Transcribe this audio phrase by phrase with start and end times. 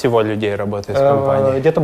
[0.00, 1.60] всего людей работает в Э, компании?
[1.60, 1.82] Где-то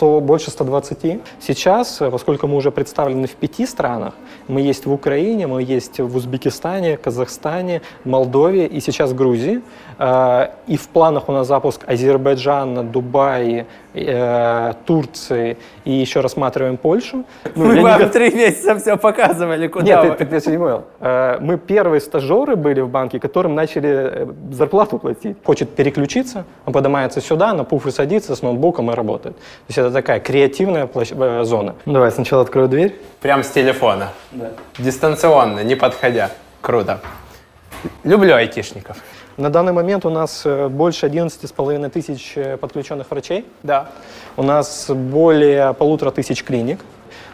[0.00, 1.20] 100, больше 120.
[1.40, 4.14] Сейчас, э, поскольку мы уже представлены в пяти странах,
[4.48, 9.60] мы есть в Украине, мы есть в Узбекистане, Казахстане, Молдове и сейчас в Грузии.
[9.98, 17.24] Э, И в планах у нас запуск Азербайджана, Дубая, э, Турции и еще рассматриваем Польшу.
[17.56, 20.10] Ну, не вам го- три месяца все показывали, куда Нет, вы.
[20.16, 20.82] ты, ты, ты не понял.
[21.40, 25.36] Мы первые стажеры были в банке, которым начали зарплату платить.
[25.44, 29.36] Хочет переключиться, он поднимается сюда, на пуфы садится с ноутбуком и работает.
[29.36, 31.74] То есть это такая креативная площ- э, зона.
[31.86, 32.94] Давай сначала открою дверь.
[33.20, 34.08] Прям с телефона.
[34.78, 36.30] Дистанционно, не подходя.
[36.60, 37.00] Круто.
[38.04, 38.96] Люблю айтишников.
[39.36, 43.46] На данный момент у нас э, больше 11,5 тысяч э, подключенных врачей.
[43.62, 43.88] Да.
[44.36, 46.80] У нас более полутора тысяч клиник.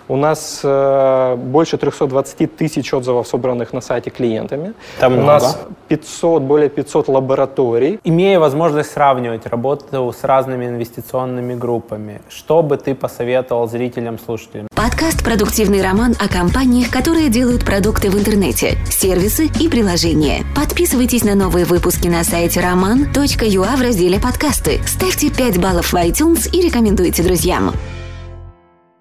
[0.09, 4.74] У нас э, больше 320 тысяч отзывов, собранных на сайте клиентами.
[5.01, 5.32] Там у много.
[5.32, 7.98] нас 500, более 500 лабораторий.
[8.05, 14.68] Имея возможность сравнивать работу с разными инвестиционными группами, что бы ты посоветовал зрителям, слушателям?
[14.74, 20.45] Подкаст «Продуктивный роман» о компаниях, которые делают продукты в интернете, сервисы и приложения.
[20.54, 24.80] Подписывайтесь на новые выпуски на сайте roman.ua в разделе «Подкасты».
[24.87, 27.73] Ставьте 5 баллов в iTunes и рекомендуйте друзьям.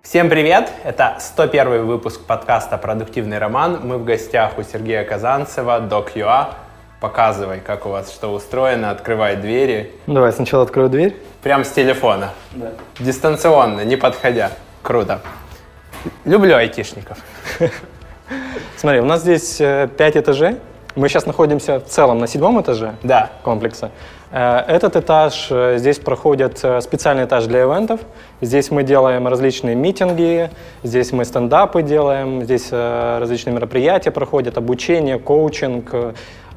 [0.05, 0.71] Всем привет!
[0.83, 3.79] Это 101 выпуск подкаста «Продуктивный роман».
[3.81, 6.53] Мы в гостях у Сергея Казанцева, Doc.ua.
[7.01, 9.93] Показывай, как у вас что устроено, открывай двери.
[10.05, 11.17] Давай сначала открою дверь.
[11.41, 12.33] Прям с телефона.
[12.99, 14.51] Дистанционно, не подходя.
[14.83, 15.21] Круто.
[16.23, 17.17] Люблю айтишников.
[18.77, 20.57] Смотри, у нас здесь 5 этажей.
[20.95, 23.29] Мы сейчас находимся в целом на седьмом этаже Да.
[23.43, 23.91] комплекса.
[24.31, 27.99] Э, Этот этаж, э, здесь проходит э, специальный этаж для ивентов.
[28.39, 30.49] Здесь мы делаем различные митинги,
[30.83, 35.93] здесь мы стендапы делаем, здесь различные мероприятия проходят, обучение, коучинг,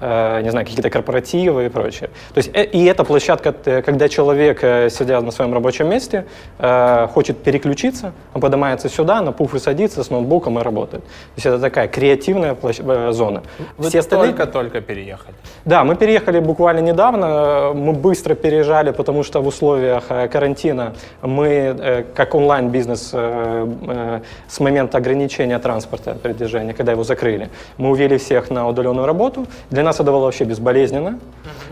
[0.01, 2.11] не знаю, какие-то корпоративы и прочее.
[2.35, 6.25] То есть, э, и это площадка, э, когда человек, э, сидя на своем рабочем месте,
[6.59, 11.05] э, хочет переключиться, он поднимается сюда, на пуфы садится с ноутбуком и работает.
[11.05, 13.43] То есть это такая креативная площ- э, зона.
[13.77, 15.35] Вы Все остальные- только-только переехали.
[15.65, 17.73] да, мы переехали буквально недавно.
[17.75, 20.93] Мы быстро переезжали, потому что в условиях э, карантина
[21.23, 27.49] мы, э, как онлайн-бизнес э, э, с момента ограничения транспорта передвижения, когда его закрыли,
[27.79, 29.47] мы увели всех на удаленную работу.
[29.71, 31.19] Для нас было вообще безболезненно.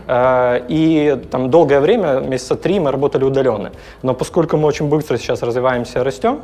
[0.07, 3.71] Э, И там долгое время, месяца три, мы работали удаленно.
[4.03, 6.39] Но поскольку мы очень быстро сейчас развиваемся, растем,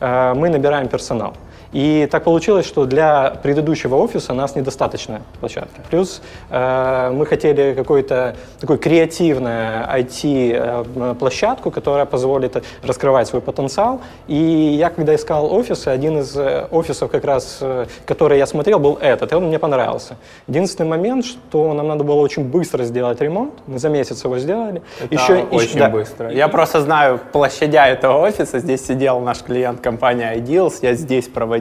[0.00, 1.32] э, мы набираем персонал.
[1.72, 5.80] И так получилось, что для предыдущего офиса нас недостаточно площадки.
[5.90, 14.00] Плюс э, мы хотели какую-то такую креативную IT-площадку, которая позволит раскрывать свой потенциал.
[14.28, 18.78] И я, когда искал офисы, один из э, офисов, как раз, э, который я смотрел,
[18.78, 20.16] был этот, и он мне понравился.
[20.46, 23.52] Единственный момент, что нам надо было очень быстро сделать ремонт.
[23.66, 24.80] Мы за месяц его сделали.
[25.00, 25.90] Это Еще- очень еще- да.
[25.90, 26.32] быстро.
[26.32, 28.58] Я просто знаю площадя этого офиса.
[28.58, 30.74] Здесь сидел наш клиент компания Ideals.
[30.80, 31.57] Я здесь проводил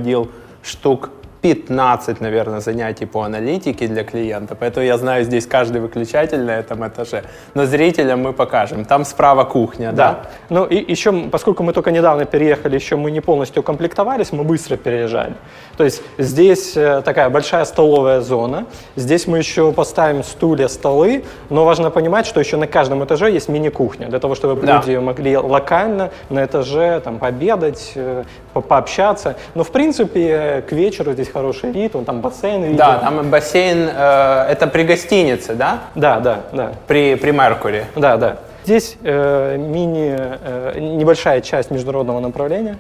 [0.64, 1.10] штук
[1.42, 4.56] 15, наверное, занятий по аналитике для клиента.
[4.56, 7.24] Поэтому я знаю здесь каждый выключатель на этом этаже.
[7.54, 8.86] Но зрителям мы покажем.
[8.86, 10.12] Там справа кухня, да?
[10.12, 10.30] Да.
[10.50, 14.78] Ну и еще, поскольку мы только недавно переехали, еще мы не полностью комплектовались, мы быстро
[14.78, 15.36] переезжали.
[15.78, 18.66] То есть здесь э, такая большая столовая зона.
[18.96, 23.48] Здесь мы еще поставим стулья, столы, но важно понимать, что еще на каждом этаже есть
[23.48, 24.78] мини-кухня, для того, чтобы Да.
[24.78, 28.24] люди могли локально на этаже там пообедать, э,
[28.62, 29.36] по- пообщаться.
[29.56, 32.78] Но в принципе к вечеру здесь хороший вид, вон там бассейн виден.
[32.78, 35.80] Да, там бассейн, э, это при гостинице, да?
[35.96, 36.72] Да, да, да.
[36.88, 37.86] При, при Меркури.
[37.96, 38.38] Да, да.
[38.66, 42.78] Здесь э, мини, э, небольшая часть международного направления,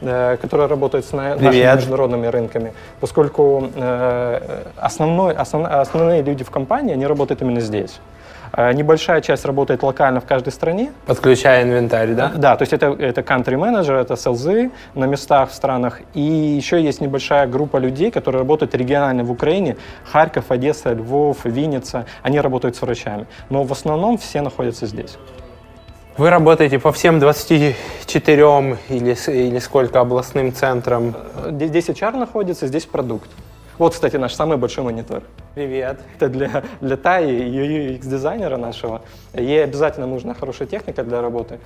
[0.00, 1.76] э, которая работает с на- нашими Привет.
[1.76, 4.40] международными рынками, поскольку э,
[4.78, 8.00] основной, основ- основные люди в компании, они работают именно здесь.
[8.56, 10.92] Э, Небольшая часть работает локально в каждой стране.
[11.06, 12.32] Подключая инвентарь, да?
[12.34, 16.00] Да, то есть это, это country менеджер, это селзы на местах в странах.
[16.14, 19.76] И еще есть небольшая группа людей, которые работают регионально в Украине.
[20.04, 22.06] Харьков, Одесса, Львов, Винница.
[22.22, 23.26] Они работают с врачами.
[23.50, 25.18] Но в основном все находятся здесь.
[26.16, 28.42] Вы работаете по всем 24
[28.88, 31.16] или, или сколько областным центрам?
[31.50, 33.28] Здесь здесь HR находится, здесь продукт.
[33.78, 35.22] Вот, кстати, наш самый большой монитор.
[35.54, 35.98] Привет.
[36.16, 39.00] Это для, для Таи, UX-дизайнера нашего.
[39.34, 41.58] Ей обязательно нужна хорошая техника для работы.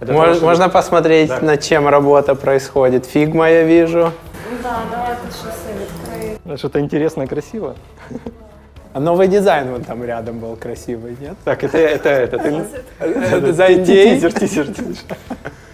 [0.00, 1.40] Для Мож- того, чтобы- Можно посмотреть, Да.
[1.40, 3.06] над чем работа происходит.
[3.06, 4.10] Фигма я вижу.
[4.62, 6.56] Да, давай тут шоссе відкриємо.
[6.58, 7.74] Что-то интересное, красиво.
[8.94, 11.34] А новый дизайн вон там рядом был красивый, нет?
[11.44, 12.64] Так, это, это, это, ты...
[13.00, 14.14] Это за идеей.
[14.16, 15.16] Тизер, тизер, тизер.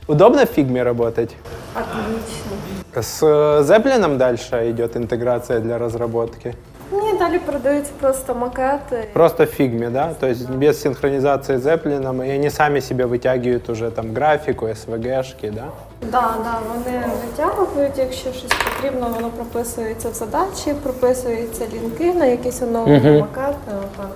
[0.06, 1.34] Удобно в фигме работать?
[1.74, 2.67] Отлично.
[2.95, 6.55] С э, Zeppelin дальше идет интеграция для разработки?
[6.91, 9.07] Нет, далі передаються просто макети.
[9.13, 10.13] Просто в фигме, да?
[10.19, 15.51] То есть без синхронизации с Zeppelin, и они сами себе вытягивают уже там графику, SVG-шки,
[15.51, 15.65] да?
[16.01, 22.61] Да, да, вони витягують, якщо щось потрібно, воно прописується в задачі, прописуються лінки на якісь
[22.61, 23.55] оновлені макети.
[23.67, 24.11] Отак.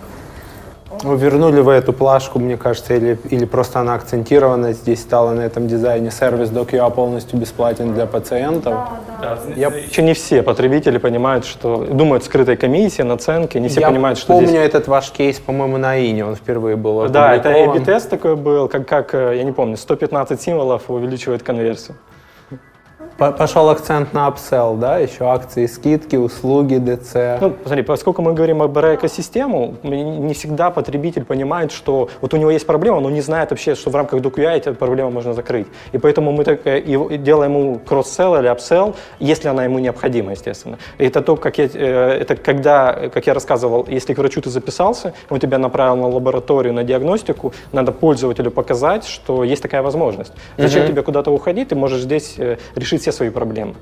[1.02, 5.40] Ну, Вернули вы эту плашку, мне кажется, или, или просто она акцентирована здесь стала на
[5.40, 6.10] этом дизайне.
[6.10, 8.74] Сервис DocUA полностью бесплатен для пациентов.
[9.20, 9.54] Да, да.
[9.56, 14.18] Я, Еще не все потребители понимают, что думают скрытой комиссии, наценки, не все я понимают,
[14.18, 14.60] что помню здесь...
[14.60, 17.50] этот ваш кейс, по-моему, на ИНе он впервые был Да, это.
[17.50, 21.96] A-B-тест такой был, как, как, э, я не помню, 115 символов увеличивает конверсию.
[23.18, 27.40] Пошел акцент на upsell, да, еще акции, скидки, услуги, ДЦ.
[27.40, 32.50] Ну, посмотри, поскольку мы говорим об экосистему, не всегда потребитель понимает, что вот у него
[32.50, 35.66] есть проблема, но не знает вообще, что в рамках Doc.ua эту проблему можно закрыть.
[35.92, 40.32] И поэтому мы так, э, и делаем ему cross-sell или upsell, если она ему необходима,
[40.32, 40.78] естественно.
[40.98, 44.50] И это то, как я, э, это когда, как я рассказывал, если к врачу ты
[44.50, 50.32] записался, он тебя направил на лабораторию, на диагностику, надо пользователю показать, что есть такая возможность.
[50.56, 52.56] Зачем тебе куда-то уходить, ты можешь здесь э,
[53.02, 53.74] решить все свои проблемы.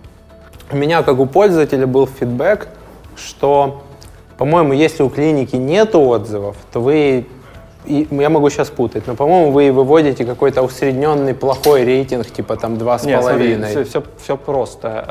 [0.72, 2.69] У меня, как у пользователя, был фидбэк,
[3.17, 3.82] что,
[4.38, 7.25] по-моему, если у клиники нет отзывов, то вы,
[7.87, 12.76] и- я могу сейчас путать, но, по-моему, вы выводите какой-то усредненный плохой рейтинг, типа там
[12.78, 13.69] два с Нет, смотри, половиной.
[13.69, 15.05] все, все, все просто.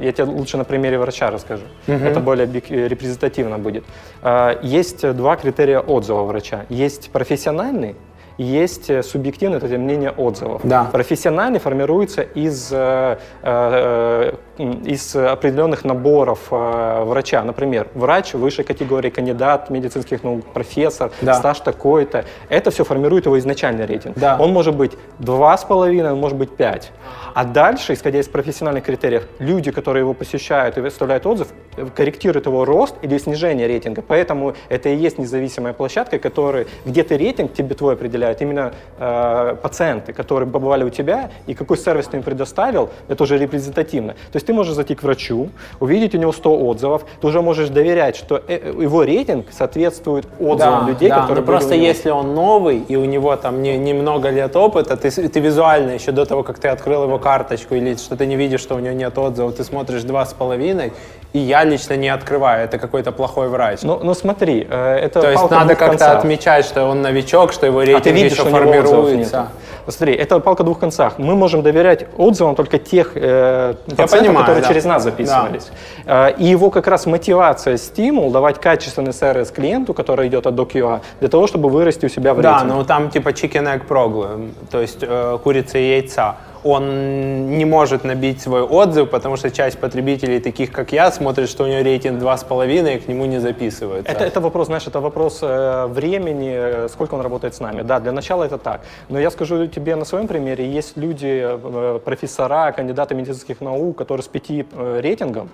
[0.00, 1.64] Э, Я тебе лучше на примере врача расскажу.
[1.86, 3.84] Это более э, репрезентативно будет.
[4.22, 6.64] Э, Есть два критерия отзыва врача.
[6.70, 7.94] Есть профессиональный,
[8.38, 10.62] есть э, субъективный, это мнение отзывов.
[10.64, 10.84] Да.
[10.84, 17.42] Профессиональный формируется из, э, э, из определенных наборов э, врача.
[17.42, 21.34] Например, врач высшей категории, кандидат медицинских наук, профессор, Да.
[21.34, 22.24] стаж такой-то.
[22.48, 24.16] Это все формирует его изначальный рейтинг.
[24.16, 24.36] Да.
[24.38, 26.92] Он может быть два с половиной, он может быть пять.
[27.34, 32.46] А дальше, исходя из профессиональных критериев, люди, которые его посещают и выставляют отзыв, э, корректируют
[32.46, 34.02] его рост или снижение рейтинга.
[34.02, 39.56] Поэтому это и есть независимая площадка, которая, где ты рейтинг тебе твой определяют именно э,
[39.62, 44.12] пациенты, которые побывали у тебя, и какой сервис ты им предоставил, это уже репрезентативно.
[44.12, 45.50] То есть ты можешь зайти к врачу,
[45.80, 50.88] увидеть у него 100 отзывов, ты уже можешь доверять, что э, его рейтинг соответствует отзывам
[50.88, 54.56] людей, да, которые но просто если он новый и у него там не, немного лет
[54.56, 58.26] опыта, ты, ты визуально еще до того, как ты открыл его карточку или что ты
[58.26, 60.92] не видишь, что у него нет отзывов, ты смотришь два с половиной,
[61.34, 63.80] и я лично не открываю, это какой-то плохой врач.
[63.82, 67.80] Ну, ну смотри, э, это То есть надо как-то отмечать, что он новичок, что его
[67.80, 69.36] А ты рейтинг видишь, еще формируется.
[69.38, 69.48] нету.
[69.84, 71.18] Посмотри, это палка двух концах.
[71.18, 74.68] Мы можем доверять отзывам только тех э, пациентов, понимаю, которые да.
[74.68, 75.70] через нас записывались.
[76.06, 81.00] Э, и его как раз мотивация, стимул давать качественный сервис клиенту, который идет от DocUA,
[81.18, 82.74] для того, чтобы вырасти у себя в Да, рейтинге.
[82.74, 86.36] ну там типа chicken egg problem, то есть э, курица и яйца.
[86.64, 91.64] Он не может набить свой отзыв, потому что часть потребителей, таких как я, смотрит, что
[91.64, 94.10] у него рейтинг 2,5 и к нему не записываются.
[94.10, 97.82] Это, это вопрос, знаешь, это вопрос э, времени, э, сколько он работает с нами.
[97.82, 98.80] Да, для начала это так.
[99.10, 104.24] Но я скажу тебе на своем примере, есть люди, э, профессора, кандидаты медицинских наук, которые
[104.24, 105.48] с пяти рейтингом,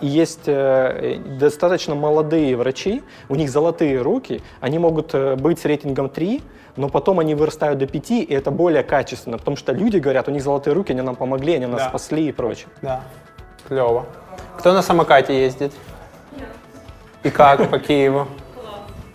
[0.00, 6.40] и есть достаточно молодые врачи, у них золотые руки, они могут быть с рейтингом 3,
[6.79, 10.31] но потом они вырастают до 5, и это более качественно, потому что люди говорят, у
[10.31, 11.89] них золотые руки, они нам помогли, они нас Да.
[11.89, 12.67] спасли и прочее.
[12.81, 13.01] Да,
[13.67, 14.05] клево.
[14.57, 15.71] Кто на самокате ездит?
[17.23, 18.27] И как по Киеву?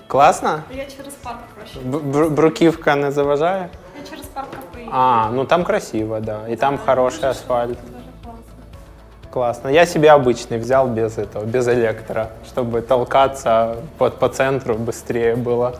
[0.08, 0.62] Классно?
[0.70, 1.78] Я через парк проще.
[1.84, 3.68] Б- бр- Бруківка не заважає?
[4.04, 4.90] Я через парк поїду.
[4.94, 6.48] А, ну там красиво, да.
[6.48, 7.78] И там хороший асфальт.
[9.30, 9.70] Классно.
[9.70, 15.72] Я себе обычный взял без этого, без электро, чтобы толкаться по, по центру быстрее было.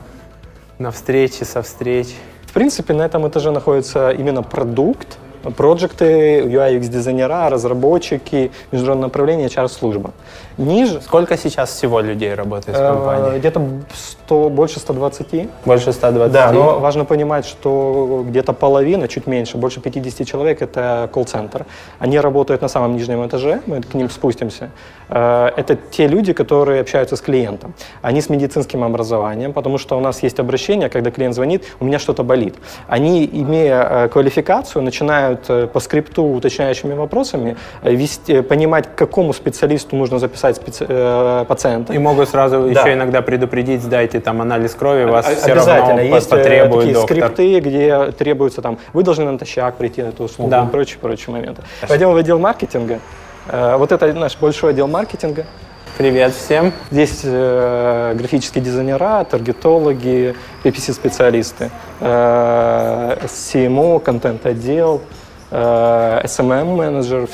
[0.78, 2.08] На встрече, со встреч.
[2.46, 5.18] В принципе, на этом этаже находится именно продукт,
[5.56, 10.12] проекты, UI, UX дизайнера, разработчики, международное направление, HR-служба.
[10.58, 13.40] Ниже Сколько сейчас всего людей работает в э, компании?
[13.40, 13.62] где-то
[13.94, 15.50] 100, больше 120.
[15.66, 16.32] Больше 120?
[16.32, 21.66] Да, но важно понимать, что где-то половина, чуть меньше, больше 50 человек– это колл-центр.
[22.00, 24.70] Они работают на самом нижнем этаже, мы к ним спустимся.
[25.10, 27.74] Э, Это те люди, которые общаются с клиентом.
[28.02, 32.00] Они с медицинским образованием, потому что у нас есть обращение, когда клиент звонит, у меня
[32.00, 32.56] что-то болит.
[32.88, 40.20] Они, имея э, квалификацию, начинают по скрипту уточняющими вопросами вести, понимать, к какому специалисту нужно
[40.20, 41.94] записать специ- э, пациента.
[41.94, 42.82] И могут сразу Да.
[42.82, 45.88] еще иногда предупредить, сдайте там анализ крови, вас О- все Обязательно.
[45.98, 47.18] равно Есть э, потребует такие доктор.
[47.18, 50.64] скрипты, где требуется там, вы должны натощак прийти на эту услугу Да.
[50.64, 51.64] и прочие, прочие моменты.
[51.88, 53.00] Пойдем в отдел маркетинга.
[53.48, 55.46] Э, Вот это наш большой отдел маркетинга.
[55.98, 56.74] Привет всем.
[56.92, 61.70] Здесь э, графические дизайнера, таргетологи, PPC-специалисты,
[62.02, 65.02] э, CMO, контент-отдел,
[65.52, 67.28] э, SMM-менеджер,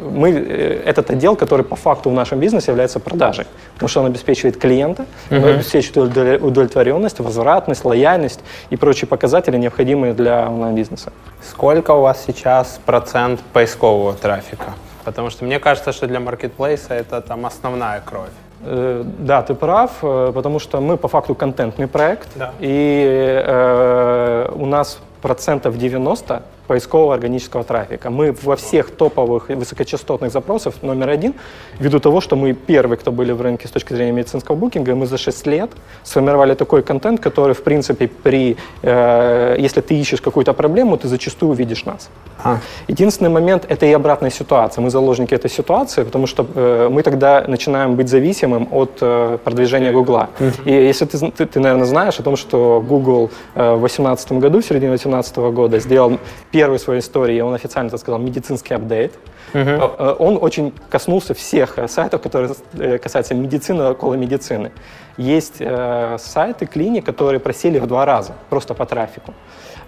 [0.00, 4.06] мы э, этот отдел, который по факту в нашем бизнесе является продажей, потому что он
[4.06, 8.40] обеспечивает клиента, он обеспечивает удовле- удовлетворенность, возвратность, лояльность
[8.70, 11.12] и прочие показатели, необходимые для онлайн-бизнеса.
[11.48, 14.72] Сколько у вас сейчас процент поискового трафика?
[15.04, 18.30] Потому что мне кажется, что для маркетплейса это там основная кровь.
[18.62, 22.52] Э, Да, ты прав, э, потому что мы по факту контентный проект, Да.
[22.60, 28.10] и э, у нас процентов 90 поискового органического трафика.
[28.10, 31.34] Мы во всех топовых высокочастотных запросах номер один,
[31.80, 35.06] ввиду того, что мы первые, кто были в рынке с точки зрения медицинского букинга, мы
[35.06, 35.70] за 6 лет
[36.04, 41.50] сформировали такой контент, который, в принципе, при, э, если ты ищешь какую-то проблему, ты зачастую
[41.50, 42.08] увидишь нас.
[42.44, 42.58] А.
[42.88, 44.82] Единственный момент– это и обратная ситуация.
[44.82, 49.92] Мы заложники этой ситуации, потому что э, мы тогда начинаем быть зависимым от э, продвижения
[49.92, 50.28] Гугла.
[50.64, 54.60] И если ты, ты, ты, наверное, знаешь о том, что Google э, в 2018 году,
[54.60, 56.18] в середине 2018 года, сделал
[56.52, 59.12] первый в своей истории, он официально это сказал, медицинский апдейт.
[59.52, 64.70] Э, Он очень коснулся всех э, сайтов, которые э, касаются медицины, около медицины.
[65.16, 69.34] Есть э, сайты, клиник, которые просели в два раза, просто по трафику.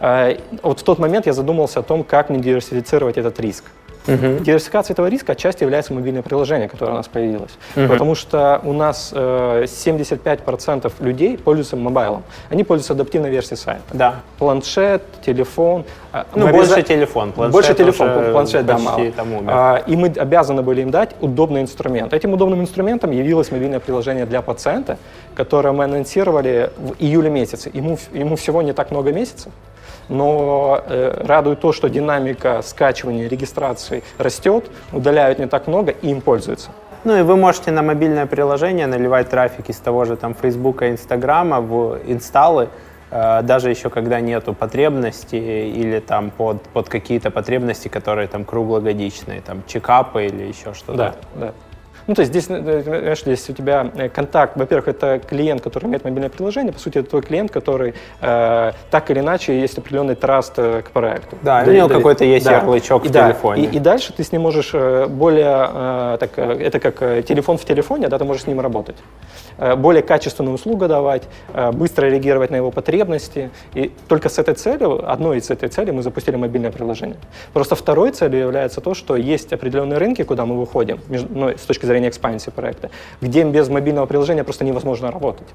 [0.00, 3.64] Э, Вот в тот момент я задумался о том, как мне диверсифицировать этот риск.
[4.06, 7.52] Диверсификацией этого риска отчасти является мобильное приложение, которое у нас появилось.
[7.74, 12.22] Потому что у нас э, 75% людей пользуются мобайлом.
[12.50, 13.82] Они пользуются адаптивной версией сайта.
[13.92, 14.14] Да.
[14.38, 15.84] Планшет, телефон.
[16.12, 17.32] а, Ну, мы больше телефон.
[17.32, 19.10] Планшет больше телефон, планшет, да, мало.
[19.12, 19.50] там умер.
[19.54, 22.12] А, и мы обязаны были им дать удобный инструмент.
[22.12, 24.98] Этим удобным инструментом явилось мобильное приложение для пациента,
[25.34, 27.70] которое мы анонсировали в июле месяце.
[27.72, 29.52] Ему, ему всего не так много месяцев,
[30.12, 36.20] но э, радует то, что динамика скачивания, регистрации растет, удаляют не так много и им
[36.20, 36.70] пользуются.
[37.04, 41.60] Ну и вы можете на мобильное приложение наливать трафик из того же там Фейсбука, Инстаграма
[41.60, 42.68] в инсталлы,
[43.10, 49.40] э, даже еще когда нету потребности или там под, под какие-то потребности, которые там круглогодичные,
[49.40, 50.96] там чекапы или еще что-то.
[50.96, 51.52] Да, да.
[52.06, 55.86] Ну, то есть здесь, э, знаешь, здесь у тебя э, контакт, во-первых, это клиент, который
[55.86, 60.14] имеет мобильное приложение, по сути, это твой клиент, который э, так или иначе есть определенный
[60.14, 61.36] траст э, к проекту.
[61.42, 63.64] Да, у него какой-то есть ярлычок и, в да, телефоне.
[63.64, 67.22] И, и дальше ты с ним можешь э, более, э, так, э, это как э,
[67.22, 68.96] телефон в телефоне, да, ты можешь с ним работать.
[69.58, 71.22] Э, более качественную услугу давать,
[71.54, 73.50] э, быстро реагировать на его потребности.
[73.74, 77.16] И только с этой целью, одной из этой цели мы запустили мобильное приложение.
[77.52, 81.86] Просто второй целью является то, что есть определенные рынки, куда мы выходим, ну, с точки
[81.86, 85.48] зрения экспансии проекта, где без мобильного приложения просто невозможно работать.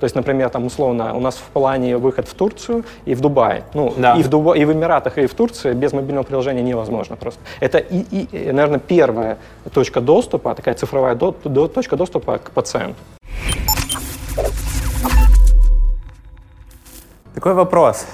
[0.00, 3.62] То есть, например, там условно у нас в плане выход в Турцию и в Дубай.
[3.74, 4.14] Ну, Да.
[4.16, 7.40] и, в Дуба- и в Эмиратах, и в Турции без мобильного приложения невозможно просто.
[7.60, 9.36] Это, и, и, наверное, первая
[9.72, 12.96] точка доступа, такая цифровая до- до- точка доступа к пациенту.
[17.34, 18.06] Такой вопрос.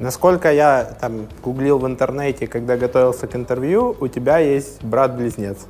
[0.00, 5.66] Насколько я там гуглил в интернете, когда готовился к интервью, у тебя есть брат-близнец.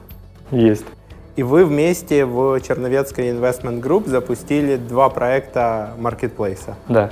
[0.52, 0.84] Есть.
[1.34, 6.76] И вы вместе в Черновецкой Investment Group запустили два проекта маркетплейса.
[6.88, 7.10] Да.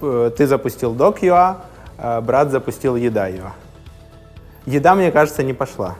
[0.00, 1.56] Э, Ты запустил Doc.ua,
[1.98, 3.50] э, брат запустил Еда.ua.
[4.64, 5.96] Еда, мне кажется, не пошла.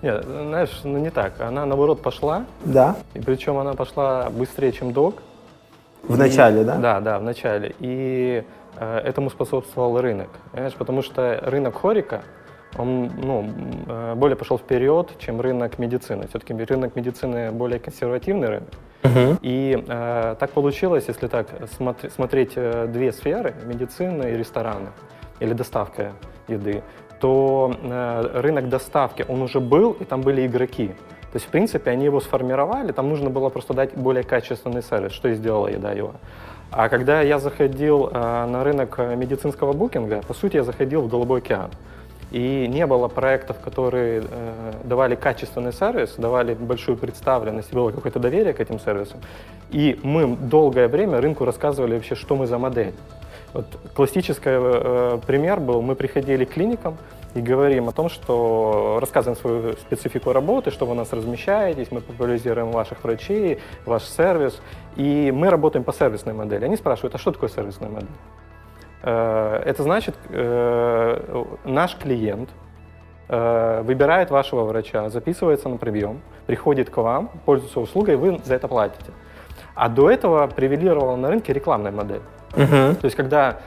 [0.00, 1.38] Нет, знаешь, ну не так.
[1.38, 2.96] Она, наоборот, пошла, Да?
[3.12, 5.16] и причем она пошла быстрее, чем док.
[6.02, 6.76] В начале, да?
[6.78, 7.74] Да, да, в начале.
[7.78, 8.42] И
[8.78, 10.28] этому способствовал рынок.
[10.52, 12.22] Понимаешь, потому что рынок хорика,
[12.78, 13.50] он ну,
[13.86, 16.26] э, более пошел вперед, чем рынок медицины.
[16.28, 18.70] Все-таки рынок медицины более консервативный рынок.
[19.42, 24.88] И э, так получилось, если так смотри- смотреть э, две сферы, медицина и рестораны,
[25.40, 26.12] или доставка
[26.48, 26.82] еды,
[27.20, 30.88] то э, рынок доставки, он уже был, и там были игроки.
[31.32, 35.12] То есть, в принципе, они его сформировали, там нужно было просто дать более качественный сервис,
[35.12, 36.14] что и сделала еда его.
[36.72, 41.08] А когда я заходил э, на рынок э, медицинского букинга, по сути, я заходил в
[41.08, 41.70] Голубой океан.
[42.30, 48.54] И не было проектов, которые э, давали качественный сервис, давали большую представленность, было какое-то доверие
[48.54, 49.20] к этим сервисам.
[49.70, 52.94] И мы долгое время рынку рассказывали вообще, что мы за модель.
[53.52, 56.96] Вот классический э, пример был, мы приходили к клиникам
[57.34, 62.00] и говорим о том, что рассказываем свою специфику работы, что вы у нас размещаетесь, мы
[62.00, 64.60] популяризируем ваших врачей, ваш сервис,
[64.96, 66.64] и мы работаем по сервисной модели.
[66.64, 68.08] Они спрашивают, а что такое сервисная модель?
[69.02, 72.50] Э, Это значит, э, наш клиент
[73.28, 78.68] э, выбирает вашего врача, записывается на прием, приходит к вам, пользуется услугой, вы за это
[78.68, 79.12] платите.
[79.74, 82.20] А до этого привилегировала на рынке рекламная модель.
[82.54, 83.60] То есть, когда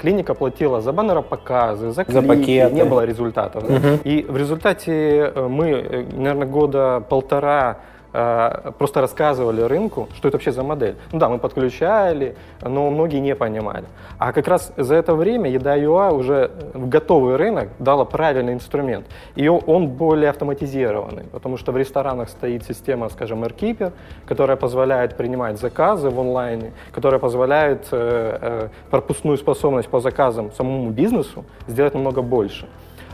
[0.00, 2.74] клиника платила за баннеропоказы, за клики, пакеты.
[2.74, 3.64] не было результатов.
[3.66, 3.98] да.
[4.04, 10.52] И в результате э, мы, наверное, года полтора э, просто рассказывали рынку, что это вообще
[10.52, 10.96] за модель.
[11.12, 13.84] Ну да, мы подключали, но многие не понимали.
[14.18, 19.06] А как раз за это время еда.ua уже в готовый рынок дала правильный инструмент.
[19.34, 23.92] И он более автоматизированный, потому что в ресторанах стоит система, скажем, AirKeeper,
[24.26, 30.90] которая позволяет принимать заказы в онлайне, которая позволяет э, э, пропускную способность по заказам самому
[30.90, 32.66] бизнесу сделать намного больше.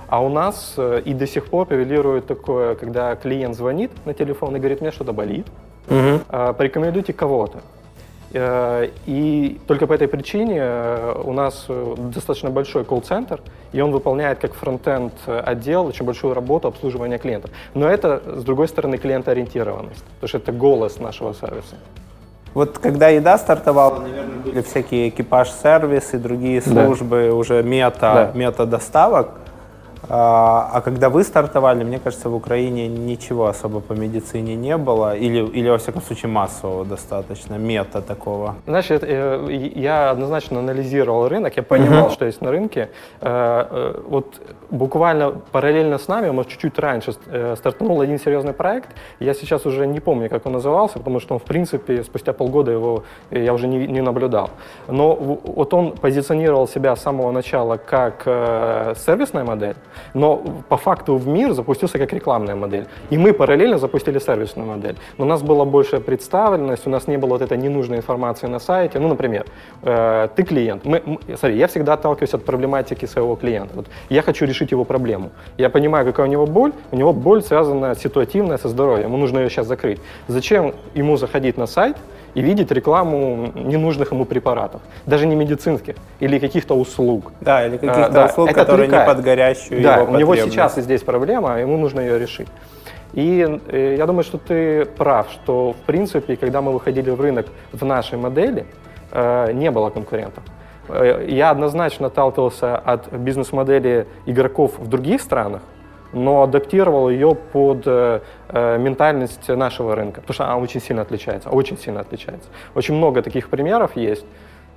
[0.08, 4.56] А у нас э, и до сих пор превалирует такое, когда клиент звонит на телефон
[4.56, 5.46] и говорит, мне что-то болит,
[5.88, 6.20] угу.
[6.28, 7.58] порекомендуйте кого-то.
[8.32, 10.62] Э, и только по этой причине
[11.24, 11.66] у нас
[11.98, 13.40] достаточно большой колл-центр,
[13.72, 17.50] и он выполняет как фронтенд отдел очень большую работу обслуживания клиентов.
[17.74, 21.76] Но это, с другой стороны, клиентоориентированность, потому что это голос нашего сервиса.
[22.54, 27.34] Вот когда еда стартовала, наверное, были всякие экипаж-сервис и другие службы, да.
[27.34, 28.32] уже мета, да.
[28.34, 29.32] мета доставок.
[30.08, 35.16] А, а когда вы стартовали, мне кажется, в Украине ничего особо по медицине не было,
[35.16, 38.54] или, или во всяком случае массового достаточно, мета такого.
[38.66, 42.12] Знаешь, э, я однозначно анализировал рынок, я понимал, uh-huh.
[42.12, 42.88] что есть на рынке.
[43.20, 47.12] Э, э, вот буквально параллельно с нами, может, чуть-чуть раньше
[47.56, 48.90] стартанул один серьезный проект.
[49.20, 52.70] Я сейчас уже не помню, как он назывался, потому что он, в принципе, спустя полгода
[52.70, 54.50] его я уже не, не наблюдал.
[54.88, 58.22] Но вот он позиционировал себя с самого начала как
[58.98, 59.76] сервисная модель,
[60.14, 62.86] но по факту в мир запустился как рекламная модель.
[63.10, 64.96] И мы параллельно запустили сервисную модель.
[65.16, 68.58] Но у нас была большая представленность, у нас не было вот этой ненужной информации на
[68.58, 68.98] сайте.
[68.98, 69.46] Ну, например,
[69.82, 70.84] э, ты клиент.
[70.84, 73.74] Мы, мы, смотри, я всегда отталкиваюсь от проблематики своего клиента.
[73.74, 75.30] Вот я хочу решить его проблему.
[75.56, 76.72] Я понимаю, какая у него боль.
[76.90, 79.06] У него боль связана ситуативная со здоровьем.
[79.08, 80.00] Ему нужно ее сейчас закрыть.
[80.26, 81.96] Зачем ему заходить на сайт,
[82.34, 87.32] и видеть рекламу ненужных ему препаратов, даже не медицинских, или каких-то услуг.
[87.40, 89.08] Да, или каких-то а, да, услуг, которые отвлекает.
[89.08, 92.48] не под горящую Да, у него сейчас и здесь проблема, а ему нужно ее решить.
[93.14, 97.46] И э, я думаю, что ты прав, что в принципе, когда мы выходили в рынок
[97.72, 98.66] в нашей модели,
[99.10, 100.44] э, не было конкурентов.
[100.88, 105.62] Э, я однозначно отталкивался от бизнес-модели игроков в других странах,
[106.12, 111.50] но адаптировал ее под э, э, ментальность нашего рынка, потому что она очень сильно отличается,
[111.50, 112.48] очень сильно отличается.
[112.74, 114.24] Очень много таких примеров есть.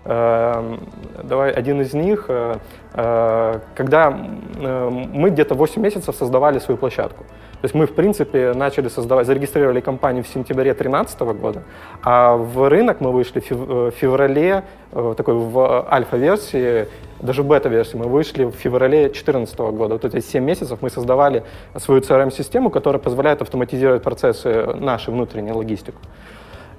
[0.04, 0.78] Э,
[1.24, 2.56] давай один из них, э,
[2.94, 7.26] э, когда мы где-то 8 месяцев создавали свою площадку.
[7.62, 11.62] То есть мы, в принципе, начали создавать, зарегистрировали компанию в сентябре 2013 года,
[12.02, 16.88] а в рынок мы вышли в э, феврале, э, такой в альфа-версии,
[17.20, 19.94] даже бета-версии мы вышли в феврале 2014 года.
[19.94, 21.44] Вот эти 7 месяцев мы создавали
[21.78, 26.00] свою CRM-систему, которая позволяет автоматизировать процессы нашей внутренней логистику.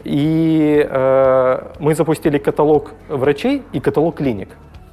[0.03, 4.49] И э, мы запустили каталог врачей и каталог клиник.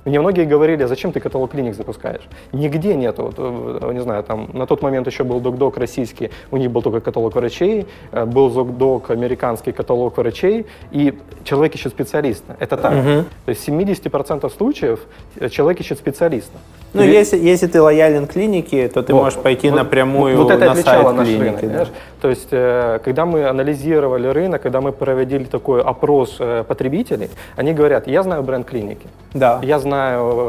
[0.05, 2.21] Мне многие говорили, зачем ты каталог клиник запускаешь?
[2.53, 3.23] Нигде нету.
[3.23, 6.81] Вот, э, не знаю, там на тот момент еще был док-док российский, у них был
[6.81, 12.55] только каталог врачей, э, был док-док американский каталог врачей, и человек ищет специалиста.
[12.59, 12.93] Это так.
[12.93, 13.25] Угу.
[13.45, 14.99] То есть в 70% случаев
[15.35, 16.57] э, человек ищет специалиста.
[16.93, 17.11] Ну, Или...
[17.11, 20.65] если, если ты лоялен клинике, то ты вот, можешь пойти вот, напрямую вот, вот это
[20.65, 21.65] на сайт наш клиники.
[21.65, 21.87] Рынок, да.
[22.21, 27.73] То есть, э, когда мы анализировали рынок, когда мы проводили такой опрос э, потребителей, они
[27.73, 29.07] говорят, я знаю бренд клиники.
[29.33, 29.59] Да.
[29.63, 29.88] Я знаю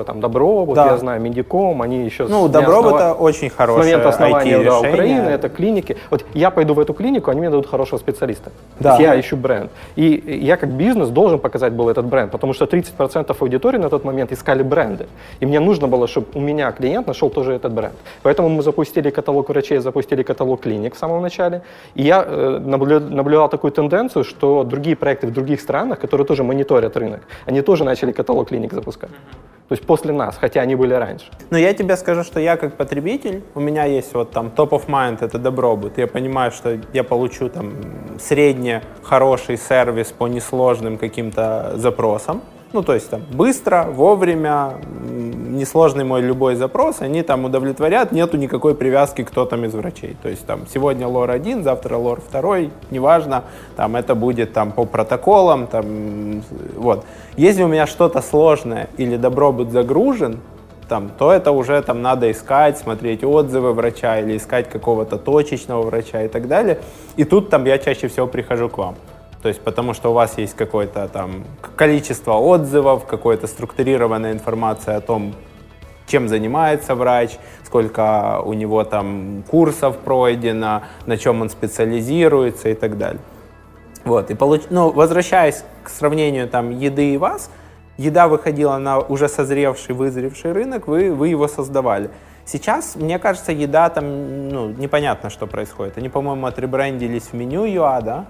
[0.07, 0.87] там Добробут, да.
[0.87, 2.26] я знаю Медиком, они еще...
[2.26, 3.00] Ну, Добробут основ...
[3.00, 5.96] это очень хорошее С момента основания да, Украины, это клиники.
[6.11, 8.50] Вот я пойду в эту клинику, они мне дадут хорошего специалиста.
[8.81, 8.96] Да.
[8.98, 9.70] Я ищу бренд.
[9.96, 14.05] И я как бизнес должен показать был этот бренд, потому что 30% аудитории на тот
[14.05, 15.07] момент искали бренды.
[15.40, 17.94] И мне нужно было, чтобы у меня клиент нашел тоже этот бренд.
[18.22, 21.62] Поэтому мы запустили каталог врачей, запустили каталог клиник в самом начале.
[21.94, 26.96] И я э, наблюдал такую тенденцию, что другие проекты в других странах, которые тоже мониторят
[26.96, 29.11] рынок, они тоже начали каталог клиник запускать.
[29.69, 31.27] То есть после нас, хотя они были раньше.
[31.51, 34.87] Но я тебе скажу, что я как потребитель, у меня есть вот там top of
[34.87, 35.97] mind, это добробут.
[35.97, 37.75] Я понимаю, что я получу там
[38.19, 42.43] средне хороший сервис по несложным каким-то запросам.
[42.72, 48.76] Ну, то есть там быстро, вовремя, несложный мой любой запрос, они там удовлетворят, нету никакой
[48.76, 50.16] привязки кто там из врачей.
[50.22, 52.59] То есть там сегодня лор 1, завтра лор 2,
[52.92, 53.42] неважно,
[53.76, 56.42] там это будет там по протоколам, там,
[56.76, 57.04] вот.
[57.37, 60.38] Если у меня что-то сложное или добробут загружен,
[60.88, 66.22] там, то это уже там надо искать, смотреть отзывы врача или искать какого-то точечного врача
[66.22, 66.78] и так далее.
[67.16, 68.94] И тут там я чаще всего прихожу к вам.
[69.42, 71.44] То есть потому что у вас есть какое-то там
[71.76, 75.35] количество отзывов, какая-то структурированная информация о том,
[76.07, 82.98] чем занимается врач, сколько у него там курсов пройдено, на чем он специализируется и так
[82.98, 83.22] далее.
[84.05, 84.62] Вот, и получ...
[84.70, 87.50] ну, возвращаясь к сравнению там еды и вас,
[87.96, 92.11] еда выходила на уже созревший, вызревший рынок, вы, вы его создавали.
[92.44, 95.98] Сейчас, мне кажется, еда там, ну, непонятно, что происходит.
[95.98, 98.26] Они, по-моему, отребрендились в меню ЮА, да?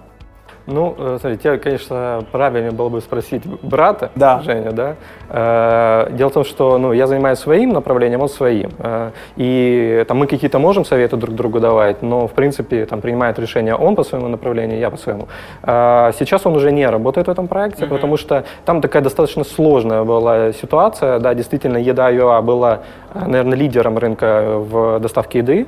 [0.67, 4.41] Ну, э, смотри, тебе, конечно, правильнее было бы спросить брата, да.
[4.43, 4.95] Женя, да?
[5.29, 8.71] Э, дело в том, что ну, я занимаюсь своим направлением, он своим.
[8.79, 13.39] Э, и там мы какие-то можем советы друг другу давать, но, в принципе, там принимает
[13.39, 15.29] решение он по своему направлению, я по своему.
[15.63, 17.89] Сейчас он уже не работает в этом проекте, mm-hmm.
[17.89, 21.19] потому что там такая достаточно сложная была ситуация.
[21.19, 22.81] Да, действительно, еда ЮА была,
[23.15, 25.67] наверное, лидером рынка в доставке еды.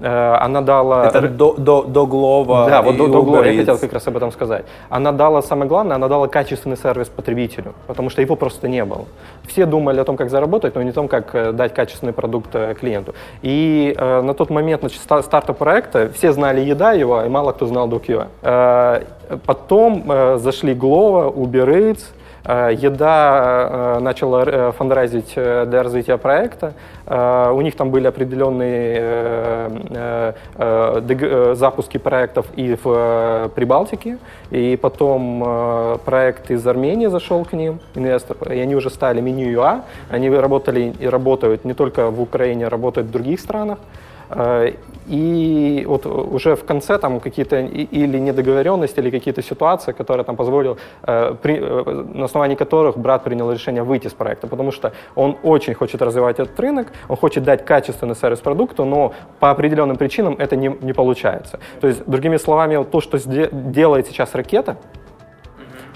[0.00, 1.06] Э, она дала...
[1.06, 4.16] Это до, до, до Глова Да, вот до, до Глова, я хотел как раз об
[4.16, 4.64] этом сказать.
[4.88, 9.04] Она дала, самое главное, она дала качественный сервис потребителю, потому что его просто не было.
[9.46, 12.54] Все думали о том, как заработать, но не о том, как э, дать качественный продукт
[12.54, 13.14] э, клиенту.
[13.42, 17.66] И э, на тот момент значит, старта проекта все знали еда его, и мало кто
[17.66, 18.26] знал DoQA.
[18.42, 19.02] Э,
[19.46, 22.04] потом э, зашли Глова, Uber Eats,
[22.46, 26.74] еда э, начала э, фандрайзить для развития проекта.
[27.06, 30.32] У них там были определенные
[31.54, 34.16] запуски проектов и в Прибалтике,
[34.50, 39.82] и потом проект из Армении зашел к ним, инвестор, и они уже стали меню ЮА.
[40.08, 43.78] Они работали и работают не только в Украине, работают в других странах.
[44.34, 44.72] Э,
[45.06, 50.78] и вот уже в конце там какие-то или недоговоренности, или какие-то ситуации, которые там позволил,
[51.02, 55.36] э, при, э, на основании которых брат принял решение выйти с проекта, потому что он
[55.42, 60.36] очень хочет развивать этот рынок, он хочет дать качественный сервис продукту, но по определенным причинам
[60.38, 61.58] это не, не получается.
[61.80, 63.18] То есть, другими словами, то, что
[63.52, 64.76] делает сейчас ракета,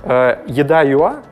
[0.04, 1.22] еда ЮА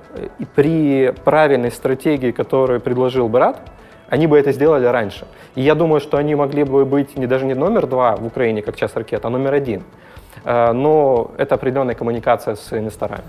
[0.55, 3.61] при правильной стратегии, которую предложил брат,
[4.09, 5.27] они бы это сделали раньше.
[5.57, 8.63] И я думаю, что они могли бы быть не, даже не номер два в Украине,
[8.63, 9.83] как сейчас ракета, а номер один.
[10.45, 13.25] Э, но это определенная коммуникация с инвесторами.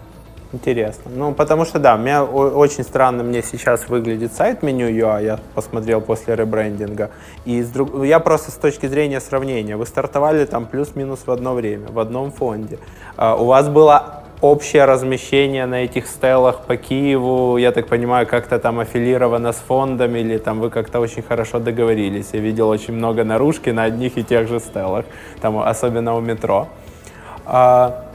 [0.53, 1.11] Интересно.
[1.13, 5.39] Ну, потому что, да, у меня очень странно мне сейчас выглядит сайт меню UA, я
[5.55, 7.11] посмотрел после ребрендинга.
[7.43, 8.03] И с друг...
[8.05, 12.31] я просто с точки зрения сравнения, вы стартовали там плюс-минус в одно время, в одном
[12.31, 12.79] фонде.
[13.17, 18.59] Uh, у вас было общее размещение на этих стелах по Киеву, я так понимаю, как-то
[18.59, 22.29] там аффилировано с фондом или там вы как-то очень хорошо договорились.
[22.33, 25.05] Я видел очень много наружки на одних и тех же стелах,
[25.41, 26.67] там особенно у метро.
[27.45, 28.06] А,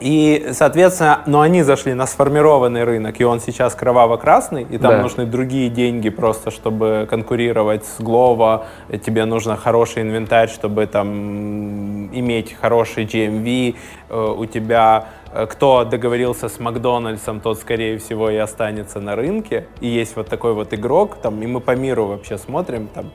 [0.00, 5.02] и, соответственно, но они зашли на сформированный рынок, и он сейчас кроваво-красный, и там да.
[5.02, 8.64] нужны другие деньги просто, чтобы конкурировать с Glovo.
[9.04, 13.76] Тебе нужно хороший инвентарь, чтобы там иметь хороший GMV.
[14.08, 19.66] Э, у тебя э, кто договорился с Макдональдсом, тот, скорее всего, и останется на рынке.
[19.80, 23.10] И есть вот такой вот игрок, там, и мы по миру вообще смотрим, там,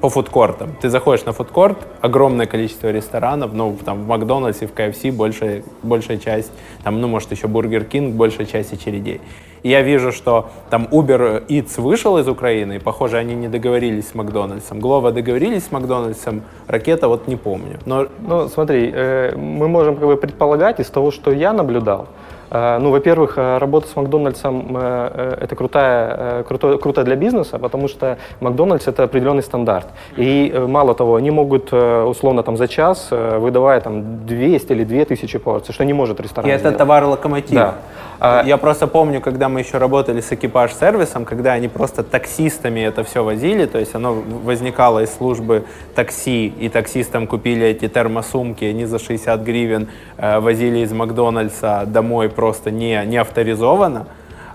[0.00, 0.70] по фудкортам.
[0.80, 6.18] Ты заходишь на фудкорт, огромное количество ресторанов, ну, там, в Макдональдсе, в KFC большая, большая
[6.18, 9.20] часть, там, ну, может, еще Burger King, большая часть очередей.
[9.62, 14.08] И я вижу, что там Uber Eats вышел из Украины, и, похоже, они не договорились
[14.08, 14.80] с Макдональдсом.
[14.80, 17.78] Glovo договорились с Макдональдсом, Ракета вот не помню.
[17.84, 18.06] Но...
[18.26, 22.08] Ну, смотри, э, мы можем как бы предполагать из того, что я наблюдал,
[22.50, 28.18] ну, во-первых, э, работа с Макдональдсом э, это крутая, круто, круто для бизнеса, потому что
[28.40, 29.86] Макдональдс это определенный стандарт.
[30.16, 35.74] И мало того, они могут условно там за час выдавать там 200 или 2000 порций,
[35.74, 36.50] что не может ресторан.
[36.50, 36.74] И сделать.
[36.74, 37.54] это товар-локомотив.
[37.54, 37.74] Да.
[38.20, 43.02] А, я просто помню, когда мы еще работали с экипаж-сервисом, когда они просто таксистами это
[43.02, 44.12] все возили, то есть оно
[44.44, 50.80] возникало из службы такси, и таксистам купили эти термосумки, они за 60 гривен э, возили
[50.80, 54.06] из Макдональдса домой просто не, не авторизованно,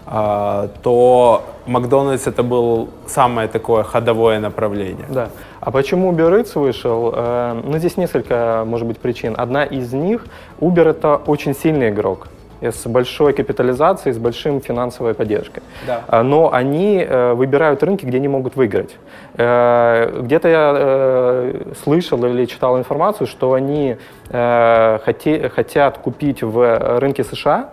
[0.06, 5.08] э, то Макдональдс это был самое такое ходовое направление.
[5.10, 5.30] Да.
[5.60, 7.12] А почему Uber Eats вышел?
[7.16, 9.34] Э, ну, здесь несколько, может быть, причин.
[9.36, 10.28] Одна из них,
[10.60, 12.28] Uber это очень сильный игрок
[12.72, 15.64] с большой капитализацией, с большим финансовой поддержкой.
[15.88, 16.02] Да.
[16.08, 18.96] А, но они э, выбирают рынки, где они могут выиграть.
[19.36, 23.98] Э, где-то я э, слышал или читал информацию, что они
[24.30, 27.70] хотят купить в рынке США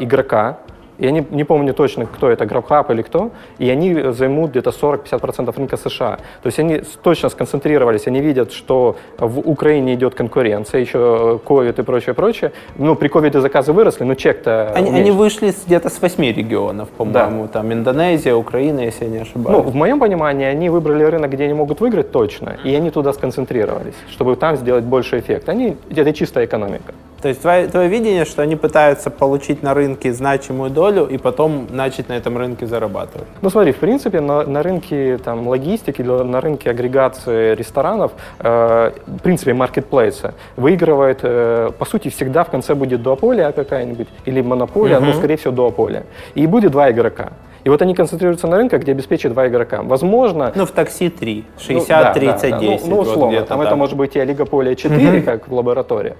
[0.00, 0.58] игрока,
[0.98, 5.56] я не, не помню точно, кто это, GrabHub или кто, и они займут где-то 40-50%
[5.56, 6.18] рынка США.
[6.42, 11.82] То есть они точно сконцентрировались, они видят, что в Украине идет конкуренция, еще COVID и
[11.82, 12.52] прочее, прочее.
[12.76, 17.42] Ну, при COVID заказы выросли, но чек-то Они, они вышли где-то с 8 регионов, по-моему,
[17.42, 17.48] да.
[17.48, 19.64] там Индонезия, Украина, если я не ошибаюсь.
[19.64, 23.12] Ну, в моем понимании, они выбрали рынок, где они могут выиграть точно, и они туда
[23.12, 25.48] сконцентрировались, чтобы там сделать больше эффект.
[25.48, 26.92] Они, это чистая экономика.
[27.20, 31.66] То есть твое, твое видение, что они пытаются получить на рынке значимую долю и потом
[31.70, 33.26] начать на этом рынке зарабатывать?
[33.42, 39.22] Ну смотри, в принципе, на, на рынке там, логистики, на рынке агрегации ресторанов, э, в
[39.22, 45.06] принципе, маркетплейса выигрывает, э, по сути, всегда в конце будет дуополия какая-нибудь или монополия, uh-huh.
[45.06, 46.04] но, скорее всего, дуополия.
[46.34, 47.32] И будет два игрока.
[47.64, 49.82] И вот они концентрируются на рынках, где обеспечит два игрока.
[49.82, 50.52] Возможно...
[50.54, 51.44] Ну, в такси 3.
[51.54, 52.58] ну, 60, да, 30, да, да.
[52.58, 52.84] 10.
[52.84, 53.66] Ну, ну, вот условно, где-то там так.
[53.66, 56.14] это может быть и олигополия 4, как в лаборатории,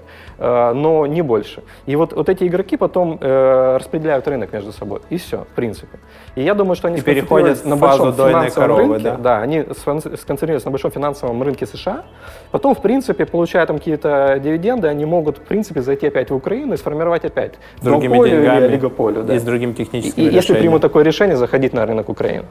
[0.73, 1.61] но не больше.
[1.85, 4.99] И вот, вот эти игроки потом э, распределяют рынок между собой.
[5.09, 5.99] И все, в принципе.
[6.35, 9.17] И я думаю, что они И переходят на большом финансовом коровы, рынке.
[9.21, 9.41] да?
[9.41, 12.03] они скон- сконцентрируются на большом финансовом рынке США.
[12.51, 16.73] Потом, в принципе, получая там какие-то дивиденды, они могут, в принципе, зайти опять в Украину
[16.73, 19.23] и сформировать опять Другими или деньгами олигополию.
[19.23, 19.35] Да.
[19.35, 20.61] и с другим техническим и если решением.
[20.61, 22.45] примут такое решение, заходить на рынок Украины.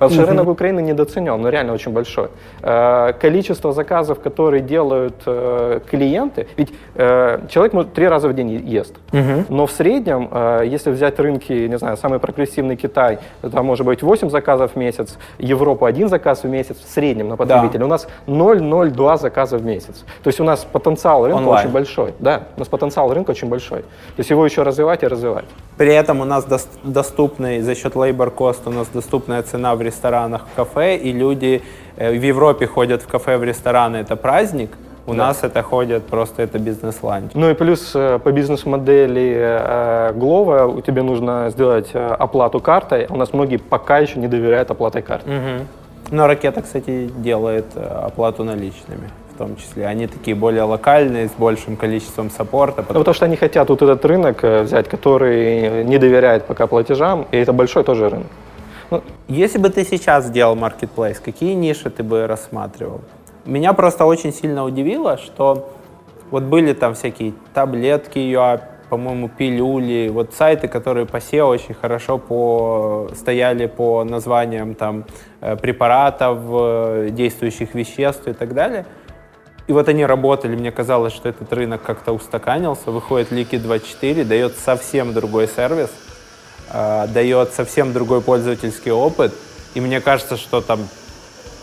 [0.00, 2.28] Потому что рынок Украины недооценен, но реально очень большой.
[2.62, 8.50] Э, Количество заказов, которые делают э, клиенты, ведь э, человек может три раза в день
[8.50, 8.94] ест,
[9.48, 10.30] но в среднем,
[10.64, 15.18] если взять рынки, не знаю, самый прогрессивный Китай, там может быть 8 заказов в месяц,
[15.38, 20.04] Европа один заказ в месяц в среднем на потребителя, у нас 0,02 заказа в месяц.
[20.22, 21.66] То есть у нас потенциал рынка Онлайн.
[21.66, 22.14] очень большой.
[22.20, 23.80] Да, у нас потенциал рынка очень большой.
[23.80, 25.44] То есть его еще развивать и развивать.
[25.80, 29.80] При этом у нас дос- доступный за счет labor cost у нас доступная цена в
[29.80, 31.62] ресторанах, в кафе, и люди
[31.96, 34.68] э, в Европе ходят в кафе, в рестораны, это праздник.
[35.06, 37.30] У нас это ходят просто это бизнес-ланч.
[37.32, 43.06] Ну и плюс э, по бизнес-модели э, Глова у тебе нужно сделать оплату картой.
[43.08, 45.32] У нас многие пока еще не доверяют оплатой картой.
[46.10, 49.08] Но ракета, кстати, делает оплату наличными
[49.40, 49.86] том числе.
[49.86, 52.84] Они такие более локальные, с большим количеством саппорта.
[52.88, 57.26] Ну, потому что они хотят вот этот рынок э, взять, который не доверяет пока платежам,
[57.32, 58.26] и это большой тоже рынок.
[58.90, 63.00] Ну, Если бы ты сейчас сделал маркетплейс, какие ниши ты бы рассматривал?
[63.46, 65.70] Меня просто очень сильно удивило, что
[66.30, 72.18] вот были там всякие таблетки UA, по-моему, пилюли, вот сайты, которые по SEO очень хорошо
[72.18, 75.04] по, стояли по названиям там
[75.40, 78.84] э, препаратов, э, действующих веществ и так далее.
[79.70, 82.90] И вот они работали, мне казалось, что этот рынок как-то устаканился.
[82.90, 85.90] Выходит Liquid24, дает совсем другой сервис,
[86.72, 89.32] э, дает совсем другой пользовательский опыт.
[89.74, 90.80] И мне кажется, что там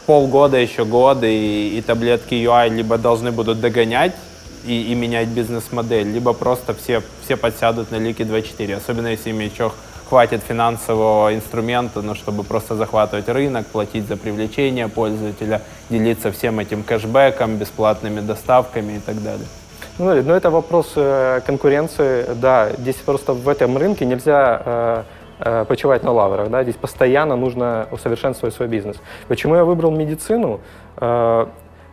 [0.05, 4.15] полгода, еще год, и, и таблетки UI либо должны будут догонять
[4.65, 9.73] и, и менять бизнес-модель, либо просто все, все подсядут на Лики 2.4, особенно если еще
[10.09, 16.83] хватит финансового инструмента, ну, чтобы просто захватывать рынок, платить за привлечение пользователя, делиться всем этим
[16.83, 19.47] кэшбэком, бесплатными доставками и так далее.
[19.99, 22.25] Ну, но это вопрос э, конкуренции.
[22.35, 25.03] Да, здесь просто в этом рынке нельзя э,
[25.39, 26.49] э, почивать на лаврах.
[26.49, 26.63] Да?
[26.63, 28.97] Здесь постоянно нужно усовершенствовать свой бизнес.
[29.27, 30.59] Почему я выбрал медицину?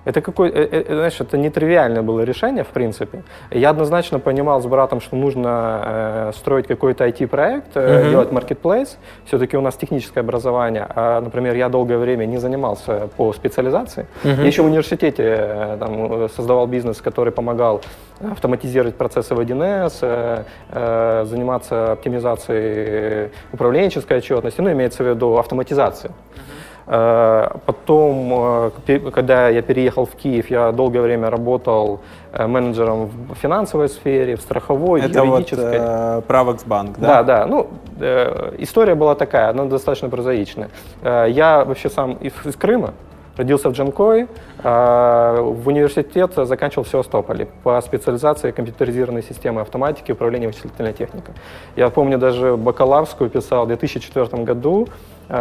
[0.04, 3.22] Э, это какой, э, э, знаешь, это нетривиальное было решение, в принципе.
[3.50, 8.98] Я однозначно понимал с братом, что нужно э, строить какой-то IT-проект, э, делать маркетплейс.
[9.24, 10.86] Все-таки у нас техническое образование.
[10.94, 14.06] А, например, я долгое время не занимался по специализации.
[14.24, 17.80] Я еще в университете э, там, э, создавал бизнес, который помогал
[18.20, 26.10] автоматизировать процессы в 1С, э, э, заниматься оптимизацией управленческой отчетности, ну, имеется в виду автоматизации.
[26.10, 26.53] Э,
[26.86, 32.00] Потом, э, когда я переехал в Киев, я долгое время работал
[32.32, 35.78] э, менеджером в финансовой сфере, в страховой, Это вот юридической.
[35.80, 37.40] э, Правексбанк, Да, да?
[37.40, 37.46] да.
[37.46, 37.68] Ну,
[38.00, 40.68] э, история была такая, она достаточно прозаичная.
[41.02, 42.92] Э, я вообще сам из, из Крыма,
[43.36, 44.28] родился в Джанкое,
[44.62, 51.34] э, в университет заканчивал в Севастополе по специализации компьютеризированной системы автоматики и управления вычислительной техникой.
[51.76, 54.90] Я помню, даже бакалаврскую писал в 2004 году, э,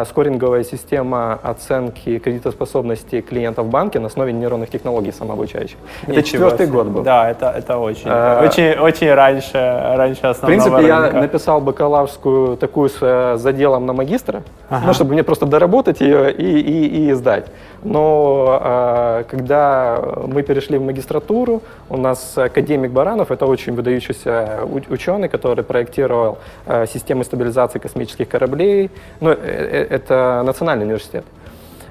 [0.06, 5.76] скоринговая система оценки кредитоспособности клиентов в банке на основе нейронных технологий самообучающих.
[6.02, 6.72] Это Ничего четвертый себе.
[6.76, 7.02] год был.
[7.02, 9.52] Да, это, это очень, Э, очень, очень раньше,
[9.96, 11.20] раньше В основного принципе, я рынка.
[11.20, 16.60] написал бакалаврскую такую с э, заделом на магистра, ну, чтобы мне просто доработать ее и,
[16.60, 17.46] и, и сдать.
[17.84, 25.28] Но э, когда мы перешли в магистратуру, у нас академик Баранов, это очень выдающийся ученый,
[25.28, 28.90] который проектировал э, системы стабилизации космических кораблей.
[29.20, 31.24] Ну, э, э, это национальный университет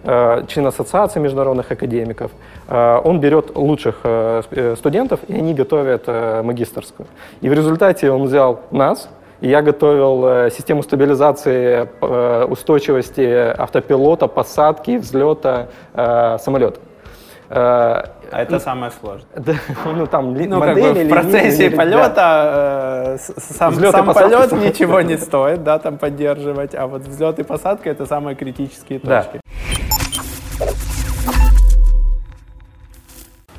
[0.04, 2.32] э, член ассоциации международных академиков.
[2.68, 6.08] Он берет лучших э, студентов, и они готовят
[6.44, 7.08] магистрскую.
[7.42, 9.10] И в результате он взял нас,
[9.44, 16.80] и я готовил э, систему стабилизации э, устойчивости автопилота, посадки, взлета э, самолета.
[17.50, 19.28] А это самое сложное.
[19.36, 19.54] да,
[19.86, 21.78] ну, там Ну, как модели, бы в процессе да.
[21.78, 26.88] полета с- сам, Взлет сам посадка полет самое ничего не стоит, да, там поддерживать, а
[26.88, 29.28] вот взлет и посадка это самые критические Да.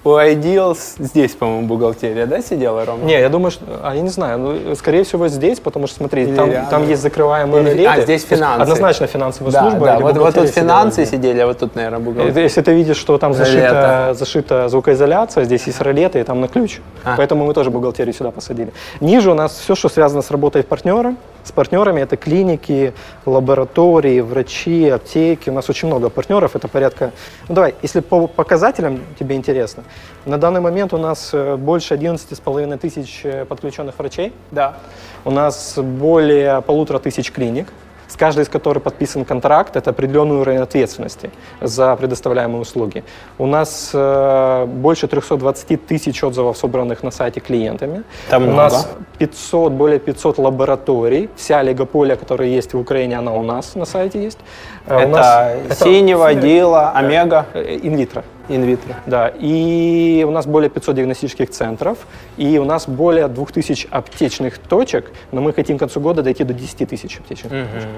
[0.06, 3.04] У Ideals здесь, по-моему, бухгалтерия, да, сидела, Рома?
[3.04, 6.24] Не, я думаю, что, а я не знаю, ну, скорее всего здесь, потому что, смотри,
[6.24, 6.68] Или там, рядом.
[6.68, 8.00] там есть закрываемые Или- ролеты.
[8.00, 8.60] а, здесь финансы.
[8.62, 9.86] Однозначно финансовая Да, служба.
[9.86, 11.22] да, вот, вот тут финансы сидела.
[11.22, 12.42] сидели, а вот тут, наверное, Это бухгалтерия.
[12.42, 16.80] Если ты видишь, что там зашита, зашита звукоизоляция, здесь есть ролеты, и там на ключ.
[17.02, 17.14] А.
[17.16, 18.74] Поэтому мы тоже бухгалтерию сюда посадили.
[19.00, 21.14] Ниже у нас все, что связано с работой партнера.
[21.44, 22.00] С партнерами.
[22.00, 22.92] Это клиники,
[23.26, 25.50] лаборатории, врачи, аптеки.
[25.50, 27.12] У нас очень много партнеров, это порядка...
[27.48, 29.84] Ну давай, если по показателям тебе интересно,
[30.24, 34.32] на данный момент у нас э, больше 11,5 тысяч э, подключенных врачей.
[34.50, 34.76] Да.
[35.24, 37.68] У нас более полутора тысяч клиник
[38.14, 43.02] с каждой из которых подписан контракт, это определенный уровень ответственности за предоставляемые услуги.
[43.38, 48.04] У нас э, больше 320 тысяч отзывов, собранных на сайте клиентами.
[48.28, 48.56] Это У много.
[48.56, 51.28] нас 500, более 500 лабораторий.
[51.34, 54.38] Вся олигополия, которая есть в Украине, она у нас на сайте есть.
[54.86, 58.22] Э, Это синего, это- дила, омега, э, инвитро.
[58.48, 58.94] инвитро.
[59.06, 61.98] Да, и у нас более 500 диагностических центров,
[62.36, 66.52] и у нас более 2000 аптечных точек, но мы хотим к концу года дойти до
[66.52, 67.88] 10 тысяч аптечных точек.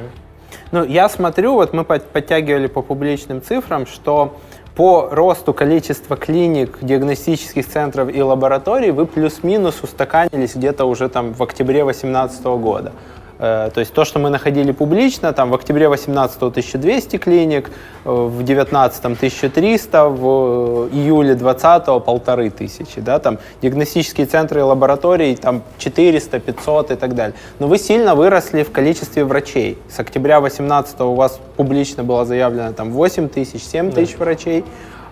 [0.73, 4.37] Ну, я смотрю, вот мы под- подтягивали по публичным цифрам, что
[4.77, 11.43] по росту количества клиник, диагностических центров и лабораторий вы плюс-минус устаканились где-то уже там в
[11.43, 12.93] октябре 2018 года.
[13.39, 17.71] Э, То есть то, что мы находили публично, там в октябре 18 1200 клиник,
[18.05, 24.63] э, в 19 1300, в э, июле 20 полторы тысячи, да, там диагностические центры и
[24.63, 27.35] лаборатории там 400, 500 и так далее.
[27.59, 29.79] Но вы сильно выросли в количестве врачей.
[29.91, 34.65] С октября 18 у вас публично было заявлено там 8 тысяч, 7 тысяч врачей,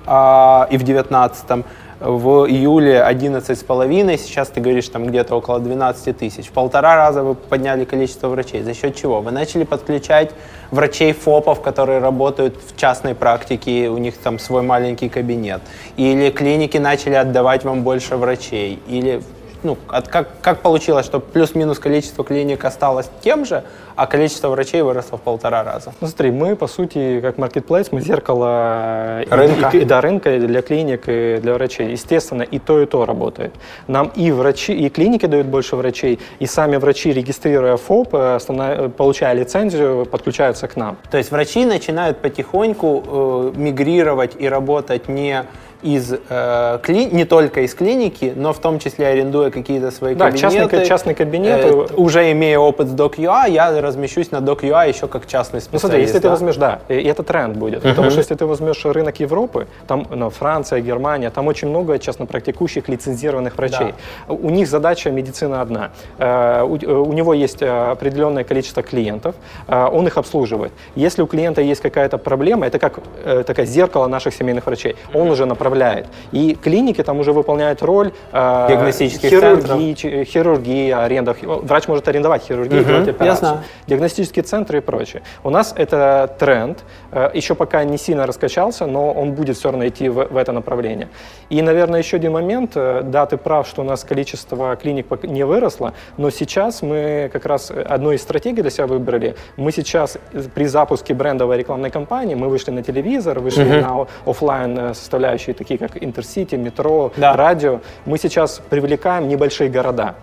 [0.07, 1.65] а, и в 19
[2.01, 6.47] в июле 11 с половиной, сейчас ты говоришь там где-то около 12 тысяч.
[6.47, 8.63] В полтора раза вы подняли количество врачей.
[8.63, 9.21] За счет чего?
[9.21, 10.33] Вы начали подключать
[10.71, 15.63] врачей ФОПов, которые работают в частной практике, у них там свой маленький кабинет.
[15.97, 18.81] Или клиники начали отдавать вам больше врачей.
[18.89, 19.23] Или
[19.65, 23.65] ну, от- как, как получилось, что плюс-минус количество клиник осталось тем же,
[23.97, 25.93] а количество врачей выросло в полтора раза?
[26.01, 29.69] Ну, смотри, мы, по сути, как маркетплейс, мы зеркало и- Рынка.
[29.77, 31.91] И, да, рынка и для клиник и для врачей.
[31.93, 33.53] Естественно, и то, и то работает.
[33.89, 38.91] Нам и врачи, и клиники дают больше врачей, и сами врачи, регистрируя ФОП, э, станов-
[38.91, 40.97] получая лицензию, подключаются к нам.
[41.11, 45.45] То есть врачи начинают потихоньку э, мигрировать и работать не
[45.85, 46.19] из э,
[46.83, 50.59] кли- не только из клиники, но в том числе арендуя какие-то свои Да, кабинеты.
[50.59, 51.65] частный, частный кабинет.
[51.65, 55.73] Э, уже имея опыт с DocUA, я размещусь на DocUA еще как частный специалист.
[55.73, 56.31] Ну смотри, если ты да?
[56.31, 57.83] возьмешь, да, и это тренд будет.
[57.83, 62.25] Потому что если ты возьмешь рынок Европы, там ну, Франция, Германия, там очень много частно
[62.27, 63.95] практикующих лицензированных врачей.
[64.29, 65.91] У них задача медицина одна.
[66.19, 66.75] Э, У,
[67.11, 69.35] у него есть э, определенное количество клиентов,
[69.69, 70.73] э, он их обслуживает.
[70.97, 75.29] Если у клиента есть какая-то проблема, это как э, такое зеркало наших семейных врачей, он
[75.31, 75.74] уже направляет.
[76.33, 81.37] И клиники там уже выполняют роль э, Диагностических хирургии, чи- хирургия, аренда.
[81.43, 83.49] Врач может арендовать хирургию, делать я операцию
[83.87, 85.23] диагностические центры и прочее.
[85.43, 89.87] У нас это тренд, э, еще пока не сильно раскачался, но он будет все равно
[89.87, 91.09] идти в, в это направление.
[91.51, 95.45] И, наверное, еще один момент, э, да, ты прав, что у нас количество клиник не
[95.45, 99.35] выросло, но сейчас мы как раз одну из стратегий для себя выбрали.
[99.57, 104.79] Мы сейчас э, при запуске брендовой рекламной кампании, мы вышли на телевизор, вышли на офлайн
[104.79, 104.95] э,
[105.55, 107.37] такие как Интерсити, метро, Да.
[107.37, 107.81] радио.
[108.05, 110.15] Мы сейчас привлекаем небольшие города.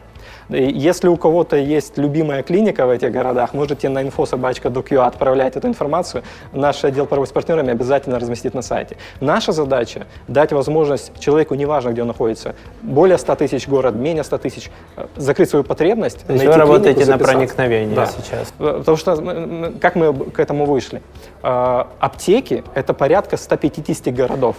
[0.49, 6.23] Если у кого-то есть любимая клиника в этих городах, можете на info.собачка.docu отправлять эту информацию.
[6.51, 8.97] Наш отдел работе с партнерами обязательно разместит на сайте.
[9.21, 14.37] Наша задача– дать возможность человеку, неважно, где он находится, более 100 тысяч город, менее 100
[14.39, 17.33] тысяч, э, закрыть свою потребность, То найти вы клинику, работаете на записаться.
[17.33, 18.05] проникновение Да.
[18.07, 18.53] сейчас.
[18.59, 21.01] Э, Потому что как мы к этому вышли?
[21.43, 24.57] Э, Аптеки– это порядка 150 городов.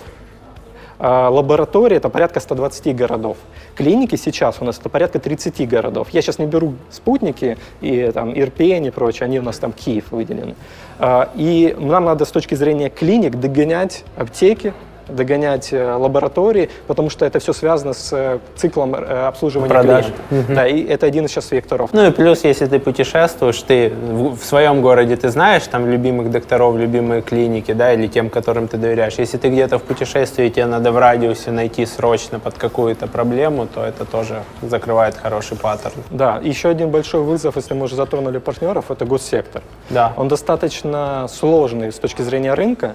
[1.04, 3.36] А, Лаборатории это порядка 120 городов.
[3.74, 6.10] Клиники сейчас у нас это порядка 30 городов.
[6.10, 10.12] Я сейчас не беру спутники и там Ирпень и прочее, они у нас там Киев
[10.12, 10.54] выделены.
[11.00, 14.74] А, И нам надо с точки зрения клиник догонять аптеки,
[15.14, 20.06] догонять э, лаборатории, потому что это все связано с э, циклом э, обслуживания Продаж.
[20.28, 20.54] клиента.
[20.54, 21.90] Да, и это один из сейчас векторов.
[21.92, 26.30] Ну и плюс, если ты путешествуешь, ты в, в своем городе ты знаешь там любимых
[26.30, 29.14] докторов, любимые клиники, да, или тем, которым ты доверяешь.
[29.18, 33.84] Если ты где-то в путешествии, тебе надо в радиусе найти срочно под какую-то проблему, то
[33.84, 36.02] это тоже закрывает хороший паттерн.
[36.10, 39.62] Да, еще один большой вызов, если мы уже затронули партнеров, это госсектор.
[39.90, 40.12] Да.
[40.16, 42.94] Он достаточно сложный с точки зрения рынка.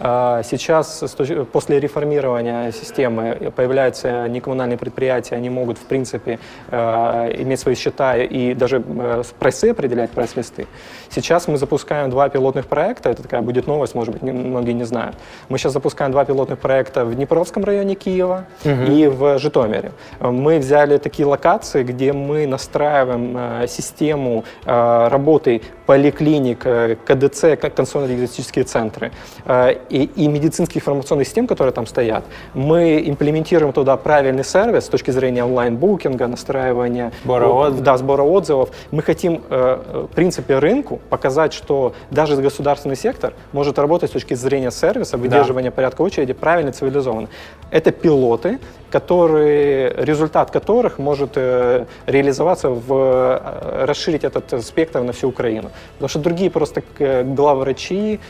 [0.00, 1.04] А, Сейчас,
[1.52, 6.38] после реформирования системы, появляются некоммунальные предприятия, они могут, в принципе,
[6.70, 10.66] э, иметь свои счета и даже э, прайсы определять, прайс-листы.
[11.10, 15.16] Сейчас мы запускаем два пилотных проекта, это такая будет новость, может быть, многие не знают.
[15.48, 19.92] Мы сейчас запускаем два пилотных проекта в Днепровском районе Киева и в Житомире.
[20.20, 28.64] Мы взяли такие локации, где мы настраиваем э, систему э, работы поликлиник, э, КДЦ, консольно-диагностические
[28.64, 29.12] центры
[29.46, 32.24] э, и, и медицинских информационных систем, которые там стоят,
[32.54, 37.82] мы имплементируем туда правильный сервис с точки зрения онлайн-букинга, настраивания, сбора отзывов.
[37.82, 38.70] Да, сбора отзывов.
[38.90, 44.70] Мы хотим, в принципе, рынку показать, что даже государственный сектор может работать с точки зрения
[44.70, 45.74] сервиса, выдерживания да.
[45.76, 47.28] порядка очереди правильно, цивилизованно.
[47.70, 48.58] Это пилоты,
[48.90, 55.70] которые, результат которых может э, реализоваться в э, расширить этот спектр на всю Украину.
[55.94, 58.20] Потому что другие просто э, главврачи,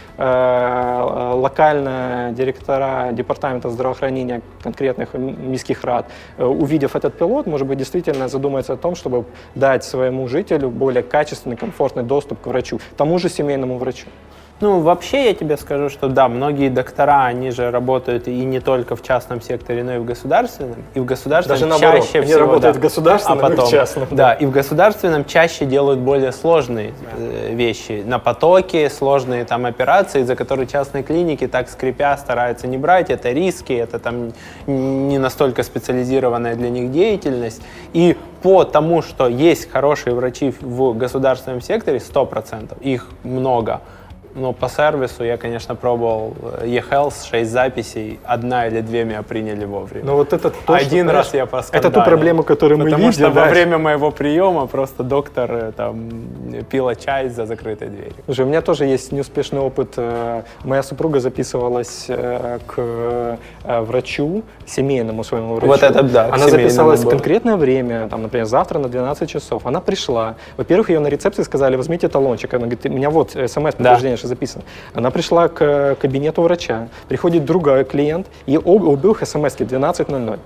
[1.38, 6.06] локальные директора департамента здравоохранения конкретных міських рад,
[6.38, 11.56] увидев этот пилот, может быть, действительно задумается о том, чтобы дать своему жителю более качественный,
[11.56, 14.06] комфортный доступ к врачу, тому же семейному врачу.
[14.60, 18.96] Ну, вообще я тебе скажу, что да, многие доктора, они же работают и не только
[18.96, 20.76] в частном секторе, но и в государственном.
[20.94, 22.22] И в государственном Даже чаще наоборот, всего...
[22.24, 24.06] Они работают да, в государственном а потом, и в частном.
[24.10, 24.16] Да.
[24.16, 28.02] да, и в государственном чаще делают более сложные э, вещи.
[28.04, 33.10] На потоке сложные там операции, за которые частные клиники так скрипя стараются не брать.
[33.10, 34.32] Это риски, это там
[34.66, 37.62] не настолько специализированная для них деятельность.
[37.92, 43.82] И по тому, что есть хорошие врачи в государственном секторе, 100%, их много,
[44.38, 50.04] но по сервису я, конечно, пробовал eHealth, 6 записей, одна или две меня приняли вовремя.
[50.04, 51.90] Но вот это то, Один что, раз я поскандалил.
[51.90, 53.12] Это ту проблему, которую мы Потому видим.
[53.12, 53.44] что да?
[53.44, 56.08] во время моего приема просто доктор э, там
[56.70, 58.14] пила чай за закрытой дверью.
[58.24, 59.94] Слушай, у меня тоже есть неуспешный опыт.
[59.96, 65.66] Э, моя супруга записывалась э, к врачу, семейному своему врачу.
[65.66, 66.26] Вот это да.
[66.32, 69.66] Она записалась в конкретное время, там, например, завтра на 12 часов.
[69.66, 70.36] Она пришла.
[70.56, 72.54] Во-первых, ее на рецепции сказали, возьмите талончик.
[72.54, 74.27] Она говорит, у меня вот смс-подтверждение, да.
[74.28, 74.64] Записано.
[74.94, 80.38] Она пришла к кабинету врача, приходит другой клиент, и у обоих смс 12.00.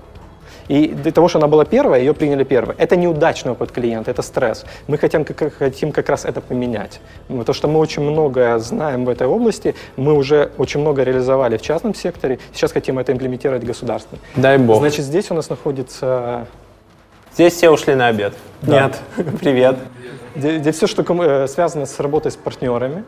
[0.67, 2.75] И для того, что она была первая, ее приняли первой.
[2.77, 4.65] Это неудачный опыт клиента, это стресс.
[4.87, 6.99] Мы хотим как, хотим как раз это поменять.
[7.27, 11.61] Потому что мы очень много знаем в этой области, мы уже очень много реализовали в
[11.61, 14.21] частном секторе, сейчас хотим это имплементировать в государственном.
[14.35, 14.79] Дай бог.
[14.79, 16.47] Значит, здесь у нас находится...
[17.33, 18.33] Здесь все ушли на обед.
[18.61, 18.99] Нет.
[19.39, 19.77] Привет.
[20.35, 23.03] Здесь все, что э, связано с работой с партнерами,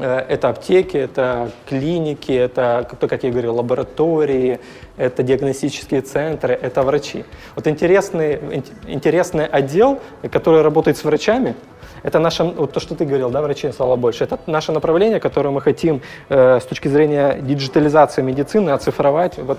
[0.00, 4.60] это аптеки, это клиники, это, как я говорил, лаборатории,
[4.96, 7.24] это диагностические центры, это врачи.
[7.54, 11.54] Вот интересный, интересный отдел, который работает с врачами,
[12.02, 14.24] это наше, вот то, что ты говорил, да, врачей стало больше.
[14.24, 19.36] Это наше направление, которое мы хотим э, с точки зрения диджитализации медицины оцифровать.
[19.38, 19.58] Вот,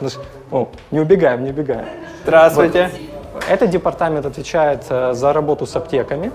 [0.52, 1.86] о, не убегаем, не убегаем.
[2.24, 2.90] Здравствуйте.
[3.34, 3.44] Вот.
[3.50, 6.32] Этот департамент отвечает э, за работу с аптеками.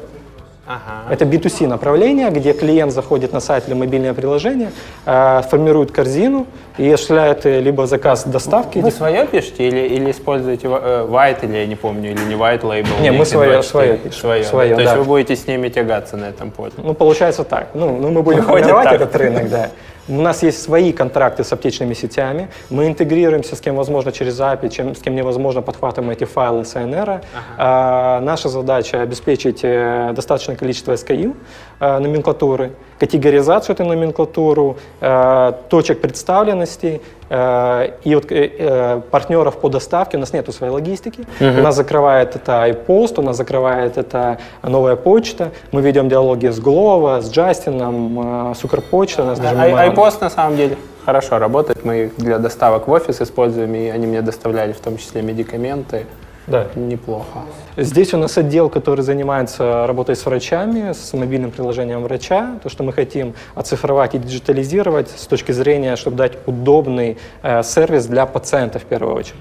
[0.66, 1.12] Ага.
[1.12, 4.72] Это B2C направление, где клиент заходит на сайт или мобильное приложение,
[5.06, 6.46] э, формирует корзину
[6.76, 8.80] и осуществляет э, либо заказ доставки.
[8.80, 12.62] Вы свое пишете или, или используете э, white, или я не помню, или не white
[12.62, 13.00] label?
[13.00, 14.20] Не, мы свое, свое пишем.
[14.20, 14.76] Свое, свое да?
[14.76, 14.82] да.
[14.82, 16.72] То есть вы будете с ними тягаться на этом поле?
[16.76, 17.68] Ну, получается так.
[17.74, 19.70] Ну, ну мы будем формировать этот рынок, да.
[20.08, 22.48] У нас есть свои контракты с аптечными сетями.
[22.70, 26.76] Мы интегрируемся с кем возможно через API, чем, с кем невозможно подхватываем эти файлы с.
[26.76, 27.22] Ага.
[27.58, 31.34] А, наша задача обеспечить э, достаточное количество SKU
[31.80, 40.16] номенклатуры, категоризацию этой номенклатуры, а, точек представленности а, и вот, а, партнеров по доставке.
[40.16, 41.20] У нас нет своей логистики.
[41.40, 41.58] Угу.
[41.58, 45.50] У нас закрывает это iPost, у нас закрывает это новая почта.
[45.72, 49.24] Мы ведем диалоги с Глова, с Джастином, с Укрпочтой.
[49.24, 51.84] У нас даже iPost на самом деле хорошо работает.
[51.84, 56.06] Мы их для доставок в офис используем, и они мне доставляли в том числе медикаменты.
[56.46, 56.66] Да.
[56.76, 57.40] Неплохо.
[57.76, 62.58] Здесь у нас отдел, который занимается работой с врачами, с мобильным приложением врача.
[62.62, 68.06] То, что мы хотим оцифровать и диджитализировать с точки зрения, чтобы дать удобный э, сервис
[68.06, 69.40] для пациента в первую очередь.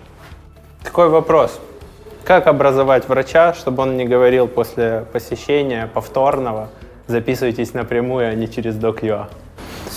[0.84, 1.60] Такой вопрос.
[2.24, 6.70] Как образовать врача, чтобы он не говорил после посещения повторного,
[7.06, 9.28] записывайтесь напрямую, а не через DocUA?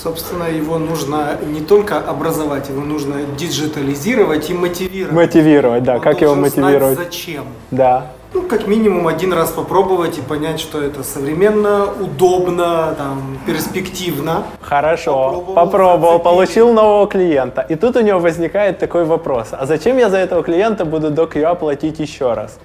[0.03, 5.13] Собственно, его нужно не только образовать, его нужно диджитализировать и мотивировать.
[5.13, 5.97] Мотивировать, да.
[5.97, 6.95] Он как его мотивировать?
[6.95, 7.45] Знать зачем?
[7.73, 8.13] Да.
[8.33, 14.45] Ну, как минимум один раз попробовать и понять, что это современно, удобно, там, перспективно.
[14.61, 17.63] Хорошо, попробовал, попробовал получил нового клиента.
[17.63, 19.49] И тут у него возникает такой вопрос.
[19.51, 22.59] А зачем я за этого клиента буду до QA платить еще раз?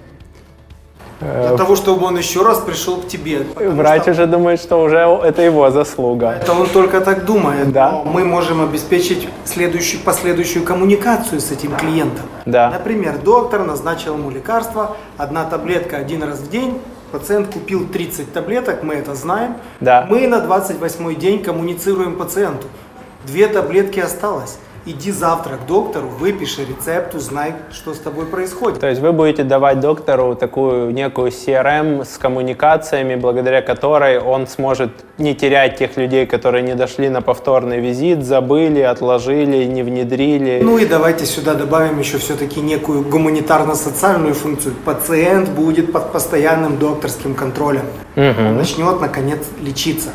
[1.20, 3.46] Для э, того, чтобы он еще раз пришел к тебе.
[3.54, 4.10] Врач что...
[4.12, 6.32] уже думает, что уже это его заслуга.
[6.42, 7.72] Это он только так думает.
[7.72, 8.02] Да.
[8.04, 12.26] мы можем обеспечить следующую, последующую коммуникацию с этим клиентом.
[12.46, 12.70] Да.
[12.70, 16.80] Например, доктор назначил ему лекарство, одна таблетка один раз в день,
[17.12, 19.56] пациент купил 30 таблеток, мы это знаем.
[19.80, 20.06] Да.
[20.08, 22.66] Мы на 28 день коммуницируем пациенту.
[23.26, 24.58] Две таблетки осталось.
[24.86, 28.80] Иди завтра к доктору, выпиши рецепт, узнай, что с тобой происходит.
[28.80, 34.90] То есть вы будете давать доктору такую некую CRM с коммуникациями, благодаря которой он сможет
[35.16, 40.60] не терять тех людей, которые не дошли на повторный визит, забыли, отложили, не внедрили.
[40.62, 44.74] Ну и давайте сюда добавим еще все-таки некую гуманитарно-социальную функцию.
[44.84, 47.86] Пациент будет под постоянным докторским контролем.
[48.16, 50.10] Он начнет, наконец, лечиться.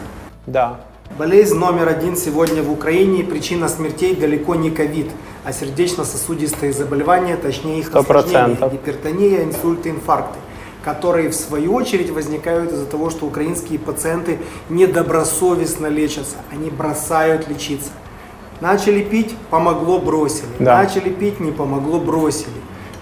[0.45, 0.81] Да.
[1.17, 5.07] Болезнь номер один сегодня в Украине, причина смертей далеко не ковид,
[5.43, 8.73] а сердечно-сосудистые заболевания, точнее их Сто осложнения, процентов.
[8.73, 10.39] гипертония, инсульты, инфаркты,
[10.83, 14.39] которые в свою очередь возникают из-за того, что украинские пациенты
[14.69, 17.89] недобросовестно лечатся, они бросают лечиться.
[18.61, 20.47] Начали пить, помогло, бросили.
[20.59, 20.77] Да.
[20.83, 22.51] Начали пить, не помогло, бросили.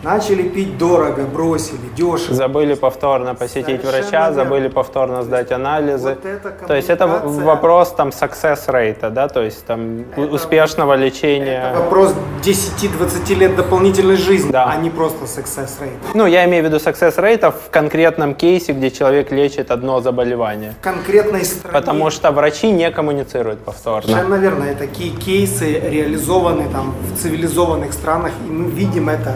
[0.03, 2.35] Начали пить дорого, бросили, дешево.
[2.35, 4.33] Забыли повторно посетить Совершенно врача, верно.
[4.35, 6.09] забыли повторно сдать анализы.
[6.09, 7.45] Вот это то есть это коммуникация.
[7.45, 11.73] вопрос там success rate, да, то есть там Это- успешного лечения.
[11.75, 14.69] Вопрос 10-20 лет дополнительной жизни, Да.
[14.71, 15.97] а не просто success rate.
[16.13, 20.73] Ну, я имею в виду success rate в конкретном кейсе, где человек лечит одно заболевание.
[20.79, 21.73] В конкретной стране.
[21.73, 24.07] Потому что врачи не коммуницируют повторно.
[24.09, 24.63] Совершенно верно.
[24.65, 29.33] И такие кейсы реализованы там в цивилизованных странах, и мы видим это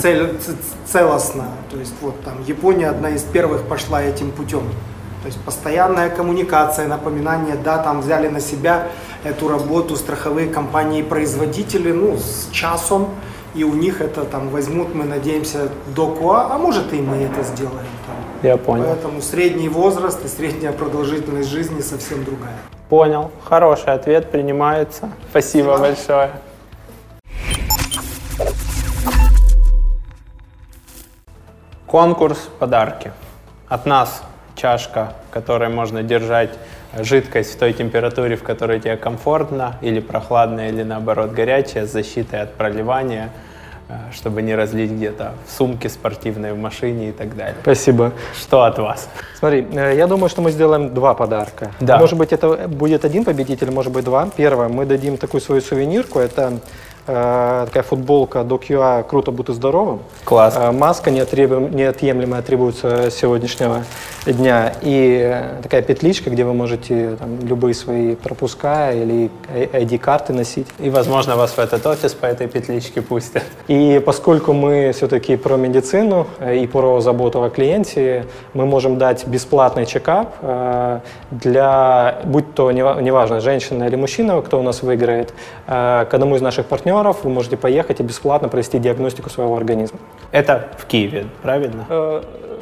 [0.00, 0.36] цель-
[0.86, 1.44] целостно.
[1.70, 4.62] То есть вот там Япония одна из первых пошла этим путем.
[5.22, 8.86] То есть постоянная коммуникация, напоминание, да, там взяли на себя
[9.24, 13.08] эту работу страховые компании-производители, ну, с часом,
[13.54, 17.42] и у них это там возьмут, мы надеемся, до КУА, а может и мы это
[17.42, 17.86] сделаем.
[18.06, 18.16] там.
[18.42, 18.84] Я понял.
[18.84, 22.56] Поэтому средний возраст и средняя продолжительность жизни совсем другая.
[22.88, 23.30] Понял.
[23.44, 25.10] Хороший ответ принимается.
[25.30, 25.78] Спасибо Спасибо.
[25.78, 26.30] большое.
[31.88, 33.12] Конкурс подарки.
[33.66, 34.22] От нас
[34.56, 36.50] чашка, в которой можно держать
[36.98, 42.42] жидкость в той температуре, в которой тебе комфортно, или прохладная, или наоборот горячая, с защитой
[42.42, 43.30] от проливания,
[43.88, 47.56] э, чтобы не разлить где-то в сумке спортивной, в машине и так далее.
[47.62, 48.12] Спасибо.
[48.38, 49.08] Что от вас?
[49.38, 51.70] Смотри, э, я думаю, что мы сделаем два подарка.
[51.80, 51.98] Да.
[51.98, 54.28] Может быть, это будет один победитель, может быть, два.
[54.36, 56.18] Первое, мы дадим такую свою сувенирку.
[56.18, 56.58] Это
[57.66, 60.00] такая футболка до QA «Круто, будь здоровым».
[60.24, 60.54] Класс.
[60.56, 61.10] Э, Маска
[62.38, 63.84] атрибут э, сегодняшнего
[64.32, 64.72] дня.
[64.82, 70.66] И э, такая петличка, где вы можете там, любые свои пропуска или ID-карты носить.
[70.78, 73.44] И, возможно, вас в этот офис по этой петличке пустят.
[73.68, 79.26] И поскольку мы все-таки про медицину э, и про заботу о клиенте, мы можем дать
[79.26, 81.00] бесплатный чекап э,
[81.30, 85.34] для, будь то нева- неважно, женщина или мужчина, кто у нас выиграет,
[85.66, 89.98] э, к одному из наших партнеров вы можете поехать и бесплатно провести диагностику своего организма.
[90.32, 91.86] Это в Киеве, правильно?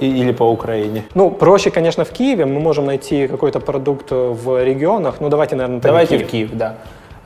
[0.00, 1.02] Или по Украине?
[1.14, 2.44] Ну, проще, конечно, в Киеве.
[2.46, 5.14] Мы можем найти какой-то продукт в регионах.
[5.20, 6.28] Ну, давайте, наверное, Давайте Киев.
[6.28, 6.74] в Киев, да.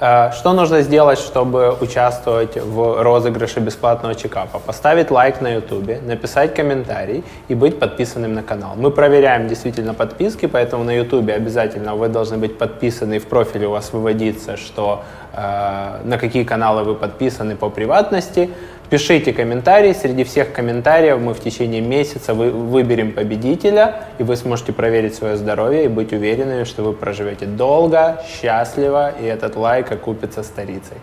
[0.00, 4.58] Э, Что нужно сделать, чтобы участвовать в розыгрыше бесплатного чекапа?
[4.58, 8.70] Поставить лайк на YouTube, написать комментарий и быть подписанным на канал.
[8.76, 13.70] Мы проверяем действительно подписки, поэтому на YouTube обязательно вы должны быть подписаны, в профиле у
[13.72, 15.02] вас выводится, что
[15.34, 18.48] э, на какие каналы вы подписаны по приватности.
[18.90, 19.92] Пишите комментарии.
[19.92, 25.36] Среди всех комментариев мы в течение месяца вы, выберем победителя, и вы сможете проверить свое
[25.36, 30.96] здоровье и быть уверенными, что вы проживете долго, счастливо, и этот лайк окупится старицей.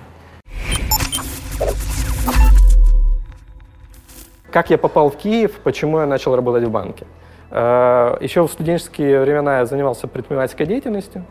[4.51, 7.05] Как я попал в Киев, почему я начал работать в банке?
[7.51, 11.23] Э, Еще в студенческие времена я занимался предпринимательской деятельностью.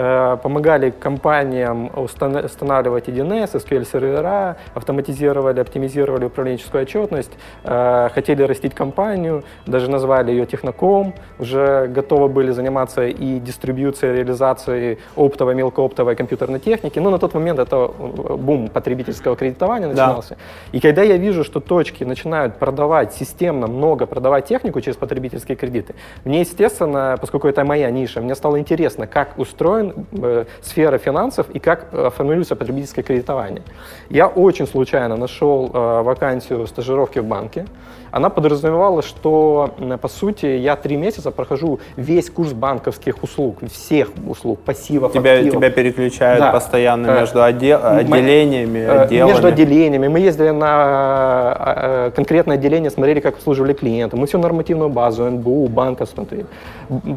[0.00, 7.32] Э, Помогали компаниям устан- устанавливать 1С, SQL-сервера, автоматизировали, оптимизировали управленческую отчетность,
[7.64, 14.98] э, хотели растить компанию, даже назвали ее Техноком, уже готовы были заниматься и дистрибьюцией, реализацией
[15.16, 17.00] оптовой, мелкооптовой компьютерной техники.
[17.00, 20.06] Ну, на тот момент это э, бум потребительского кредитования Да.
[20.06, 20.36] начинался.
[20.70, 25.94] И когда я вижу, что точки начинают продавать системно много, продавать технику через потребительские кредиты,
[26.24, 29.87] мне, естественно, поскольку это моя ниша, мне стало интересно, как устроен
[30.22, 33.62] э, сфера финансов и как э, формируется потребительское кредитование.
[34.10, 37.66] Я очень случайно нашел э, вакансию стажировки в банке.
[38.10, 44.60] Она подразумевала, что, по сути, я три месяца прохожу весь курс банковских услуг, всех услуг,
[44.60, 45.56] пассивов, Тебя, активов.
[45.58, 46.50] тебя переключают Да.
[46.52, 49.30] постоянно Э, между отдел- отделениями, отделами.
[49.30, 50.08] Между отделениями.
[50.08, 54.16] Мы ездили на конкретное отделение, смотрели, как обслуживали клиента.
[54.16, 56.46] Мы всю нормативную базу, НБУ, банка смотрели.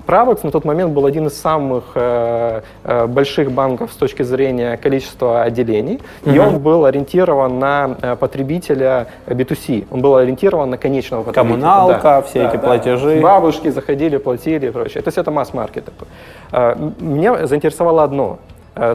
[0.05, 2.50] Правокс на тот момент был один из самых э,
[2.83, 5.99] э, больших банков с точки зрения количества отделений.
[6.25, 9.85] И он был ориентирован на э, потребителя B2C.
[9.91, 11.53] Он был ориентирован на конечного потребителя.
[11.53, 12.67] Коммуналка, Да, все да, эти да.
[12.67, 13.19] платежи.
[13.21, 15.01] Бабушки заходили, платили и прочее.
[15.01, 16.07] То есть это масс-маркет такой.
[16.51, 18.39] Э, Меня заинтересовало одно.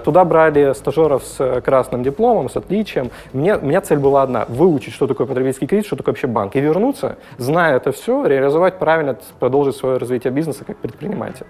[0.05, 3.11] Туда брали стажеров с красным дипломом, с отличием.
[3.35, 6.57] Мне, у меня цель была одна– выучить, что такое потребительский кредит, что такое вообще банк,
[6.57, 11.45] и вернуться, зная это все, реализовать правильно, продолжить свое развитие бизнеса как предприниматель.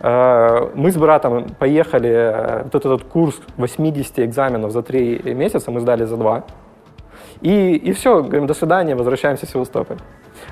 [0.00, 6.04] Э, мы с братом поехали, вот этот курс 80 экзаменов за 3 месяца мы сдали
[6.04, 6.44] за 2.
[7.42, 9.98] И, и все, говорим, до свидания, возвращаемся в Севастополь.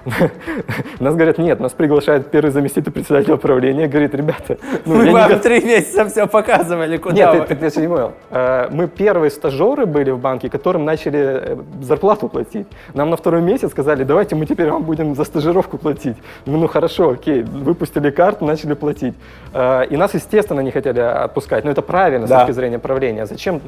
[1.01, 4.59] Нас говорят, нет, нас приглашает первый заместитель председателя управления, говорит, ребята...
[4.85, 8.13] Ну, мы вам три месяца все показывали, куда Нет, ты, ты, ты не понял.
[8.31, 12.67] Э, мы первые стажеры были в банке, которым начали э, зарплату платить.
[12.95, 16.17] Нам на второй месяц сказали, давайте мы теперь вам будем за стажировку платить.
[16.47, 19.15] Ну, ну хорошо, окей, выпустили карту, начали платить.
[19.53, 21.65] Э, и нас, естественно, не хотели отпускать.
[21.65, 22.39] Но это правильно да.
[22.39, 23.27] с точки зрения правления.
[23.27, 23.61] Зачем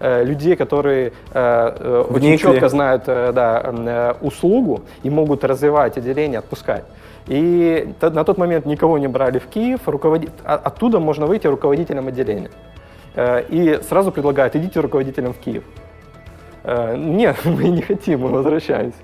[0.00, 6.84] людей, которые очень четко знают да, услугу и могут развивать развивать отделение, отпускать.
[7.26, 12.50] И на тот момент никого не брали в Киев, руководить, оттуда можно выйти руководителем отделения.
[13.14, 15.64] Э, и сразу предлагают, идите руководителем в Киев.
[16.64, 18.98] Э, нет, мы не хотим, мы возвращаемся.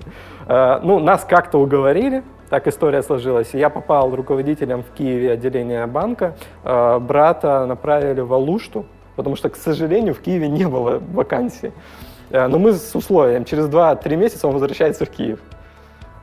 [0.47, 3.49] Э, ну, нас как-то уговорили, так история сложилась.
[3.53, 8.85] Я попал руководителем в Киеве отделения банка, брата направили в Алушту,
[9.15, 11.71] потому что, к сожалению, в Киеве не было вакансий.
[12.29, 15.39] Но мы с условием, через 2-3 месяца он возвращается в Киев.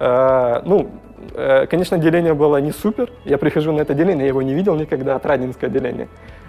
[0.03, 0.91] Э, ну,
[1.35, 3.13] э, конечно, деление было не супер.
[3.25, 6.09] Я прихожу на это деление, я его не видел никогда, Отрадинское деление.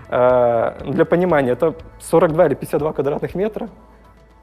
[0.09, 3.69] Э, для понимания, это 42 или 52 квадратных метра.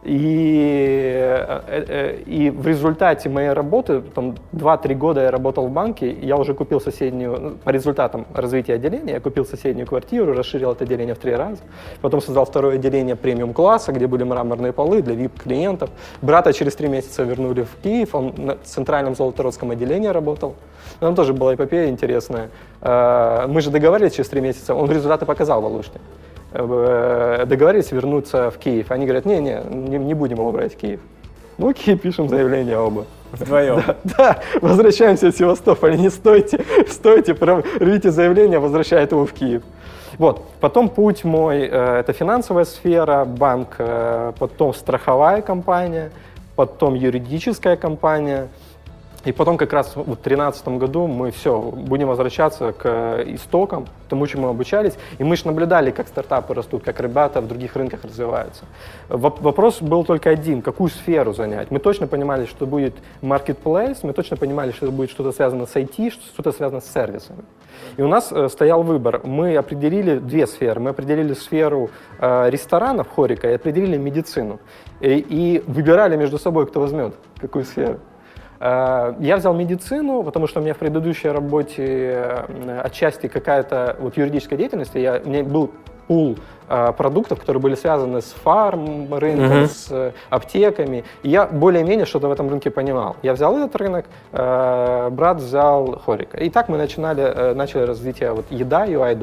[0.02, 6.10] И, э, э, и в результате моей работы, там 2-3 года я работал в банке,
[6.10, 10.84] я уже купил соседнюю, ну, по результатам развития отделения, я купил соседнюю квартиру, расширил это
[10.84, 11.60] отделение в три раза.
[12.00, 15.90] Потом создал второе отделение премиум-класса, где были мраморные полы для VIP-клиентов.
[16.22, 20.54] Брата через три месяца вернули в Киев, он на центральном золотородском отделении работал.
[21.00, 22.48] Там тоже была эпопея интересная.
[22.80, 26.00] Э, мы же договорились через три месяца, он результаты показал в Алуште.
[26.52, 28.90] Э, договорились вернуться в Киев.
[28.90, 31.00] Они говорят, не-не, не будем его брать в Киев.
[31.58, 33.06] Ну окей, пишем заявление оба.
[33.32, 33.82] Вдвоем?
[33.86, 37.36] Да, да, возвращаемся в Севастополь, не стойте, стойте,
[37.78, 39.62] рвите заявление, возвращает его в Киев.
[40.18, 46.10] Вот, потом путь мой, э, это финансовая сфера, банк, э, потом страховая компания,
[46.56, 48.48] потом юридическая компания–
[49.24, 54.44] и потом как раз в 2013 году мы все, будем возвращаться к истокам, тому, чему
[54.44, 54.94] мы обучались.
[55.18, 58.64] И мы же наблюдали, как стартапы растут, как ребята в других рынках развиваются.
[59.08, 61.70] Вопрос был только один, какую сферу занять.
[61.70, 65.76] Мы точно понимали, что будет marketplace, мы точно понимали, что это будет что-то связано с
[65.76, 67.44] IT, что-то связано с сервисами.
[67.96, 69.20] И у нас э, стоял выбор.
[69.24, 70.80] Мы определили две сферы.
[70.80, 74.60] Мы определили сферу э, ресторанов Хорика и определили медицину.
[75.00, 78.00] И выбирали между собой, кто возьмет какую сферу.
[78.60, 84.16] Э, я взял медицину, потому что у меня в предыдущей работе э, отчасти какая-то вот
[84.16, 85.70] юридическая деятельность, я, у меня был
[86.06, 86.36] пул
[86.68, 89.68] э, продуктов, которые были связаны с фарм рынком, uh-huh.
[89.68, 91.04] с аптеками.
[91.22, 93.16] И я более-менее что-то в этом рынке понимал.
[93.22, 96.36] Я взял этот рынок, брат взял Хорика.
[96.36, 99.14] И так мы начинали, начали развитие вот еда и UI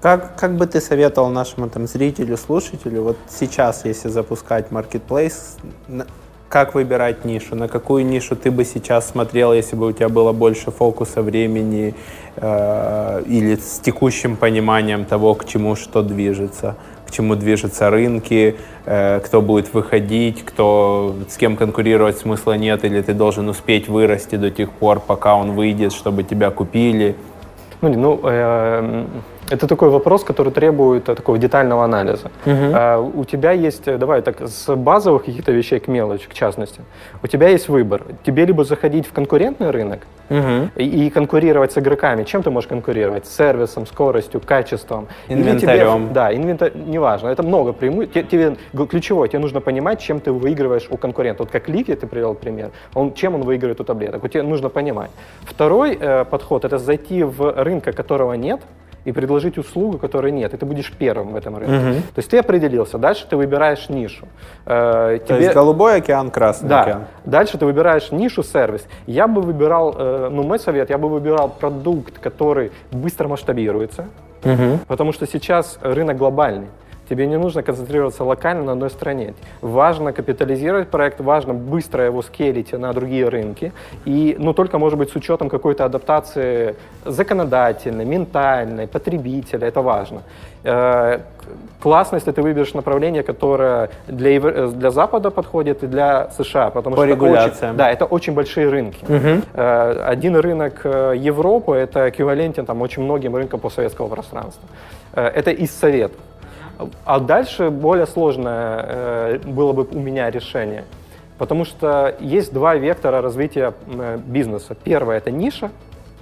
[0.00, 5.58] Как, как бы ты советовал нашему там, зрителю, слушателю, вот сейчас, если запускать marketplace,
[6.52, 10.32] как выбирать нишу, на какую нишу ты бы сейчас смотрел, если бы у тебя было
[10.32, 11.94] больше фокуса времени
[12.36, 16.76] э, или с текущим пониманием того, к чему что движется,
[17.06, 23.00] к чему движутся рынки, э, кто будет выходить, кто с кем конкурировать смысла нет, или
[23.00, 27.16] ты должен успеть вырасти до тех пор, пока он выйдет, чтобы тебя купили.
[27.80, 29.06] Ну, ну э,
[29.52, 32.30] это такой вопрос, который требует э, такого детального анализа.
[32.46, 32.72] Угу.
[32.74, 36.80] А, у тебя есть, э, давай так, с базовых каких-то вещей к мелочи, к частности,
[37.22, 38.02] у тебя есть выбор.
[38.24, 40.00] Тебе либо заходить в конкурентный рынок
[40.30, 40.70] угу.
[40.76, 42.24] и, и конкурировать с игроками.
[42.24, 43.26] Чем ты можешь конкурировать?
[43.26, 45.08] С сервисом, скоростью, качеством.
[45.28, 46.04] Инвентарем.
[46.04, 48.30] Тебе, да, инвентарь, неважно, это много преимуществ.
[48.30, 48.56] Тебе,
[48.88, 51.42] ключевое, тебе нужно понимать, чем ты выигрываешь у конкурента.
[51.42, 54.22] Вот как Лифи, ты привел пример, он, чем он выигрывает у таблеток.
[54.22, 55.10] Вот тебе нужно понимать.
[55.42, 58.60] Второй э, подход– это зайти в рынок, которого нет,
[59.04, 61.76] и предложить услугу, которой нет, и ты будешь первым в этом рынке.
[61.76, 61.94] Угу.
[62.14, 64.26] То есть ты определился, дальше ты выбираешь нишу.
[64.66, 65.36] Э, тебе...
[65.36, 66.82] То есть голубой океан, красный да.
[66.82, 67.04] океан.
[67.24, 68.86] Дальше ты выбираешь нишу, сервис.
[69.06, 74.06] Я бы выбирал, э, ну мой совет, я бы выбирал продукт, который быстро масштабируется,
[74.44, 74.78] угу.
[74.86, 76.68] потому что сейчас рынок глобальный.
[77.08, 79.34] Тебе не нужно концентрироваться локально на одной стране.
[79.60, 83.72] Важно капитализировать проект, важно быстро его скелить на другие рынки,
[84.04, 90.22] и, но только, может быть, с учетом какой-то адаптации законодательной, ментальной, потребителя, это важно.
[90.64, 91.18] Э,
[91.80, 97.02] классно, если ты выберешь направление, которое для, для Запада подходит и для США, потому По
[97.02, 97.52] что регуляциям.
[97.52, 99.04] Это очень, да, это очень большие рынки.
[99.04, 99.42] Угу.
[100.06, 104.68] Один рынок э, Европы это эквивалентен там, очень многим рынкам постсоветского пространства.
[105.14, 106.18] Это из Советов.
[107.04, 110.84] А дальше более сложное э, было бы у меня решение.
[111.38, 114.76] Потому что есть два вектора развития э, бизнеса.
[114.84, 115.70] Первое– это ниша,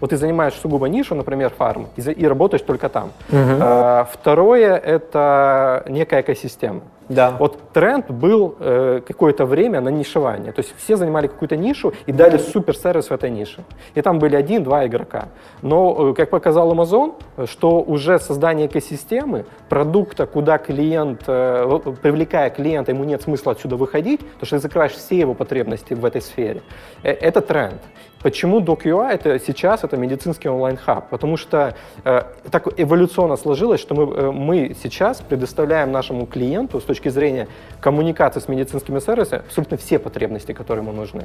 [0.00, 3.12] вот ты занимаешь сугубо нишу, например, фарм, и, и работаешь только там.
[3.28, 3.38] Угу.
[3.60, 6.82] А, второе– это некая экосистема.
[7.10, 7.34] Да.
[7.40, 10.52] Вот тренд был э, какое-то время на нишевание.
[10.52, 13.64] То есть все занимали какую-то нишу и дали суперсервис в этой нише.
[13.96, 15.28] И там были один-два игрока.
[15.60, 17.14] Но, э, как показал Amazon,
[17.46, 24.20] что уже создание экосистемы, продукта, куда клиент, э, привлекая клиента, ему нет смысла отсюда выходить,
[24.20, 26.62] потому что ты закрываешь все его потребности в этой сфере.
[27.02, 27.80] Э, это тренд.
[28.22, 31.08] Почему DocUI это сейчас это медицинский онлайн-хаб?
[31.08, 36.84] Потому что э, так эволюционно сложилось, что мы, э, мы сейчас предоставляем нашему клиенту с
[36.84, 37.48] точки зрения
[37.80, 41.24] коммуникации с медицинскими сервисами абсолютно все потребности, которые ему нужны.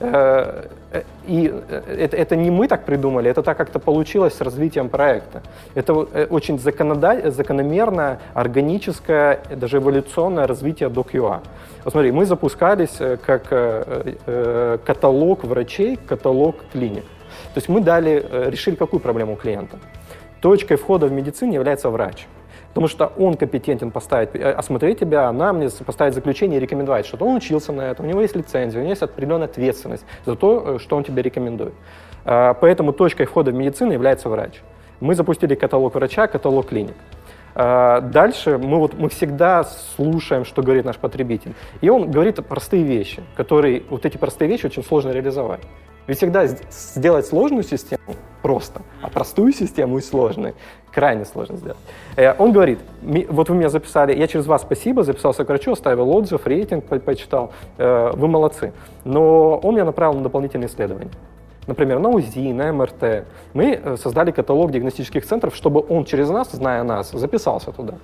[0.00, 4.40] Э, э и э, это, это не мы так придумали, это так как-то получилось с
[4.42, 5.42] развитием проекта.
[5.74, 11.40] Это э, очень закономерное, органическое, даже эволюционное развитие DocUI.
[11.84, 16.33] Вот смотри, мы запускались как э, э, каталог врачей, каталог
[16.72, 17.04] клиник.
[17.52, 19.78] То есть мы дали, решили какую проблему клиента.
[20.40, 22.26] Точкой входа в медицину является врач.
[22.68, 27.24] Потому что он компетентен поставить, осмотреть тебя, анамнез, поставить заключение и рекомендовать что-то.
[27.24, 30.78] Он учился на это, у него есть лицензия, у него есть определенная ответственность за то,
[30.80, 31.74] что он тебе рекомендует.
[32.24, 34.60] Поэтому точкой входа в медицину является врач.
[35.00, 36.94] Мы запустили каталог врача, каталог клиник.
[37.56, 41.54] А, дальше мы, вот, мы всегда слушаем, что говорит наш потребитель.
[41.80, 45.60] И он говорит простые вещи, которые, вот эти простые вещи очень сложно реализовать.
[46.06, 50.54] Ведь всегда сделать сложную систему просто, а простую систему и сложную
[50.92, 51.78] крайне сложно сделать.
[52.16, 52.78] Э, он говорит,
[53.28, 57.52] вот вы меня записали, я через вас спасибо, записался к врачу, оставил отзыв, рейтинг почитал,
[57.78, 58.72] э, вы молодцы.
[59.04, 61.10] Но он меня направил на дополнительные исследования
[61.66, 63.24] например, на УЗИ, на МРТ.
[63.52, 67.94] Мы э, создали каталог диагностических центров, чтобы он через нас, зная нас, записался туда.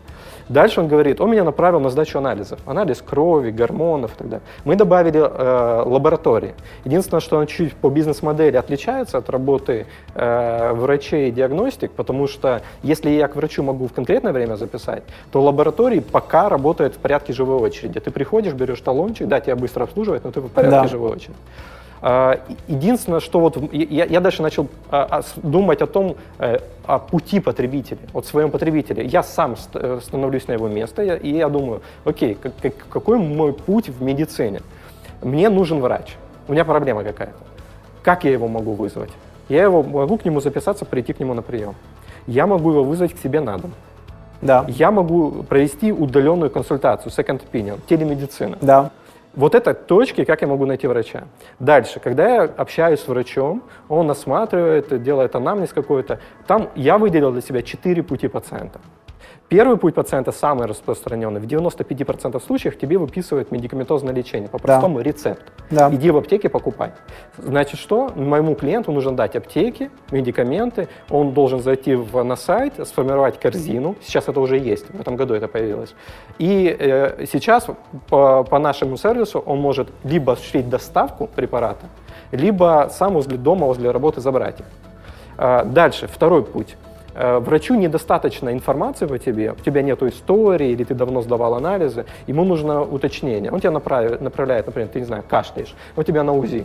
[0.48, 2.58] Дальше он говорит, он меня направил на сдачу анализов.
[2.66, 4.46] Анализ крови, гормонов и так далее.
[4.64, 6.54] Мы добавили э, лаборатории.
[6.84, 12.62] Единственное, что он чуть по бизнес-модели отличается от работы э, врачей и диагностик, потому что
[12.82, 17.32] если я к врачу могу в конкретное время записать, то лаборатории пока работают в порядке
[17.32, 18.00] живой очереди.
[18.00, 20.88] Ты приходишь, берешь талончик, да, тебя быстро обслуживают, но ты в порядке да.
[20.88, 21.36] живой очереди.
[22.02, 27.40] А, единственное, что вот я, я дальше начал а, думать о том, э, о пути
[27.40, 29.04] потребителя, от своем потребителе.
[29.04, 33.88] Я сам э, становлюсь на его место, и я думаю, окей, как, какой мой путь
[33.88, 34.60] в медицине?
[35.22, 36.16] Мне нужен врач,
[36.48, 37.34] у меня проблема какая-то.
[38.02, 39.10] Как я его могу вызвать?
[39.50, 41.74] Я его могу к нему записаться, прийти к нему на прием.
[42.26, 43.72] Я могу его вызвать к себе на дом.
[44.40, 44.64] Да.
[44.68, 48.56] Я могу провести удаленную консультацию, second opinion, телемедицина.
[48.62, 48.90] Да.
[49.34, 51.24] Вот это точки, как я могу найти врача.
[51.60, 57.40] Дальше, когда я общаюсь с врачом, он осматривает, делает анамнез какой-то, там я выделил для
[57.40, 58.80] себя четыре пути пациента.
[59.50, 61.40] Первый путь пациента самый распространенный.
[61.40, 65.02] В 95% случаев тебе выписывают медикаментозное лечение, по-простому да.
[65.02, 65.42] рецепт.
[65.70, 65.92] Да.
[65.92, 66.92] Иди в аптеке покупай.
[67.36, 68.12] Значит, что?
[68.14, 73.96] Моему клиенту нужно дать аптеки, медикаменты, он должен зайти в, на сайт, сформировать корзину.
[74.04, 75.96] Сейчас это уже есть, в этом году это появилось.
[76.38, 77.66] И э, сейчас
[78.08, 81.86] по, по нашему сервису он может либо осуществить доставку препарата,
[82.30, 84.66] либо сам возле дома, возле работы забрать их.
[85.36, 86.76] А, дальше, второй путь.
[87.14, 92.04] Э, врачу недостаточно информации по тебе, у тебя нет истории, или ты давно сдавал анализы,
[92.26, 93.50] ему нужно уточнение.
[93.50, 96.64] Он тебя направляет, направляет например, ты не знаю, кашляешь, он тебя на УЗИ,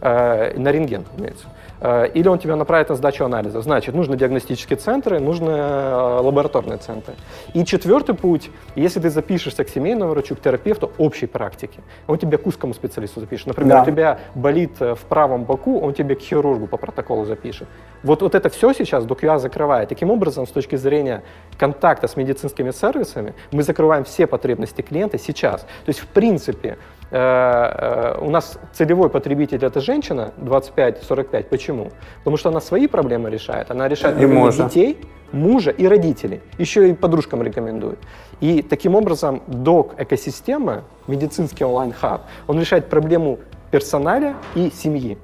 [0.00, 1.46] э, на рентген, имеется.
[1.80, 3.64] Э, или он тебя направит на сдачу анализов.
[3.64, 7.14] Значит, нужны диагностические центры, нужны э, лабораторные центры.
[7.54, 12.38] И четвертый путь, если ты запишешься к семейному врачу, к терапевту общей практики, он тебя
[12.38, 13.46] к узкому специалисту запишет.
[13.46, 13.82] Например, да.
[13.82, 17.68] у тебя болит э, в правом боку, он тебе к хирургу по протоколу запишет.
[18.02, 19.88] Вот, вот это все сейчас DocUA закрывает.
[19.88, 21.22] Таким образом, с точки зрения
[21.58, 25.62] контакта с медицинскими сервисами, мы закрываем все потребности клиента сейчас.
[25.62, 26.76] То есть, в принципе,
[27.10, 31.44] Э, э, у нас целевой потребитель это женщина 25-45.
[31.44, 31.90] Почему?
[32.18, 33.70] Потому что она свои проблемы решает.
[33.70, 34.98] Она решает проблемы детей,
[35.32, 36.40] мужа и родителей.
[36.58, 37.98] Еще и подружкам рекомендует.
[38.40, 43.38] И таким образом док экосистема, медицинский онлайн-хаб, он решает проблему
[43.70, 45.18] персоналя и семьи.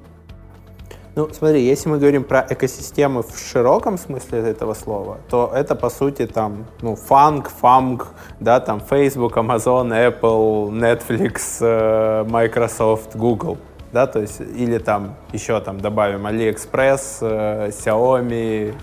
[1.17, 5.89] Ну, смотри, если мы говорим про экосистемы в широком смысле этого слова, то это, по
[5.89, 8.09] сути, там, ну, фанк, фанк,
[8.39, 13.57] да, там, Facebook, Amazon, Apple, Netflix, э, Microsoft, Google,
[13.91, 18.75] да, то есть, или там еще там добавим AliExpress, э, Xiaomi,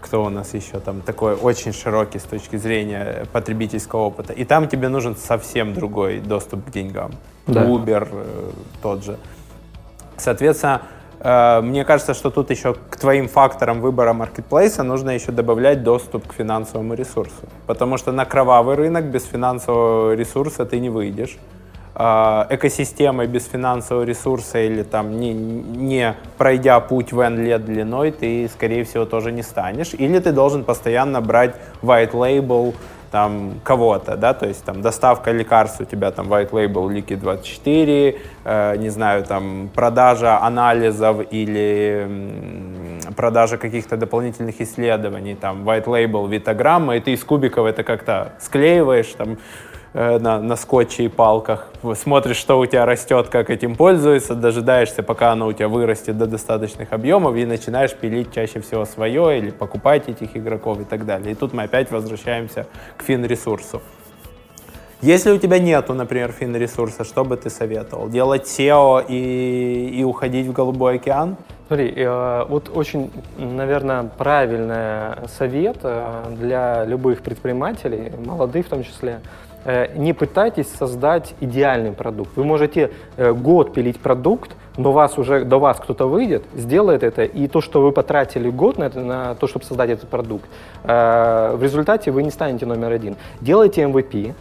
[0.00, 4.32] кто у нас еще там такой очень широкий с точки зрения потребительского опыта.
[4.32, 7.12] И там тебе нужен совсем другой доступ к деньгам.
[7.46, 7.64] Да.
[7.64, 8.50] Uber э,
[8.82, 9.16] тот же.
[10.16, 10.82] Соответственно,
[11.24, 16.32] мне кажется, что тут еще к твоим факторам выбора маркетплейса нужно еще добавлять доступ к
[16.32, 17.48] финансовому ресурсу.
[17.66, 21.38] Потому что на кровавый рынок без финансового ресурса ты не выйдешь.
[21.94, 28.12] Э, экосистемой без финансового ресурса или там не, не пройдя путь в N лет длиной,
[28.12, 29.92] ты, скорее всего, тоже не станешь.
[29.92, 32.74] Или ты должен постоянно брать white label,
[33.12, 38.18] там кого-то, да, то есть там доставка лекарств у тебя там white label Liquid 24,
[38.44, 42.08] э, не знаю, там продажа анализов или
[43.14, 49.12] продажа каких-то дополнительных исследований, там white label витограмма, и ты из кубиков это как-то склеиваешь,
[49.18, 49.36] там
[49.94, 55.32] на, на скотче и палках, смотришь, что у тебя растет, как этим пользуется, дожидаешься, пока
[55.32, 60.08] оно у тебя вырастет до достаточных объемов и начинаешь пилить чаще всего свое или покупать
[60.08, 61.32] этих игроков и так далее.
[61.32, 62.66] И тут мы опять возвращаемся
[62.96, 63.82] к фин-ресурсу.
[65.02, 68.08] Если у тебя нету, например, фин-ресурса, что бы ты советовал?
[68.08, 71.36] Делать SEO и, и уходить в голубой океан?
[71.66, 79.18] Смотри, э, вот очень, наверное, правильный совет э, для любых предпринимателей, молодых в том числе,
[79.18, 79.51] Э,
[79.94, 82.30] не пытайтесь создать идеальный продукт.
[82.36, 87.24] Вы можете э, год пилить продукт, но вас уже, до вас кто-то выйдет, сделает это,
[87.24, 90.44] и то, что вы потратили год на, это, на то, чтобы создать этот продукт,
[90.84, 93.16] э, в результате вы не станете номер один.
[93.40, 94.34] Делайте MVP,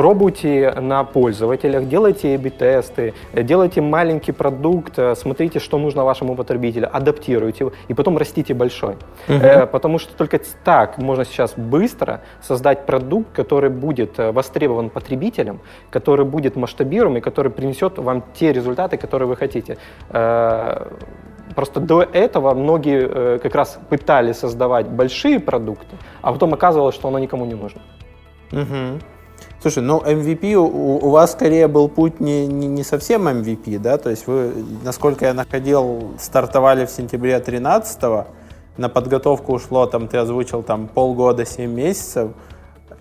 [0.00, 7.64] пробуйте на пользователях, делайте A-B-тесты, делайте маленький продукт, э, смотрите, что нужно вашему потребителю, адаптируйте
[7.64, 8.94] его, и потом растите большой.
[9.28, 9.66] Угу.
[9.70, 16.24] Потому что только так можно сейчас быстро создать продукт, который будет э, востребован потребителем, который
[16.24, 19.76] будет масштабируем и который принесет вам те результаты, которые вы хотите.
[21.54, 27.18] Просто до этого многие как раз пытались создавать большие продукты, а потом оказывалось, что оно
[27.18, 27.82] никому не нужно.
[28.52, 29.00] Угу.
[29.60, 33.98] Слушай, ну MVP у, у вас скорее был путь не, не, не совсем MVP, да?
[33.98, 34.52] То есть вы,
[34.82, 38.26] насколько я находил, стартовали в сентябре 13
[38.78, 42.30] на подготовку ушло, там ты озвучил, там полгода, 7 месяцев,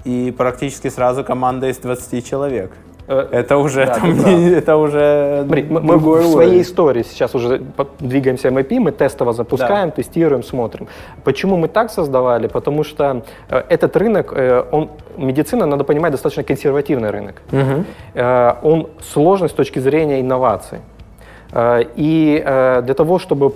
[0.03, 2.73] и практически сразу команда из 20 человек.
[3.09, 7.35] Э, это уже, да, там, не, это уже Смотри, мы, мы в своей истории сейчас
[7.35, 7.61] уже
[7.99, 9.95] двигаемся MVP, мы тестово запускаем, да.
[9.95, 10.87] тестируем, смотрим.
[11.23, 12.47] Почему мы так создавали?
[12.47, 17.41] Потому что э, этот рынок, э, он, медицина, надо понимать, достаточно консервативный рынок.
[17.51, 17.85] Угу.
[18.61, 20.79] Он сложный с точки зрения инноваций.
[21.51, 23.49] Э, и э, для того, чтобы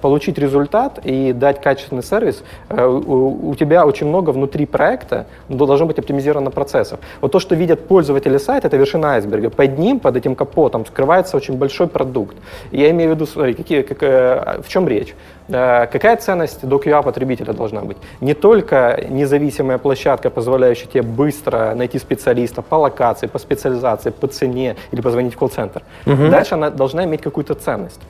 [0.00, 5.98] получить результат и дать качественный сервис, э, у тебя очень много внутри проекта должно быть
[5.98, 7.00] оптимизировано процессов.
[7.20, 9.50] Вот то, что видят пользователи сайта, это вершина айсберга.
[9.50, 12.36] Под ним, под этим капотом, скрывается очень большой продукт.
[12.70, 15.14] Я имею в виду, смотри, какие, как, в чем речь?
[15.48, 17.96] Э, какая ценность до QA потребителя должна быть?
[18.20, 24.76] Не только независимая площадка, позволяющая тебе быстро найти специалиста по локации, по специализации, по цене
[24.92, 25.82] или позвонить в колл-центр.
[26.06, 26.28] Угу.
[26.30, 28.00] Дальше она должна иметь какую-то ценность.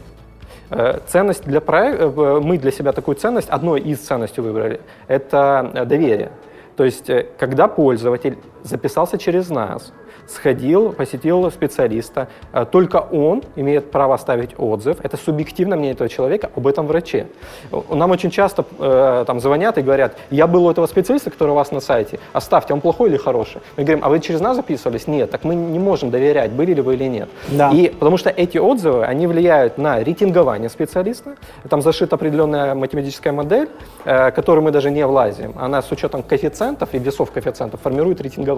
[0.70, 5.84] Э, ценность для проекта, э, мы для себя такую ценность, одной из ценностей выбрали, это
[5.86, 6.30] доверие.
[6.76, 9.92] То есть, когда пользователь записался через нас,
[10.26, 12.28] сходил, посетил специалиста.
[12.52, 14.98] Э, только он имеет право оставить отзыв.
[15.02, 17.26] Это субъективно мнение этого человека об этом враче.
[17.90, 21.54] Нам очень часто э, там звонят и говорят, я был у этого специалиста, который у
[21.54, 23.60] вас на сайте, оставьте, он плохой или хороший?
[23.76, 25.06] Мы говорим, а вы через нас записывались?
[25.06, 27.28] Нет, так мы не можем доверять, были ли вы или нет.
[27.48, 27.70] Да.
[27.70, 31.36] И потому что эти отзывы, они влияют на рейтингование специалиста.
[31.68, 33.68] Там зашита определенная математическая модель,
[34.04, 35.54] э, которую мы даже не влазим.
[35.58, 38.51] Она с учетом коэффициентов и весов коэффициентов формирует рейтингование.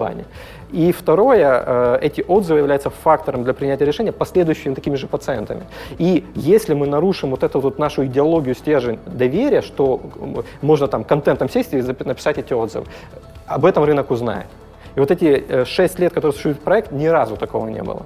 [0.71, 5.63] И второе, Э, эти отзывы являются фактором для принятия решения последующими такими же пациентами.
[5.97, 10.01] И если мы нарушим вот эту вот нашу идеологию стержень доверия, что
[10.61, 12.85] можно там контентом сесть и написать эти отзывы,
[13.47, 14.47] об этом рынок узнает.
[14.95, 18.05] И вот эти 6 э, лет, которые существует проект, ни разу такого не было.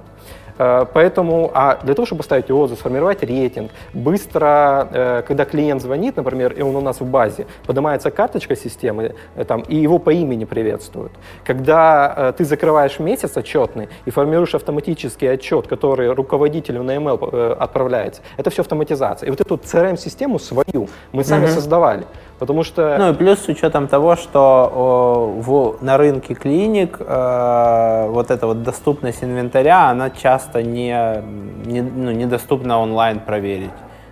[0.60, 6.16] Э, поэтому, а для того, чтобы поставить отзыв, сформировать рейтинг, быстро, э, когда клиент звонит,
[6.16, 10.10] например, и он у нас в базе, поднимается карточка системы, э, там, и его по
[10.10, 11.12] имени приветствуют.
[11.44, 18.50] Когда ты закрываешь месяц отчетный и формируешь автоматический отчет, который руководителю на email отправляется, это
[18.50, 19.28] все автоматизация.
[19.28, 21.54] И вот эту CRM-систему свою мы сами mm-hmm.
[21.54, 22.04] создавали.
[22.40, 22.96] Потому что...
[22.98, 28.46] Ну и плюс с учетом того, что о, в, на рынке клиник э, вот эта
[28.46, 31.22] вот доступность инвентаря, она часто не,
[31.66, 33.70] не, ну, недоступна онлайн проверить.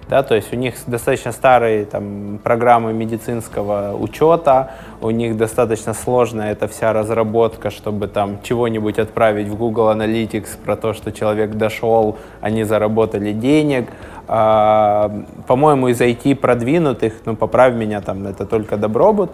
[0.08, 4.70] Да, то есть у них достаточно старые там, программы медицинского учета,
[5.02, 10.76] у них достаточно сложная эта вся разработка, чтобы там чего-нибудь отправить в Google Analytics про
[10.76, 13.90] то, что человек дошел, они заработали денег.
[14.28, 15.10] А,
[15.46, 19.30] по-моему, из IT продвинутых, ну, поправь меня, там, это только Добробут,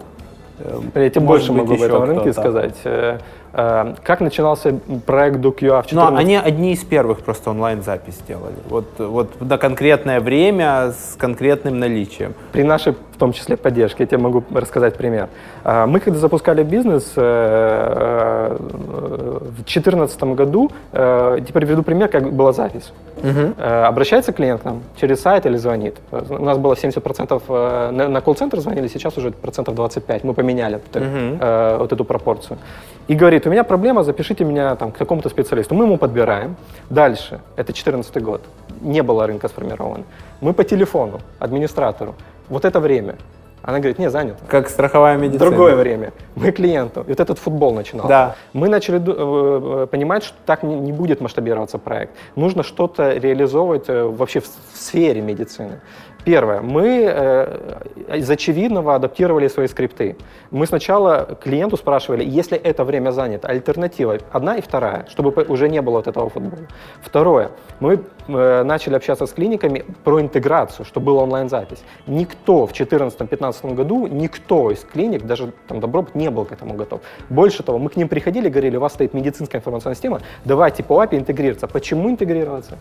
[0.93, 2.75] Я тебе больше могу об этом рынке сказать.
[3.55, 4.75] Э, э, Как начинался
[5.05, 8.55] проект DoQA в Ну, 2014 они одни из первых просто онлайн-запись сделали.
[8.69, 12.33] Вот, вот на конкретное время с конкретным наличием.
[12.51, 15.29] При нашей, в том числе, поддержке, я тебе могу рассказать пример.
[15.63, 22.31] А, Мы, когда запускали бизнес э, э, в 2014 году, э, теперь приведу пример, как
[22.33, 22.91] была запись.
[23.23, 25.95] Э, Обращается клиент к нам через сайт или звонит.
[26.11, 30.23] Э, У нас было 70% э, на на колл-центр звонили, сейчас уже процентов 25.
[30.23, 32.57] Мы поменяли э, вот эту пропорцию.
[33.07, 35.75] И говорит, у меня проблема, запишите меня там, к такому-то специалисту.
[35.75, 36.55] Мы ему подбираем.
[36.89, 38.41] Дальше, это 2014 год,
[38.81, 40.03] не было рынка сформировано.
[40.41, 42.15] Мы по телефону администратору,
[42.49, 43.15] вот это время.
[43.67, 44.37] Она говорит, не, занято.
[44.47, 45.39] Как страховая медицина.
[45.39, 46.13] Другое время.
[46.35, 47.01] Мы клиенту.
[47.01, 48.09] И вот этот футбол начинался.
[48.09, 48.35] Да.
[48.53, 52.13] Мы начали э, э, понимать, что так не, не будет масштабироваться проект.
[52.35, 55.79] Нужно что-то реализовывать э, вообще в, в сфере медицины.
[56.25, 56.61] Первое.
[56.61, 60.15] Мы э, из очевидного адаптировали свои скрипты.
[60.49, 65.81] Мы сначала клиенту спрашивали, если это время занято, альтернатива одна и вторая, чтобы уже не
[65.83, 66.63] было вот этого футбола.
[67.01, 67.51] Второе.
[67.79, 71.83] Мы э, начали общаться с клиниками про интеграцию, чтобы была онлайн-запись.
[72.07, 77.01] Никто в 2014-2015 году, никто из клиник, даже там Добробут, не был к этому готов.
[77.29, 81.03] Больше того, мы к ним приходили говорили, у вас стоит медицинская информационная система, давайте по
[81.03, 81.67] API интегрироваться.
[81.67, 82.79] Почему интегрироваться?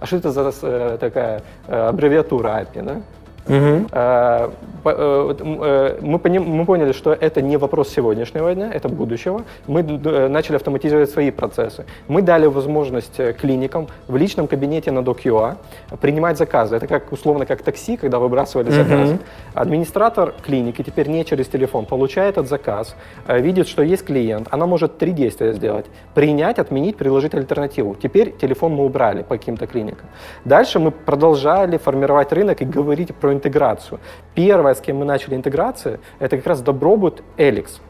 [0.00, 3.00] А что это за э, такая э, аббревиатура API, да?
[3.46, 4.48] Э,
[4.84, 9.42] Мы, поним- мы поняли, что это не вопрос сегодняшнего дня, это будущего.
[9.66, 9.82] Мы
[10.28, 11.84] начали автоматизировать свои процессы.
[12.08, 15.56] Мы дали возможность клиникам в личном кабинете на DocUA
[16.00, 16.76] принимать заказы.
[16.76, 19.10] Это как условно как такси, когда выбрасывали заказ.
[19.54, 22.96] Администратор клиники теперь не через телефон получает этот заказ,
[23.28, 25.86] видит, что есть клиент, она может три действия сделать.
[26.14, 27.94] Принять, отменить, предложить альтернативу.
[28.02, 30.06] Теперь телефон мы убрали по каким-то клиникам.
[30.44, 34.00] Дальше мы продолжали формировать рынок и говорить про интеграцию.
[34.34, 37.80] Первое, с кем мы начали интеграцию, это как раз Добробут Эликс.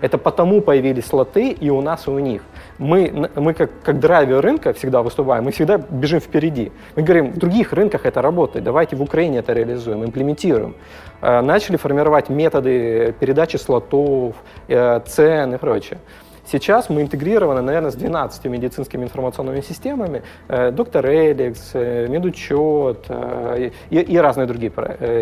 [0.00, 2.42] Это потому появились слоты и у нас, и у них.
[2.78, 6.72] Мы, мы как, как драйвер рынка всегда выступаем, мы всегда бежим впереди.
[6.96, 10.74] Мы говорим, в других рынках это работает, давайте в Украине это реализуем, имплементируем.
[11.22, 14.34] Э, Начали формировать методы передачи слотов,
[14.68, 15.98] э, цен и прочее.
[16.46, 20.22] Сейчас мы интегрированы, наверное, с 12 медицинскими информационными системами.
[20.48, 24.70] Э, Доктор Эликс, э, Медучет э, и, разные другие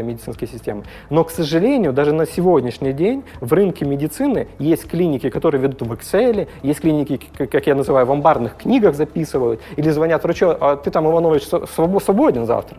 [0.02, 0.82] медицинские системы.
[1.10, 5.92] Но, к сожалению, даже на сегодняшний день в рынке медицины есть клиники, которые ведут в
[5.92, 10.90] Excel, есть клиники, как я называю, в амбарных книгах записывают, или звонят врачу, а ты
[10.90, 12.78] там, Иванович, св- свобо- свободен завтра.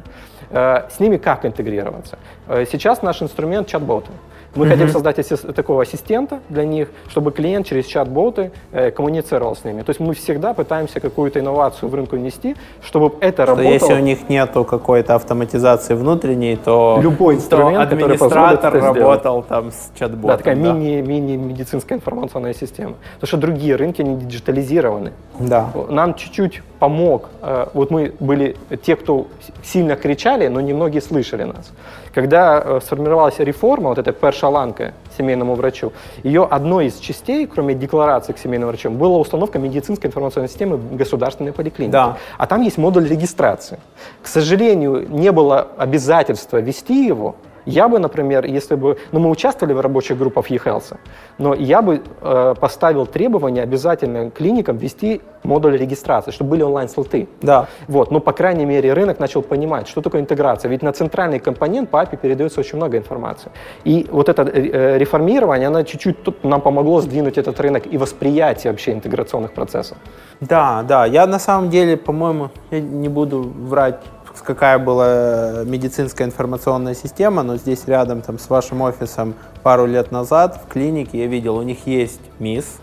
[0.51, 2.19] С ними как интегрироваться?
[2.47, 4.11] Сейчас наш инструмент чат-боты.
[4.55, 9.63] Мы хотим создать асис- такого ассистента для них, чтобы клиент через чат-боты э, коммуницировал с
[9.63, 9.81] ними.
[9.81, 13.71] То есть мы всегда пытаемся какую-то инновацию в рынку внести, чтобы это Что работало.
[13.73, 18.99] если у них нету какой-то автоматизации внутренней, то, Любой то инструмент, позволит администратор это сделать.
[18.99, 20.27] работал там с чат-ботом.
[20.27, 20.61] Да, такая да.
[20.73, 22.93] мини, мини-медицинская информационная система.
[23.15, 25.13] Потому что другие рынки, они диджитализированы.
[25.39, 25.71] Да.
[25.89, 27.29] Нам чуть-чуть помог.
[27.41, 28.55] э, Вот мы были
[28.85, 29.27] те, кто
[29.63, 31.71] сильно кричали, но немногие слышали нас.
[32.13, 35.91] Когда э, сформировалась реформа, вот эта перша ланка семейному врачу,
[36.23, 41.53] ее одной из частей, кроме декларации к семейным врачам, была установка медицинской информационной системы государственной
[41.53, 41.93] поликлиники.
[41.93, 42.17] Да.
[42.37, 43.79] А там есть модуль регистрации.
[44.21, 47.35] К сожалению, не было обязательства вести его.
[47.65, 48.97] Я бы, например, если бы...
[49.11, 50.97] Ну, мы участвовали в рабочих группах eHealth,
[51.37, 57.27] но я бы э, поставил требование обязательно клиникам вести модуль регистрации, чтобы были онлайн-слоты.
[57.41, 57.67] Да.
[57.87, 60.69] Вот, но, по крайней мере, рынок начал понимать, что такое интеграция.
[60.69, 63.51] Ведь на центральный компонент по API передается очень много информации.
[63.83, 68.71] И вот это э, реформирование, оно чуть-чуть тут нам помогло сдвинуть этот рынок и восприятие
[68.71, 69.97] вообще интеграционных процессов.
[70.41, 71.05] Да, да.
[71.05, 73.99] Я на самом деле, по-моему, я не буду врать,
[74.43, 79.33] какая была медицинская информационная система, но здесь рядом там с вашим офисом
[79.63, 82.79] пару лет назад в клинике я видел, у них есть МИС,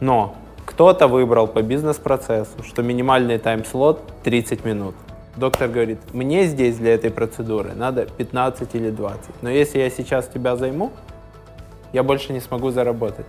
[0.00, 0.34] но
[0.64, 4.94] кто-то выбрал по бизнес-процессу, что минимальный тайм-слот 30 минут.
[5.36, 9.42] Доктор говорит, мне здесь для этой процедуры надо 15 или 20.
[9.42, 10.92] Но если я сейчас тебя займу,
[11.92, 13.26] я больше не смогу заработать.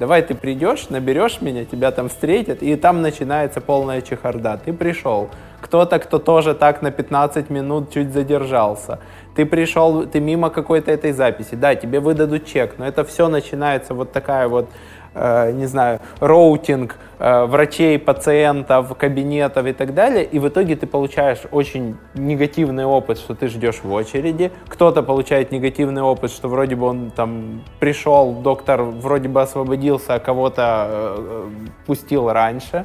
[0.00, 4.58] Давай ты придешь, наберешь меня, тебя там встретят, и там начинается полная чехарда.
[4.64, 5.28] Ты пришел,
[5.60, 9.00] кто-то, кто тоже так на 15 минут чуть задержался.
[9.36, 11.54] Ты пришел, ты мимо какой-то этой записи.
[11.54, 14.70] Да, тебе выдадут чек, но это все начинается вот такая вот,
[15.14, 20.24] не знаю, роутинг э, врачей, пациентов, кабинетов и так далее.
[20.24, 24.52] И в итоге ты получаешь очень негативный опыт, что ты ждешь в очереди.
[24.68, 30.20] Кто-то получает негативный опыт, что вроде бы он там пришел, доктор вроде бы освободился, а
[30.20, 31.48] кого-то э, э,
[31.86, 32.84] пустил раньше.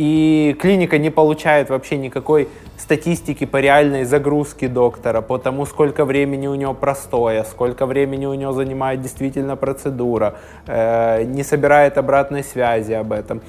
[0.00, 2.48] И клиника не получает вообще никакой
[2.78, 8.32] статистики по реальной загрузке доктора, по тому, сколько времени у него простоя, сколько времени у
[8.32, 10.36] него занимает действительно процедура,
[10.66, 13.42] э, не собирает обратной связи об этом.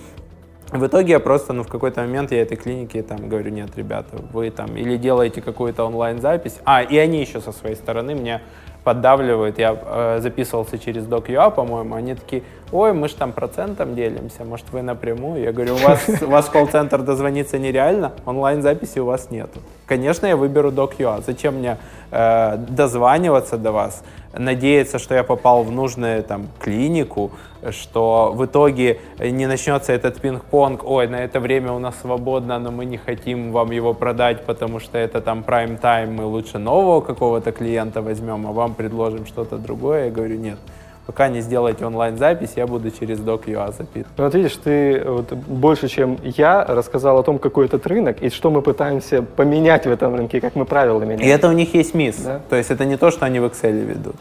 [0.74, 4.18] В итоге я просто, ну, в какой-то момент я этой клинике там говорю, нет, ребята,
[4.34, 8.41] вы там или делаете какую-то онлайн-запись, а, и они еще со своей стороны мне
[8.84, 9.60] поддавливают.
[9.60, 14.66] Я э, записывался через DocUA, по-моему, они такие, ой, мы же там процентом делимся, может,
[14.72, 15.44] вы напрямую?
[15.44, 19.60] Я говорю, у вас, у вас колл-центр дозвониться нереально, онлайн-записи у вас нету.
[19.86, 21.24] Конечно, я выберу DocUA.
[21.26, 21.78] Зачем мне
[22.12, 24.04] э, дозваниваться до вас,
[24.34, 27.32] надеяться, что я попал в нужную там клинику,
[27.70, 32.72] что в итоге не начнется этот пинг-понг, ой, на это время у нас свободно, но
[32.72, 37.51] мы не хотим вам его продать, потому что это там прайм-тайм, мы лучше нового какого-то
[37.51, 40.05] клиента возьмем, а вам предложим что-то другое.
[40.05, 40.57] Я говорю, нет,
[41.05, 44.18] пока не сделаете онлайн-запись, я буду через Doc.ua записывать.
[44.18, 48.30] Ну, вот видишь, ты вот больше, чем я, рассказал о том, какой этот рынок и
[48.30, 51.22] что мы пытаемся поменять в этом рынке, как мы правила меняем.
[51.22, 52.18] И это у них есть мисс.
[52.18, 52.39] Да?
[52.49, 54.16] То есть это не то, что они в Excel ведут.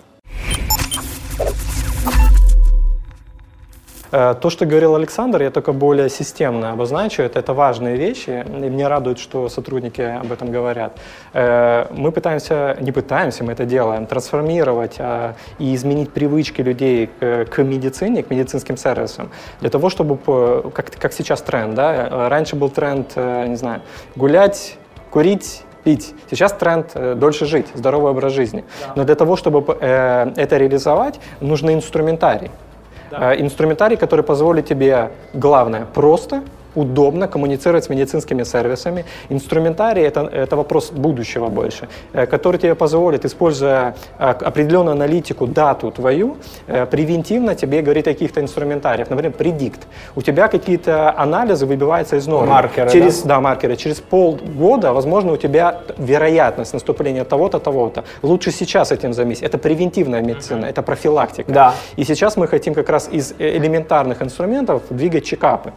[4.11, 7.23] То, что говорил Александр, я только более системно обозначу.
[7.23, 10.99] Это, это важные вещи, и мне радует, что сотрудники об этом говорят.
[11.33, 17.63] Э, мы пытаемся, не пытаемся, мы это делаем, трансформировать а, и изменить привычки людей к,
[17.63, 19.31] медицине, к медицинским сервисам,
[19.61, 20.17] для того, чтобы,
[20.75, 22.29] как, как сейчас тренд, да?
[22.29, 23.83] раньше был тренд, э, не знаю,
[24.17, 24.79] гулять,
[25.11, 26.15] курить, пить.
[26.31, 28.65] Сейчас тренд э, дольше жить, здоровый образ жизни.
[28.81, 28.93] Да.
[28.97, 32.51] Но для того, чтобы э, это реализовать, нужны инструментарий.
[33.11, 36.43] Э, инструментарий, который позволит тебе, главное, просто
[36.75, 39.05] удобно коммуницировать с медицинскими сервисами.
[39.31, 45.91] Инструментарий это,— это вопрос будущего больше, э, который тебе позволит, используя э, определенную аналитику, дату
[45.91, 49.11] твою, э, превентивно тебе говорить о каких-то инструментариях.
[49.11, 49.81] Например, предикт.
[50.17, 52.51] У тебя какие-то анализы выбиваются из нормы.
[52.51, 53.29] Маркеры, Через, да?
[53.29, 53.77] да, маркеры.
[53.77, 58.05] Через полгода, возможно, у тебя вероятность наступления того-то, того-то.
[58.23, 59.43] Лучше сейчас этим займись.
[59.43, 61.53] Это превентивная медицина, это профилактика.
[61.53, 61.75] Да.
[61.97, 65.73] И сейчас мы хотим как раз из элементарных инструментов двигать чекапы.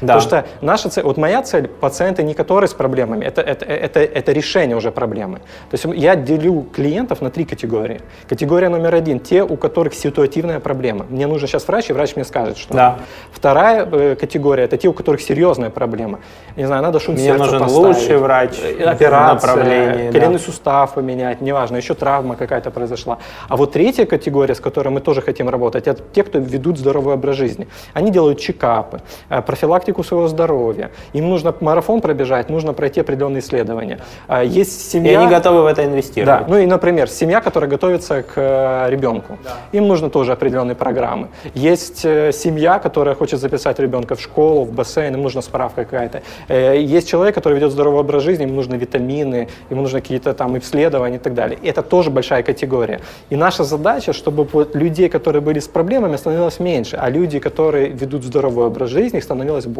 [0.00, 0.14] Да.
[0.14, 4.00] Потому что наша цель, вот моя цель, пациенты не которые с проблемами, это, это, это,
[4.00, 5.38] это решение уже проблемы.
[5.70, 8.00] То есть я делю клиентов на три категории.
[8.28, 11.06] Категория номер один, те, у которых ситуативная проблема.
[11.08, 12.74] Мне нужен сейчас врач, и врач мне скажет, что.
[12.74, 12.98] Да.
[13.32, 16.20] Вторая э, категория, это те, у которых серьезная проблема.
[16.56, 20.38] Не знаю, надо шум Мне сердца нужен поставить, лучший врач, э, операция, коленный да.
[20.38, 23.18] сустав поменять, неважно, еще травма какая-то произошла.
[23.48, 27.14] А вот третья категория, с которой мы тоже хотим работать, это те, кто ведут здоровый
[27.14, 27.66] образ жизни.
[27.92, 29.42] Они делают чекапы, э,
[29.84, 30.90] профилактику своего здоровья.
[31.14, 33.98] Им нужно марафон пробежать, нужно пройти определенные исследования.
[34.28, 35.12] А, есть семья...
[35.12, 36.40] И они готовы в это инвестировать.
[36.40, 36.44] Да.
[36.48, 39.38] Ну и, например, семья, которая готовится к э, ребенку.
[39.44, 39.50] Да.
[39.72, 41.28] Им нужно тоже определенные программы.
[41.54, 46.22] Есть э, семья, которая хочет записать ребенка в школу, в бассейн, им нужна справка какая-то.
[46.48, 50.56] Э, есть человек, который ведет здоровый образ жизни, ему нужны витамины, ему нужны какие-то там
[50.56, 51.58] исследования и так далее.
[51.62, 53.00] Это тоже большая категория.
[53.30, 58.24] И наша задача, чтобы людей, которые были с проблемами, становилось меньше, а люди, которые ведут
[58.24, 59.73] здоровый образ жизни, их становилось больше.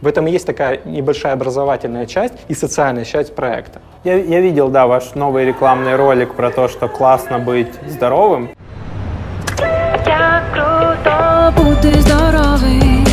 [0.00, 3.80] В этом и есть такая небольшая образовательная часть и социальная часть проекта.
[4.04, 8.48] Я, я видел, да, ваш новый рекламный ролик про то, что классно быть здоровым.
[10.06, 13.06] Як круто бути здоровим,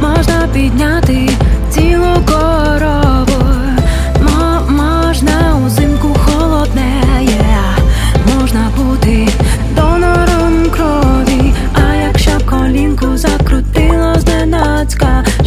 [0.00, 1.28] можна підняти
[1.70, 3.03] цілу корову,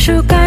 [0.07, 0.46] зненацька, шукай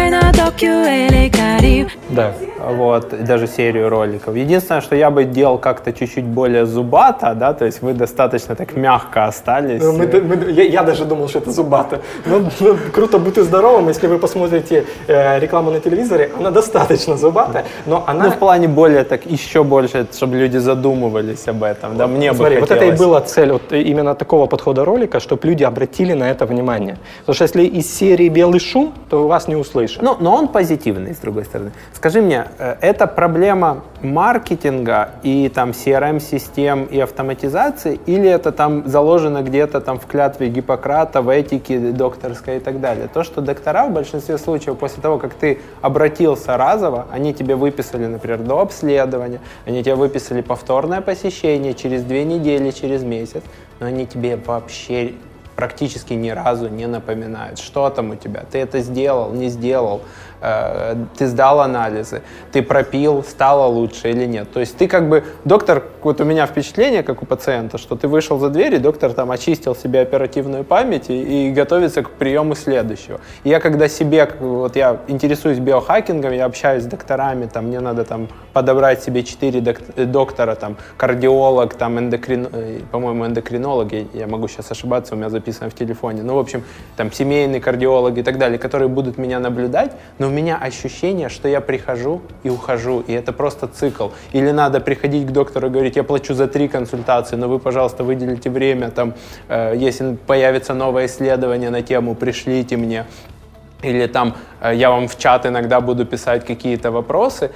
[2.09, 2.33] Да.
[2.69, 4.35] Вот, и даже серию роликов.
[4.35, 8.75] Единственное, что я бы делал как-то чуть-чуть более зубато, да, то есть вы достаточно так
[8.75, 9.81] мягко остались.
[9.81, 12.01] Ну, мы- мы- я, я даже думал, что это зубато.
[12.25, 17.65] Ну, ну, круто быть здоровым, если вы посмотрите э, рекламу на телевизоре, она достаточно зубатая,
[17.87, 18.25] но она...
[18.25, 22.37] Ну, в плане более так, еще больше, чтобы люди задумывались об этом, да, мне бы
[22.37, 22.99] Смотри, вот это и хотелось.
[22.99, 26.97] была цель вот именно такого подхода ролика, чтобы люди обратили на это внимание.
[27.25, 30.03] Потому что если из серии «Белый шум», то вас не услышат.
[30.03, 31.71] Ну, но он позитивный, с другой стороны.
[31.93, 39.41] Скажи мне, э, это проблема маркетинга и там CRM-систем и автоматизации, или это там заложено
[39.41, 43.07] где-то там в клятве Гиппократа, в этике докторской и так далее?
[43.07, 48.05] То, что доктора в большинстве случаев после того, как ты обратился разово, они тебе выписали,
[48.05, 53.43] например, до обследования, они тебе выписали повторное посещение через две недели, через месяц,
[53.79, 55.13] но они тебе вообще
[55.61, 60.01] практически ни разу не напоминают, что там у тебя, ты это сделал, не сделал,
[60.41, 64.51] ты сдал анализы, ты пропил, стало лучше или нет.
[64.51, 68.07] То есть ты как бы, доктор вот у меня впечатление, как у пациента, что ты
[68.07, 72.55] вышел за дверь, и доктор там очистил себе оперативную память и, и готовится к приему
[72.55, 73.21] следующего.
[73.43, 78.03] И я когда себе, вот я интересуюсь биохакингом, я общаюсь с докторами, там мне надо
[78.03, 79.63] там подобрать себе четыре
[79.95, 85.17] э, доктора, там кардиолог, там эндокрин, э, по-моему, эндокринолог, я, я могу сейчас ошибаться, у
[85.17, 86.63] меня записано в телефоне, ну, в общем,
[86.97, 91.49] там семейный кардиолог и так далее, которые будут меня наблюдать, но у меня ощущение, что
[91.49, 94.07] я прихожу и ухожу, и это просто цикл.
[94.31, 98.05] Или надо приходить к доктору и говорить, я плачу за три консультации, но вы, пожалуйста,
[98.05, 99.13] выделите время, там,
[99.49, 103.05] э, если появится новое исследование на тему, пришлите мне.
[103.81, 107.51] Или там э, я вам в чат иногда буду писать какие-то вопросы.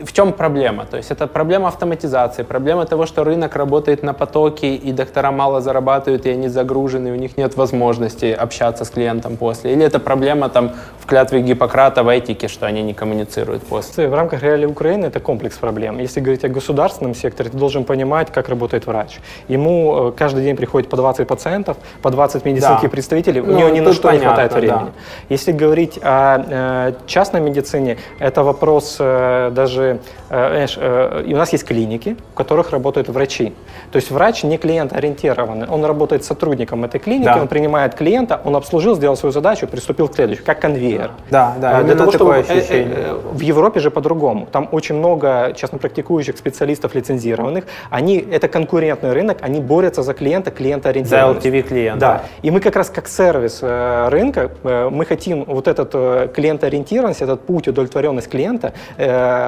[0.00, 0.84] В чем проблема?
[0.86, 5.60] То есть это проблема автоматизации, проблема того, что рынок работает на потоке, и доктора мало
[5.60, 9.72] зарабатывают, и они загружены, у них нет возможности общаться с клиентом после.
[9.72, 14.08] Или это проблема там в клятве Гиппократа в этике, что они не коммуницируют после.
[14.08, 15.98] В рамках реалий Украины это комплекс проблем.
[15.98, 19.20] Если говорить о государственном секторе, ты должен понимать, как работает врач.
[19.48, 22.88] Ему э, каждый день приходит по 20 пациентов, по 20 медицинских Да.
[22.88, 24.86] представителей, у Ну, него ни на что не понятно, хватает времени.
[24.86, 24.92] да.
[25.28, 29.98] Если говорить о э, частной медицине, это вопрос э, даже,
[30.30, 33.52] э, знаешь, э, и у нас есть клиники, в которых работают врачи.
[33.92, 37.40] То есть врач не клиент-ориентированный, он работает с сотрудником этой клиники, Да.
[37.42, 41.10] он принимает клиента, он обслужил, сделал свою задачу, приступил к следующей, как конвейер.
[41.30, 42.96] Да, да, А, именно того, такое чтобы- э, э, ощущение.
[42.96, 44.46] э, В Европе же по-другому.
[44.52, 47.64] Там очень много частно практикующих специалистов лицензированных.
[47.90, 51.42] Они, это конкурентный рынок, они борются за клиента, клиентоориентированность.
[51.42, 52.00] За LTV клиента.
[52.00, 52.22] Да.
[52.42, 57.22] И мы как раз как сервис э, рынка, э, мы хотим вот этот э, клиентоориентированность,
[57.22, 59.39] этот путь, удовлетворенность клиента э, э,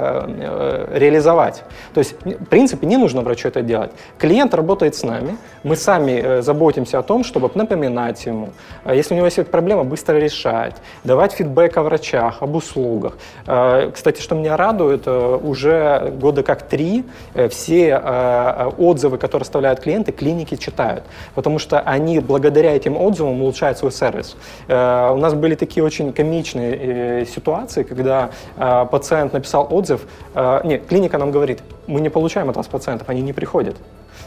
[0.92, 1.64] реализовать.
[1.94, 3.90] То есть, в принципе, не нужно врачу это делать.
[4.18, 8.50] Клиент работает с нами, мы сами э, заботимся о том, чтобы напоминать ему,
[8.84, 13.16] э, если у него есть проблема, быстро решать, давать фидбэк о врачах, об услугах.
[13.46, 17.04] Э, Кстати, что меня радует, э, уже года как три
[17.34, 21.04] э, все э, отзывы, которые оставляют клиенты, клиники читают,
[21.34, 24.36] потому что они благодаря этим отзывам улучшают свой сервис.
[24.68, 30.60] Э, У нас были такие очень комичные э, ситуации, когда э, пациент написал отзыв, э,
[30.64, 33.76] нет, клиника нам говорит, мы не получаем от вас пациентов, они не приходят.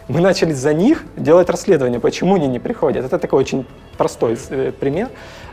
[0.07, 3.05] Мы начали за них делать расследование, почему они не приходят.
[3.05, 3.65] Это такой очень
[3.97, 5.09] простой э, пример.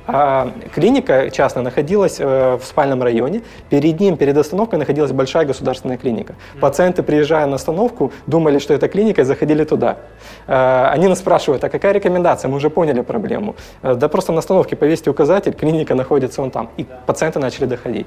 [0.07, 3.43] А, клиника частная находилась э, в спальном районе.
[3.71, 6.35] Перед ним, перед остановкой, находилась большая государственная клиника.
[6.61, 9.99] Пациенты, приезжая на остановку, думали, что это клиника, и заходили туда.
[10.47, 12.49] Э, они нас спрашивают, а какая рекомендация?
[12.49, 13.55] Мы уже поняли проблему.
[13.83, 16.71] Э, да просто на остановке повесьте указатель, клиника находится вон там.
[16.77, 18.07] И пациенты начали доходить.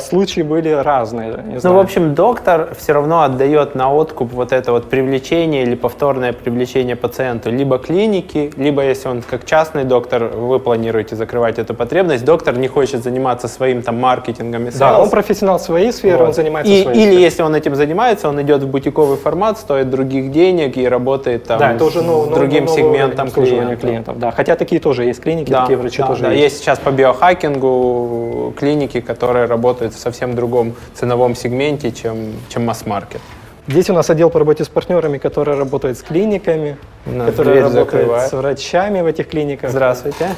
[0.00, 1.60] Случаи были разные.
[1.62, 6.32] Ну, в общем, доктор все равно отдает на откуп вот это вот привлечение или повторное
[6.32, 12.24] привлечение пациенту либо клиники, либо если он как частный доктор, вы планируете закрывать эту потребность,
[12.24, 16.34] доктор не хочет заниматься своим там маркетингом и да, он профессионал своей сферы, он Вот.
[16.36, 17.22] занимается И- своей Или сферой.
[17.22, 21.58] если он этим занимается, он идет в бутиковый формат, стоит других денег и работает там
[21.58, 23.80] Да, это уже ну, с ну, другим уровень сегментом клиентов.
[23.80, 24.18] клиентов.
[24.18, 24.30] Да.
[24.30, 26.30] Хотя такие тоже есть клиники, Да, такие врачи да, тоже да.
[26.30, 26.42] есть.
[26.42, 33.20] Есть сейчас по биохакингу клиники, которые работают в совсем другом ценовом сегменте, чем, чем масс-маркет.
[33.68, 37.84] Здесь у нас отдел по работе с партнерами, который работает с клиниками, нас который работает
[37.90, 38.30] закрывает.
[38.30, 40.28] с врачами в этих клиниках, Здравствуйте.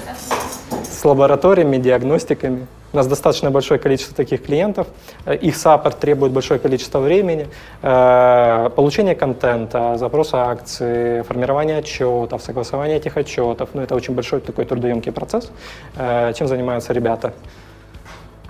[0.71, 2.67] С лабораториями, диагностиками.
[2.91, 4.87] У нас достаточно большое количество таких клиентов.
[5.27, 7.47] Э, Их саппорт требует большое количество времени.
[7.83, 13.71] Э, Получение контента, запроса акций, формирование отчетов, согласование этих отчетов.
[13.75, 15.51] Ну, это очень большой такой трудоемкий процесс.
[15.97, 17.35] Э, Чем занимаются ребята?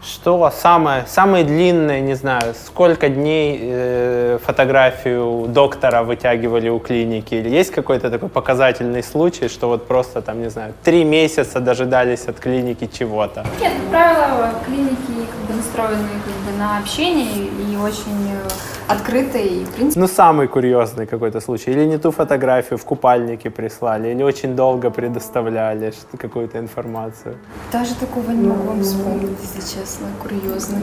[0.03, 7.35] Что самое, самое длинное, не знаю, сколько дней э, фотографию доктора вытягивали у клиники?
[7.35, 12.27] Или есть какой-то такой показательный случай, что вот просто там, не знаю, три месяца дожидались
[12.29, 13.45] от клиники чего-то?
[13.61, 18.49] Нет, как правило, клиники как бы настроены как бы на общение и очень э,
[18.93, 21.73] открытые, и, в принципе, Ну, самый курьезный какой-то случай.
[21.73, 27.35] Или не ту фотографию в купальнике прислали, или очень долго предоставляли какую-то информацию.
[27.73, 29.88] даже такого не могу вспомнить, если честно,
[30.23, 30.82] курьезных.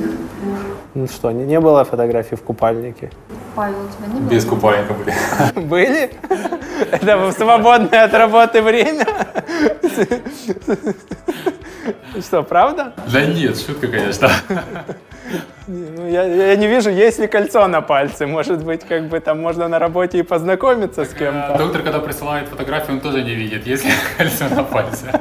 [0.94, 3.12] Ну что, не, не было фотографий в купальнике?
[3.56, 4.30] Павел, у тебя не было?
[4.30, 5.14] Без купальника были.
[5.68, 6.12] Были?
[6.92, 9.06] Это в свободное от работы время?
[12.20, 12.94] Что, правда?
[13.12, 14.30] Да нет, шутка, конечно.
[15.68, 18.28] Ну, я, я не вижу, есть ли кольцо на пальце.
[18.28, 21.56] Может быть, как бы там можно на работе и познакомиться с кем-то.
[21.58, 25.20] Доктор, когда присылает фотографию, он тоже не видит, есть ли кольцо на пальце.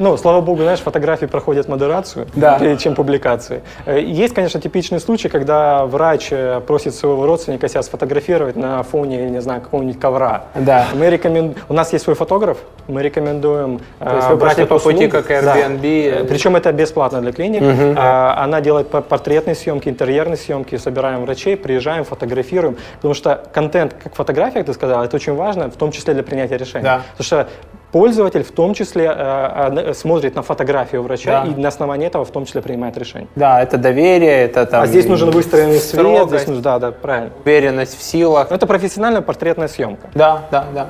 [0.00, 2.76] Ну, слава богу, знаешь, фотографии проходят модерацию Да.
[2.76, 3.62] чем публикации.
[3.86, 9.30] Э, Есть, конечно, типичный случай, когда врач э, просит своего родственника себя сфотографировать на фоне,
[9.30, 10.44] не знаю, какого-нибудь ковра.
[10.54, 10.86] Да.
[10.94, 11.54] Мы рекомен...
[11.68, 12.58] У нас есть свой фотограф,
[12.88, 15.82] мы рекомендуем То есть э, вы брать эту по пути, как Airbnb.
[16.22, 17.62] Э, Причем это бесплатно для клиник.
[17.96, 22.76] А, Она делает по- портретные съемки, интерьерные съемки, собираем врачей, приезжаем, фотографируем.
[22.96, 26.22] Потому что контент, как фотография, как ты сказал, это очень важно, в том числе для
[26.22, 26.84] принятия решения.
[26.84, 27.02] Да.
[27.16, 27.48] Потому что
[27.92, 31.50] пользователь в том числе э, э, смотрит на фотографию врача Да.
[31.50, 33.28] и на основании этого в том числе принимает решение.
[33.36, 34.82] Да, это доверие, это там...
[34.82, 37.30] а здесь нужен выстроенный свет, строгость, здесь нужно, да, да, правильно.
[37.44, 38.50] уверенность в силах.
[38.50, 40.08] Но это профессиональная портретная съемка.
[40.14, 40.86] Да, да, да.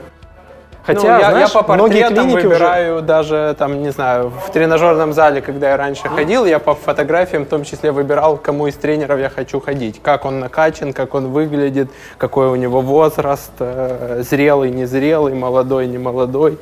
[0.85, 2.49] Хотя, Ну, я, знаешь, я по многие портретам клиники уже...
[2.49, 7.45] выбираю даже, там, не знаю, в тренажерном зале, когда я раньше ходил, я по фотографиям
[7.45, 10.01] в том числе выбирал, кому из тренеров я хочу ходить.
[10.03, 11.89] Как он накачан, как он выглядит,
[12.19, 16.59] какой у него возраст, э, зрелый, незрелый, молодой, не молодой.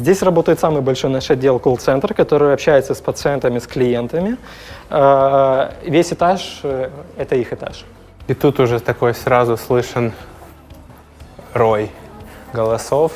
[0.00, 4.38] Здесь работает самый большой наш отдел колл-центр, который общается с пациентами, с клиентами.
[4.88, 7.84] Э, Весь этаж э,– это их этаж.
[8.26, 10.12] И тут уже такой сразу слышен
[11.52, 11.90] рой
[12.54, 13.12] голосов.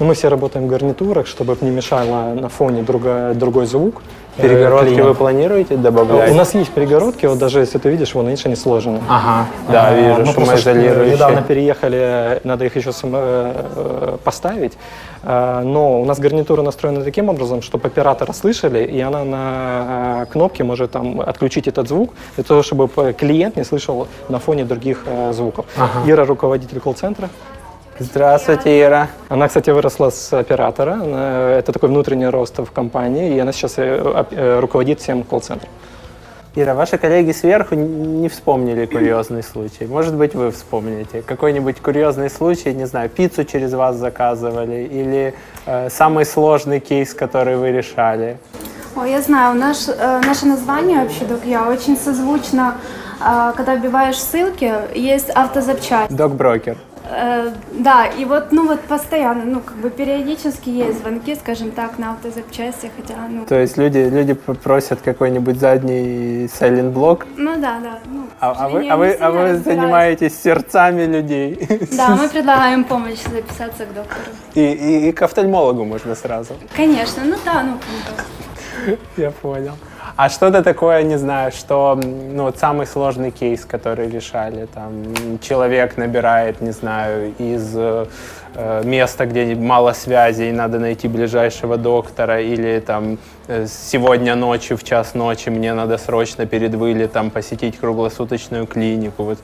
[0.00, 4.02] Ну, Мы все работаем в гарнитурах, чтобы не мешало на фоне друга- другой звук.
[4.38, 5.08] Э, Перегородки клиента.
[5.08, 6.30] вы планируете добавлять?
[6.30, 9.00] У нас есть перегородки, вот даже если ты видишь, вон, видишь, они сложены.
[9.08, 11.14] Ага, да, А, вижу, мы просто шумоизолирующие.
[11.14, 14.72] недавно переехали, надо их еще само- э, поставить.
[15.22, 20.26] А, Но у нас гарнитура настроена таким образом, чтобы оператора слышали, и она на э,
[20.32, 25.04] кнопке может там отключить этот звук, для того, чтобы клиент не слышал на фоне других
[25.06, 25.64] э, звуков.
[26.06, 27.28] Ира, руководитель колл-центра.
[28.00, 29.08] Здравствуйте, Ира.
[29.28, 30.96] Она, кстати, выросла с оператора.
[31.58, 35.70] Это такой внутренний рост в компании, и она сейчас э, э, руководит всем колл-центром.
[36.56, 39.86] Ира, ваши коллеги сверху не вспомнили курьезный случай.
[39.86, 41.22] Может быть, вы вспомните.
[41.22, 45.34] Какой-нибудь курьезный случай, не знаю, пиццу через вас заказывали или
[45.66, 48.38] э, самый сложный кейс, который вы решали.
[48.96, 52.74] Ой, я знаю, наш, э, наше название вообще «Док-Я» очень созвучно,
[53.20, 56.14] э, когда вбиваешь ссылки, есть автозапчасть.
[56.14, 56.76] Док-брокер.
[57.06, 61.98] Э, да, и вот, ну вот постоянно, ну как бы периодически есть звонки, скажем так,
[61.98, 67.78] на автозапчасти, хотя, ну, То есть люди, люди просят какой-нибудь задний silent блок, ну да,
[67.80, 67.98] да.
[68.06, 71.68] Ну, а, а вы, а, вы, а вы занимаетесь сердцами людей.
[71.94, 74.30] Да, мы предлагаем помощь записаться к доктору.
[74.54, 76.54] И, и, и к офтальмологу можно сразу.
[76.74, 77.78] Конечно, ну да, ну
[78.86, 78.98] как.
[79.16, 79.74] Я понял.
[80.16, 85.96] А что-то такое, не знаю, что ну, вот самый сложный кейс, который решали, там человек
[85.96, 88.06] набирает, не знаю, из э,
[88.54, 93.18] э, места, где мало связей, надо найти ближайшего доктора, или там
[93.48, 99.24] э, сегодня ночью, в час ночи мне надо срочно перед вылетом посетить круглосуточную клинику.
[99.24, 99.38] Вот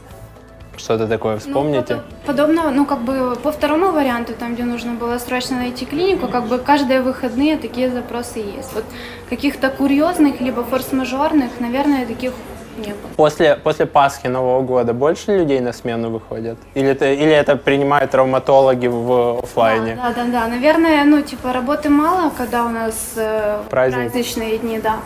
[0.80, 1.94] что-то такое вспомните?
[1.94, 5.84] Ну, подо- подобно, ну, как бы по второму варианту, там, где нужно было срочно найти
[5.86, 8.72] клинику, как бы каждые выходные такие запросы есть.
[8.74, 8.84] Вот
[9.28, 12.32] каких-то курьезных, либо форс-мажорных, наверное, таких
[12.78, 13.10] не было.
[13.16, 16.56] После, после Пасхи Нового года больше людей на смену выходят?
[16.74, 19.96] Или это, или это принимают травматологи в офлайне?
[19.96, 20.48] Да, да, да.
[20.48, 24.96] Наверное, ну, типа, работы мало, когда у нас э, праздничные дни, да.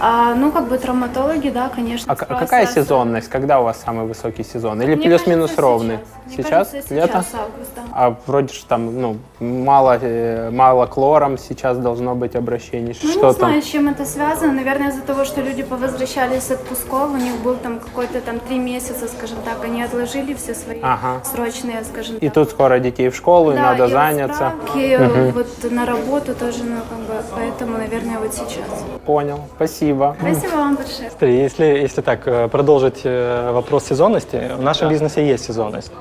[0.00, 2.12] А, ну, как бы травматологи, да, конечно.
[2.12, 3.28] А, а какая сезонность?
[3.28, 4.80] Когда у вас самый высокий сезон?
[4.82, 5.98] Или плюс-минус ровный?
[6.26, 7.08] Мне кажется, Лето?
[7.22, 7.82] сейчас август, да.
[7.92, 12.94] А вроде же там ну, мало, э, мало клором сейчас должно быть обращений.
[13.02, 13.32] Ну, Что не там?
[13.32, 14.52] знаю, с чем это связано.
[14.52, 18.58] Наверное, из-за того, что люди повозвращались с отпусков, у них был там какой-то там три
[18.58, 21.22] месяца, скажем так, они отложили все свои Ага.
[21.24, 22.34] срочные, скажем И так.
[22.34, 24.34] тут скоро детей в школу, и Да, надо и заняться.
[24.34, 28.84] справки, вот на работу тоже, ну, как бы, поэтому, наверное, вот сейчас.
[29.06, 29.77] Понял, спасибо.
[30.18, 31.10] Спасибо вам большое.
[31.10, 35.92] Смотри, если, если так э, продолжить э, вопрос сезонности, в нашем бизнесе есть сезонность.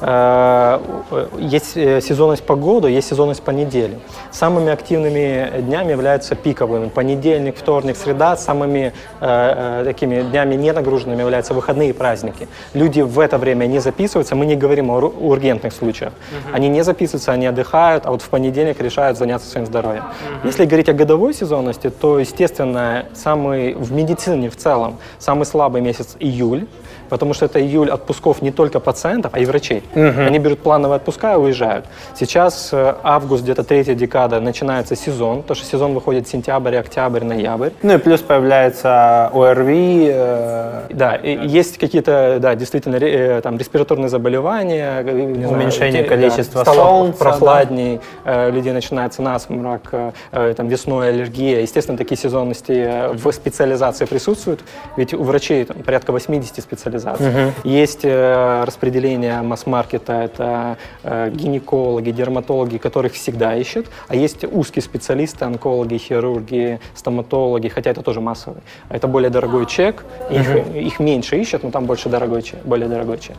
[0.00, 0.78] Э,
[1.10, 3.98] у- Есть сезонность по году, есть сезонность по неделе.
[4.30, 6.88] Самыми активными днями являются пиковыми.
[6.88, 8.36] Понедельник, вторник, среда.
[8.36, 12.48] Самыми такими днями ненагруженными являются выходные и праздники.
[12.74, 14.34] Люди в это время не записываются.
[14.34, 16.12] Мы не говорим о ургентных случаях.
[16.52, 20.04] Они не записываются, они отдыхают, а вот в понедельник решают заняться своим здоровьем.
[20.44, 26.16] Если говорить о годовой сезонности, то, естественно, самый в медицине в целом самый слабый месяц
[26.18, 26.66] июль,
[27.08, 29.82] потому что это июль отпусков не только пациентов, а и врачей.
[29.94, 31.86] Они берут плановые отпуска и уезжают.
[32.14, 37.70] Сейчас э, август, где-то третья декада, начинается сезон, потому что сезон выходит сентябрь, октябрь, ноябрь.
[37.82, 40.08] Ну и плюс появляется ОРВИ.
[40.12, 46.02] э, Да, и есть какие-то, да, действительно, э, там, респираторные заболевания, э, не знаю, Уменьшение
[46.02, 51.60] те- количества стало солнца, прохладней, э, у людей начинается насморк, э, э, там, весной аллергия.
[51.60, 54.60] Естественно, такие сезонности э, в специализации присутствуют,
[54.96, 57.52] ведь у врачей там, порядка 80 специализаций специализации.
[57.64, 65.44] Есть э, распределение масс-маркета, это э, гинекологи, дерматологи, которых всегда ищут, а есть узкие специалисты,
[65.44, 68.62] онкологи, хирурги, стоматологи, хотя это тоже массовый.
[68.88, 73.18] Это более дорогой чек, их, их меньше ищут, но там больше дорогой чек, более дорогой
[73.18, 73.36] чек.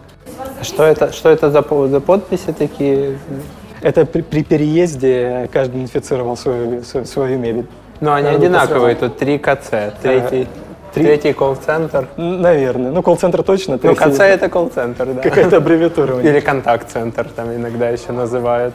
[0.60, 3.18] А Что это, что это за, за подписи такие?
[3.82, 7.66] Это при, при переезде каждый инфицировал свою, свою, свою мебель.
[8.00, 10.48] Ну, они Надо одинаковые, тут три КЦ, третий,
[10.98, 12.08] три- третий колл-центр.
[12.18, 12.92] Наверное.
[12.92, 13.74] Ну, колл-центр точно.
[13.74, 15.22] Ну, третий- КЦ это колл-центр, да.
[15.22, 16.26] Какая-то аббревиатура у них.
[16.26, 18.74] Или контакт-центр там иногда еще называют.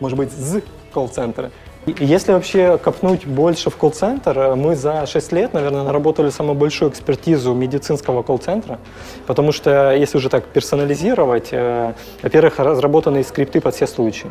[0.00, 0.62] может быть, з
[0.94, 1.50] колл-центра.
[1.98, 6.90] Если вообще копнуть больше в колл-центр, э, мы за 6 лет, наверное, наработали самую большую
[6.90, 8.78] экспертизу медицинского колл-центра,
[9.26, 14.30] потому что если уже так персонализировать, э, во-первых, разработаны скрипты под все случаи.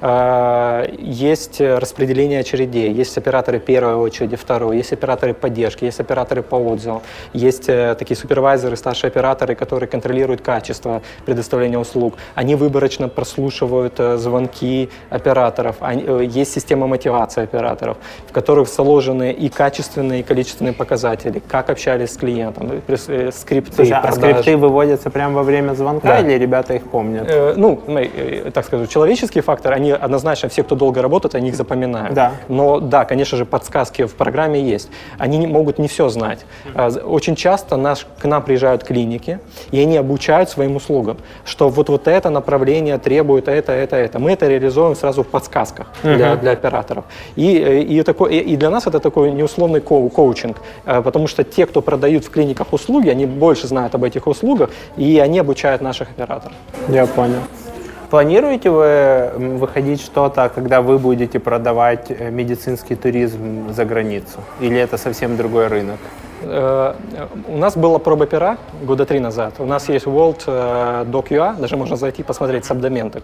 [0.00, 6.56] Э, Есть распределение очередей, есть операторы первой очереди, второй, есть операторы поддержки, есть операторы по
[6.56, 7.02] отзывам,
[7.32, 12.14] есть э, такие супервайзеры, старшие операторы, которые контролируют качество предоставления услуг.
[12.34, 15.76] Они выборочно прослушивают э, звонки операторов.
[15.80, 17.96] Э, Есть система мотивации операторов,
[18.28, 23.92] в которых заложены и качественные, и количественные показатели, как общались с клиентом, э, скрипты, Слушай,
[23.92, 26.20] а скрипты выводятся прямо во время звонка Да.
[26.20, 27.26] или ребята их помнят?
[27.28, 31.56] Э, ну, э, так скажу, человеческие факторы, они однозначно, все, кто долго работает, они их
[31.56, 32.14] запоминают.
[32.14, 32.32] Да.
[32.48, 34.88] Но да, конечно же, подсказки в программе есть.
[35.18, 36.46] Они не, могут не все знать.
[36.74, 39.38] А, Очень часто наш, к нам приезжают клиники,
[39.70, 44.18] и они обучают своим услугам, что вот, вот это направление требует это, это, это.
[44.18, 47.04] Мы это реализуем сразу в подсказках для, для операторов.
[47.36, 51.42] И, э, и, такой, и, для нас это такой неусловный коу- коучинг, э, потому что
[51.44, 55.82] те, кто продают в клиниках услуги, они больше знают об этих услугах, и они обучают
[55.82, 56.52] наших операторов.
[56.88, 57.40] Я понял.
[58.10, 64.38] Планируете вы выходить что-то, когда вы будете продавать э, медицинский туризм за границу?
[64.60, 65.98] Или это совсем другой рынок?
[67.48, 69.54] У нас была проба пера года три назад.
[69.58, 70.46] У нас есть World
[71.10, 73.22] Doc.ua, даже можно зайти посмотреть сабдоменток.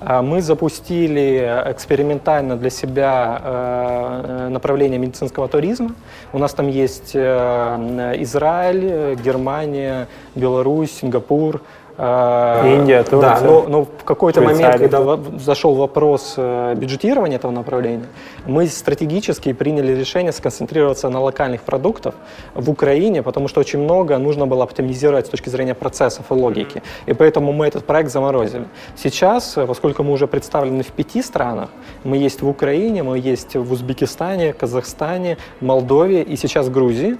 [0.00, 5.94] А Мы запустили экспериментально для себя э, направление медицинского туризма.
[6.32, 11.62] У нас там есть э, Израиль, э, Германия, Беларусь, Сингапур.
[11.98, 13.46] Э, Индия, Да, Турция.
[13.46, 18.04] но, но в какой-то момент, когда зашел вопрос э, бюджетирования этого направления,
[18.46, 22.14] мы стратегически приняли решение сконцентрироваться на локальных продуктах
[22.54, 26.82] в Украине, потому что очень много нужно было оптимизировать с точки зрения процессов и логики.
[27.06, 28.64] И поэтому мы этот проект заморозили.
[28.96, 31.70] Сейчас, э, поскольку мы уже представлены в пяти странах,
[32.04, 37.16] мы есть в Украине, мы есть в Узбекистане, Казахстане, Молдове и сейчас Грузии.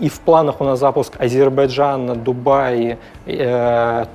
[0.00, 3.61] И в планах у нас запуск Азербайджана, Дубая, э,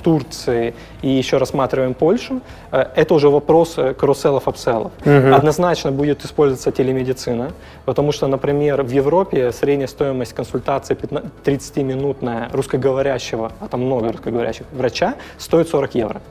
[0.03, 2.41] Турции и еще рассматриваем Польшу.
[2.71, 4.91] Э, Это уже вопрос э, каруселов, апселлов.
[5.05, 7.51] Однозначно будет использоваться телемедицина,
[7.85, 14.65] потому что, например, в Европе средняя стоимость консультации 15 30-минутная русскоговорящего, а там много русскоговорящих,
[14.73, 16.21] врача стоит 40 евро.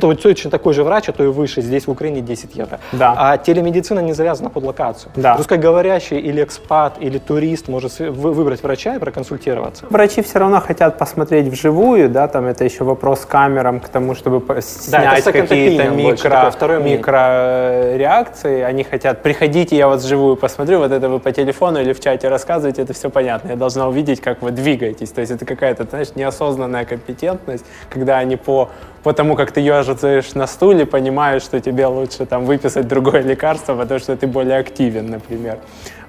[0.00, 2.78] То точно такой же врач, а то и выше, здесь в Украине 10 евро.
[2.92, 3.14] Да.
[3.16, 5.12] А телемедицина не завязана под локацию.
[5.16, 5.36] Да.
[5.36, 9.86] Русскоговорящий или экспат, или турист может выбрать врача и проконсультироваться.
[9.90, 14.01] Врачи все равно хотят посмотреть вживую, да, там это еще вопрос с камерам к тому,
[14.14, 16.98] чтобы по- снять second какие-то больше, микро, мнение.
[16.98, 18.62] микрореакции.
[18.62, 22.28] Они хотят, приходите, я вас вживую посмотрю, вот это вы по телефону или в чате
[22.28, 23.50] рассказываете, это все понятно.
[23.50, 25.10] Я должна увидеть, как вы двигаетесь.
[25.10, 28.68] То есть это какая-то, знаешь, неосознанная компетентность, когда они по,
[29.02, 33.74] по тому, как ты ежицаешь на стуле, понимают, что тебе лучше там выписать другое лекарство,
[33.74, 35.58] потому что ты более активен, например.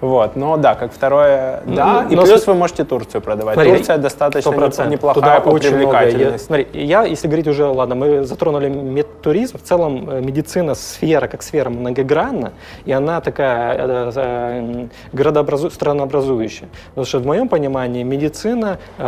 [0.01, 3.53] Вот, но да, как второе, да, и но плюс с- вы можете Турцию продавать.
[3.55, 4.89] Смотри, Турция достаточно 100%.
[4.89, 5.93] неплохая Туда по очень много.
[5.93, 6.45] Я, привлекательности.
[6.45, 11.41] смотри, я, если говорить уже, ладно, мы затронули медтуризм, в целом э, медицина сфера как
[11.41, 12.51] сфера многогранна,
[12.85, 16.67] и она такая э, э, городообразу- странообразующая.
[16.89, 19.03] Потому что в моем понимании медицина, э,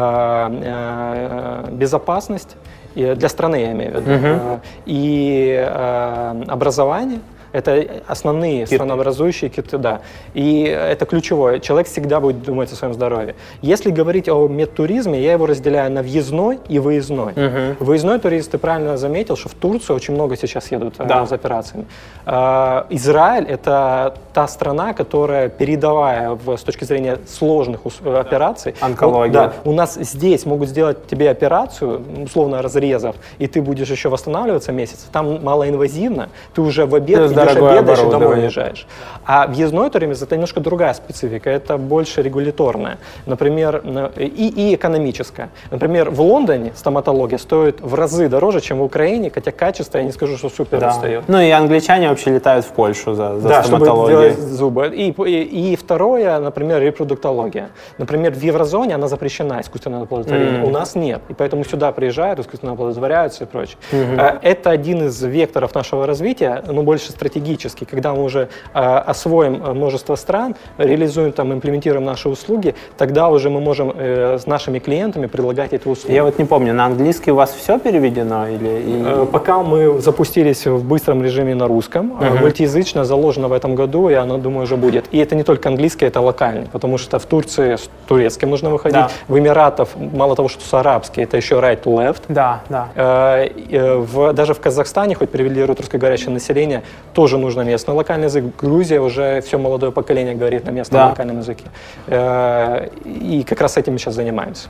[0.63, 7.19] э, безопасность, и для страны я имею в виду, э, и э, образование,
[7.55, 10.01] это основные странообразующие киты, да.
[10.33, 11.59] И это ключевое.
[11.59, 13.35] Человек всегда будет думать о своем здоровье.
[13.61, 17.33] Если говорить о медтуризме, я его разделяю на въездной и выездной.
[17.79, 21.25] Выездной турист, ты правильно заметил, что в Турцию очень много сейчас едут э, Да.
[21.25, 21.85] за операциями.
[22.25, 28.75] А, Израиль– это та страна, которая передовая в, с точки зрения сложных э, операций.
[28.81, 29.33] Онкология.
[29.33, 34.71] Да, у нас здесь могут сделать тебе операцию, условно разрезав, и ты будешь еще восстанавливаться
[34.71, 35.07] месяц.
[35.11, 38.87] Там малоинвазивно, ты уже в обед Плюс идешь обедаешь и домой уезжаешь.
[39.25, 44.25] А въездной туризм это немножко другая специфика, это больше регуляторная, например, на- и,
[44.71, 45.49] и экономическая.
[45.71, 50.11] Например, в Лондоне стоматология стоит в разы дороже, чем в Украине, хотя качество, я не
[50.11, 50.89] скажу, что супер Да.
[50.89, 51.23] отстает.
[51.27, 54.19] Ну и англичане вообще летают в Польшу за, за Да, чтобы стоматологией.
[54.35, 54.87] делать зубы.
[54.87, 57.69] И, и, и второе, например, репродуктология.
[57.97, 60.63] Например, в еврозоне она запрещена, искусственное оплодотворение.
[60.63, 61.21] У нас нет.
[61.29, 63.77] И поэтому сюда приезжают, искусственно оплодотворяются и прочее.
[63.91, 67.85] Э, Это один из векторов нашего развития, но больше стратегический.
[67.85, 73.49] Когда мы уже э, освоим э, множество стран, реализуем там, имплементируем наши услуги, тогда уже
[73.49, 76.13] мы можем э, с нашими клиентами предлагать эти услуги.
[76.13, 79.23] Я вот не помню, на английский у вас все переведено или?
[79.23, 84.09] Э, Пока мы запустились в быстром режиме на русском, uh мультиязычно заложено в этом году,
[84.09, 85.05] и оно, думаю, уже будет.
[85.11, 88.95] И это не только английский, это локальный, потому что в Турции с турецким нужно выходить,
[88.95, 89.09] Да.
[89.27, 92.21] в Эмиратах мало того, что с арабский, это еще right to left.
[92.29, 92.87] Да, да.
[92.95, 96.81] Э, в- даже в Казахстане, хоть привели русскоговорящее население,
[97.15, 98.43] тоже нужно местный локальный язык.
[98.61, 101.07] Грузия уже все молодое поколение говорит на местном Да.
[101.07, 101.63] локальном языке.
[102.07, 104.67] Э, и как раз этим мы сейчас занимаемся.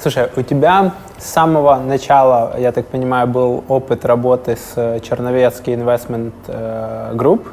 [0.00, 5.74] Слушай, у тебя с самого начала, я так понимаю, был опыт работы с э, Черновецкий
[5.74, 7.46] Investment э, Group,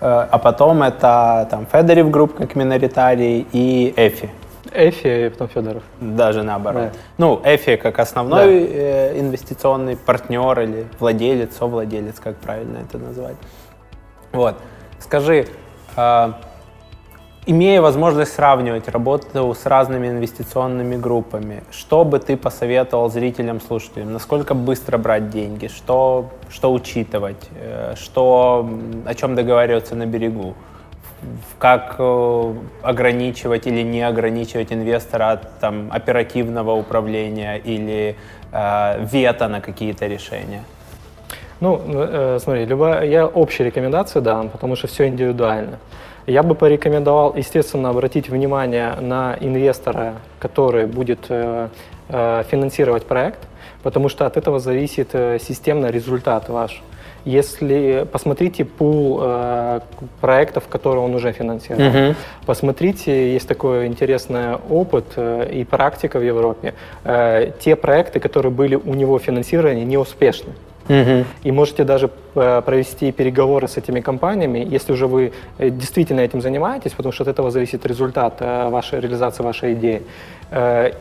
[0.00, 4.30] а потом это там Федерив Групп как миноритарий и Эфи,
[4.72, 5.82] Эфи и потом Федоров.
[6.00, 6.90] даже наоборот.
[6.92, 6.98] Да.
[7.18, 13.36] Ну, Эфи как основной э, инвестиционный партнер или владелец, совладелец, как правильно это назвать.
[14.32, 14.56] Вот.
[15.00, 15.46] Скажи,
[15.96, 16.32] э,
[17.46, 24.12] имея возможность сравнивать работу с разными инвестиционными группами, что бы ты посоветовал зрителям, слушателям?
[24.12, 25.68] Насколько быстро брать деньги?
[25.68, 27.48] Что, что учитывать?
[27.58, 28.68] Э, Что,
[29.06, 30.54] о чем договариваться на берегу?
[31.58, 38.16] Как э, ограничивать или не ограничивать инвестора от там, оперативного управления или
[38.52, 40.62] э, вето на какие-то решения?
[41.60, 45.78] Ну, э, смотри, любая, я общие рекомендации дам, потому что все индивидуально.
[46.28, 51.68] Я бы порекомендовал, естественно, обратить внимание на инвестора, который будет э,
[52.08, 53.40] э, финансировать проект,
[53.82, 56.82] потому что от этого зависит э, системный результат ваш.
[57.24, 59.80] Если посмотрите пул э,
[60.20, 62.14] проектов, которые он уже финансировал,
[62.46, 66.74] посмотрите, есть такой интересный опыт э, и практика в Европе.
[67.04, 70.52] Э, те проекты, которые были у него финансированы, неуспешны.
[71.44, 76.40] И можете даже э, провести переговоры с этими компаниями, если уже вы э, действительно этим
[76.40, 80.02] занимаетесь, потому что от этого зависит результат э, вашей реализации вашей идеи.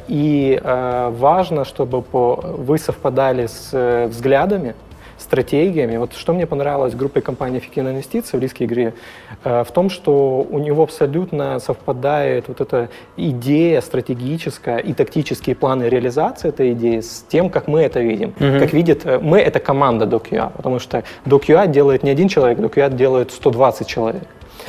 [0.10, 4.76] И важно, чтобы вы совпадали с взглядами,
[5.28, 5.98] стратегиями.
[5.98, 8.94] Вот что мне понравилось в группе компании «Эффективные инвестиции» в риске игре,
[9.44, 12.88] э, в том, что у него абсолютно совпадает вот эта
[13.18, 18.34] идея стратегическая и тактические планы реализации этой идеи с тем, как мы это видим.
[18.60, 22.96] Как видит, э, мы— это команда DocUA, потому что DocUA делает не один человек, DocUA
[22.96, 24.24] делает 120 человек.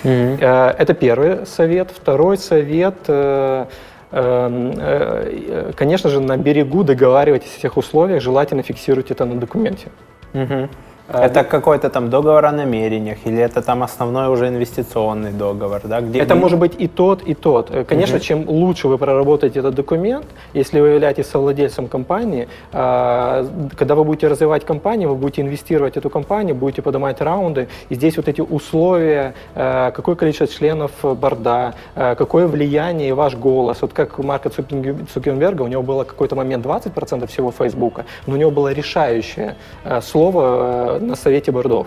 [0.05, 1.91] Э, Это первый совет.
[1.91, 2.97] Второй совет
[5.77, 9.89] Конечно же, на берегу договаривайтесь о всех условиях, желательно фиксируйте это на документе.
[10.33, 10.88] 嗯哼。
[11.09, 16.01] Это какой-то там договор о намерениях или это там основной уже инвестиционный договор, да?
[16.01, 17.71] Где, Это где- может быть и тот, и тот.
[17.71, 23.47] Э, Конечно, чем лучше вы проработаете этот документ, если вы являетесь совладельцем компании, а,
[23.79, 27.95] когда вы будете развивать компанию, вы будете инвестировать в эту компанию, будете поднимать раунды, и
[27.95, 33.79] здесь вот эти условия, э, какое количество членов борда, э, какое влияние ваш голос.
[33.81, 38.37] Вот как у Марка Цукерберга, у него было какой-то момент 20% всего Фейсбука, но у
[38.37, 39.55] него было решающее
[40.03, 41.87] слово на совете бордов.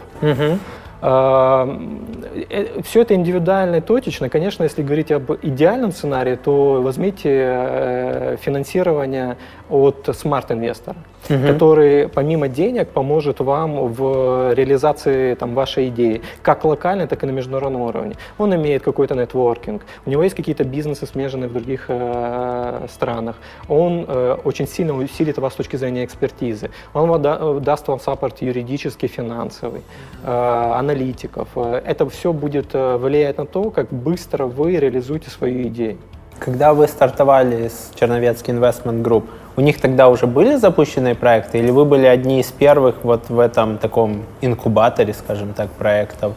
[1.01, 4.29] Все это индивидуально и точечно.
[4.29, 10.97] Конечно, если говорить об идеальном сценарии, то возьмите э, финансирование от смарт-инвестора,
[11.27, 17.31] который помимо денег поможет вам в реализации там, вашей идеи, как локально, так и на
[17.31, 18.15] международном уровне.
[18.38, 23.35] Он имеет какой-то нетворкинг, у него есть какие-то бизнесы, смеженные в других э, странах.
[23.69, 26.69] Он э, очень сильно усилит вас с точки зрения экспертизы.
[26.93, 29.81] Он вам да- э, даст вам саппорт юридический, финансовый,
[30.23, 31.48] э, аналитиков.
[31.56, 35.98] Э, Это все будет э, влиять на то, как быстро вы реализуете свою идею.
[36.39, 39.26] Когда вы стартовали с Черновецкий Investment Group,
[39.57, 43.40] у них тогда уже были запущенные проекты или вы были одни из первых вот в
[43.40, 46.34] этом таком инкубаторе, скажем так, проектов?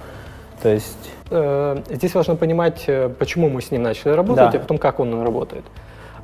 [0.63, 4.59] То есть, Э, Здесь важно понимать, э, почему мы с ним начали работать, Да.
[4.59, 5.65] а потом как он работает.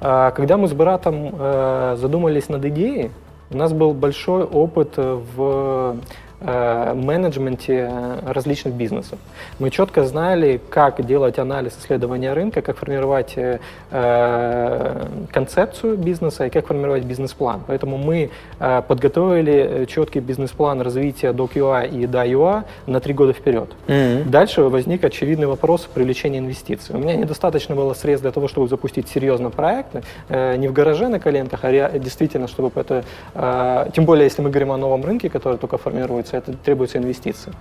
[0.01, 3.11] А, Когда мы с братом э, задумались над идеей,
[3.51, 5.97] у нас был большой опыт в
[6.41, 7.91] менеджменте
[8.27, 9.19] различных бизнесов.
[9.59, 13.59] Мы четко знали, как делать анализ исследования рынка, как формировать э,
[13.91, 17.62] э концепцию бизнеса и как формировать бизнес-план.
[17.67, 23.71] Поэтому мы э, подготовили четкий бизнес-план развития DocUA и DAUA на три года вперед.
[23.87, 24.29] Mm-hmm.
[24.29, 26.95] Дальше возник очевидный вопрос привлечения инвестиций.
[26.95, 29.97] У меня недостаточно было средств для того, чтобы запустить серьезно проект,
[30.29, 33.05] э, не в гараже на коленках, а действительно, чтобы это...
[33.35, 37.52] Э, тем более, если мы говорим о новом рынке, который только формируется, это требуется инвестиции.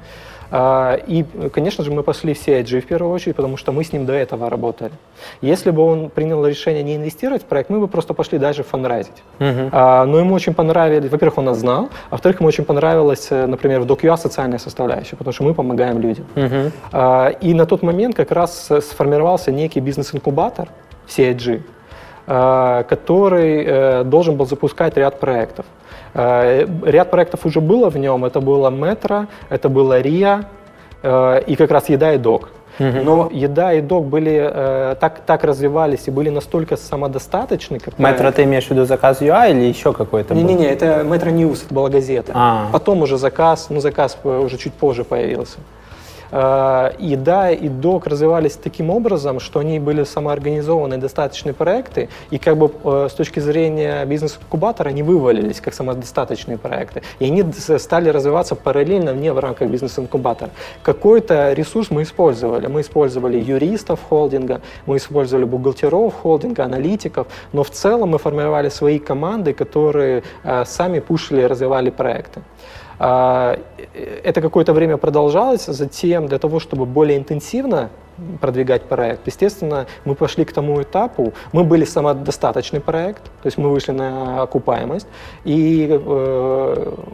[0.52, 3.94] Э, и, конечно же, мы пошли в CIG в первую очередь, потому что мы с
[3.94, 4.92] ним до этого работали.
[5.42, 9.24] Если бы он принял решение не инвестировать в проект, мы бы просто пошли дальше фанрайзить.
[9.40, 10.06] Uh-huh.
[10.06, 13.86] Но ему очень понравились, во-первых, он нас знал, а во-вторых, ему очень понравилась, например, в
[13.86, 16.26] DocUA социальная составляющая, потому что мы помогаем людям.
[16.36, 17.38] Uh-huh.
[17.42, 20.70] И на тот момент как раз сформировался некий бизнес-инкубатор
[21.08, 21.62] CIG,
[22.32, 25.66] а, который э, должен был запускать ряд проектов.
[26.14, 28.26] А, ряд проектов уже было в нем.
[28.26, 30.46] Это было Метро, это было РИА
[31.04, 32.50] э, и как раз Еда и Док.
[32.80, 37.80] Но еда и док были э, так, так развивались и были настолько самодостаточны.
[37.80, 40.34] Как Метро ты имеешь в виду Zakaz.ua или еще какой-то?
[40.34, 42.32] Не-не-не, это Metro News, это была газета.
[42.34, 42.70] А.
[42.72, 45.58] Потом уже заказ, ну заказ уже чуть позже появился.
[46.32, 52.38] Э, и да, и док развивались таким образом, что они были самоорганизованные достаточные проекты, и
[52.38, 57.02] как бы э, с точки зрения бизнес-инкубатора они вывалились как самодостаточные проекты.
[57.20, 57.44] И они
[57.78, 60.52] стали развиваться параллельно вне в рамках бизнес-инкубатора.
[60.84, 62.68] Какой-то ресурс мы использовали.
[62.68, 69.00] Мы использовали юристов холдинга, мы использовали бухгалтеров холдинга, аналитиков, но в целом мы формировали свои
[69.00, 72.42] команды, которые э, сами пушили и развивали проекты.
[73.00, 73.58] А,
[74.24, 77.90] это какое-то время продолжалось, затем для того, чтобы более интенсивно
[78.42, 79.28] продвигать проект.
[79.28, 84.42] Естественно, мы пошли к тому этапу, мы были самодостаточный проект, то есть мы вышли на
[84.42, 85.08] окупаемость,
[85.44, 85.98] и э,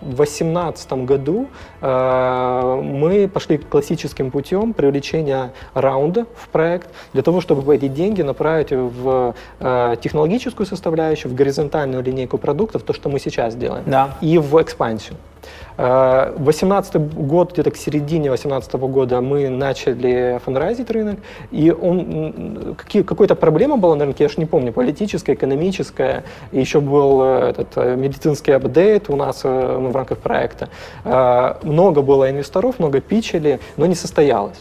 [0.01, 1.47] в 2018 году
[1.81, 8.71] э, мы пошли классическим путем привлечения раунда в проект для того, чтобы эти деньги направить
[8.71, 14.15] в э, технологическую составляющую, в горизонтальную линейку продуктов, то, что мы сейчас делаем, да.
[14.21, 15.17] и в экспансию.
[15.77, 21.19] 18 год, где-то к середине 18 года мы начали фанрайзить рынок,
[21.51, 26.59] и он, какие, какая-то проблема была на рынке, я уж не помню, политическая, экономическая, и
[26.59, 30.69] еще был э, этот э, медицинский апдейт у нас э, в рамках проекта.
[31.63, 34.59] Много было инвесторов, много питчили, но не состоялось.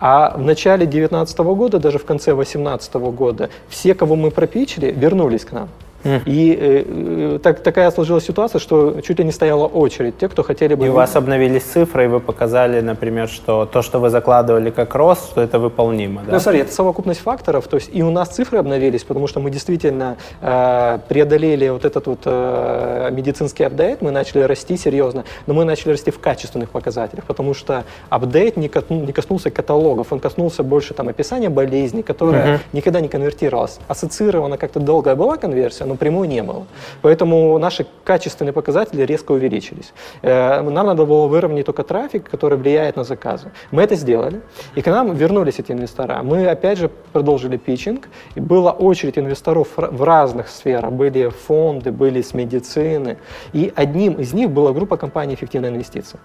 [0.00, 5.44] А в начале 2019 года, даже в конце 2018 года, все, кого мы пропичили, вернулись
[5.44, 5.68] к нам.
[6.04, 10.74] И э, так, такая сложилась ситуация, что чуть ли не стояла очередь те, кто хотели
[10.74, 10.86] бы...
[10.86, 14.94] И у вас обновились цифры, и вы показали, например, что то, что вы закладывали как
[14.94, 16.32] рост, что это выполнимо, да?
[16.32, 19.50] Ну, смотри, это совокупность факторов, то есть и у нас цифры обновились, потому что мы
[19.50, 25.64] действительно э, преодолели вот этот вот э, медицинский апдейт, мы начали расти серьезно, но мы
[25.64, 30.62] начали расти в качественных показателях, потому что апдейт не, косну, не коснулся каталогов, он коснулся
[30.62, 32.60] больше там описания болезни, которая uh-huh.
[32.72, 33.78] никогда не конвертировалась.
[33.88, 36.66] Ассоциирована как-то долгая была конверсия, но напрямую не было.
[37.02, 39.92] Поэтому наши качественные показатели резко увеличились.
[40.22, 43.50] Э, нам надо было выровнять только трафик, который влияет на заказы.
[43.70, 44.40] Мы это сделали,
[44.76, 46.22] и к нам вернулись эти инвестора.
[46.22, 50.92] Мы опять же продолжили питчинг, и была очередь инвесторов в разных сферах.
[50.92, 53.16] Были фонды, были с медицины,
[53.52, 56.20] и одним из них была группа компаний «Эффективная инвестиция».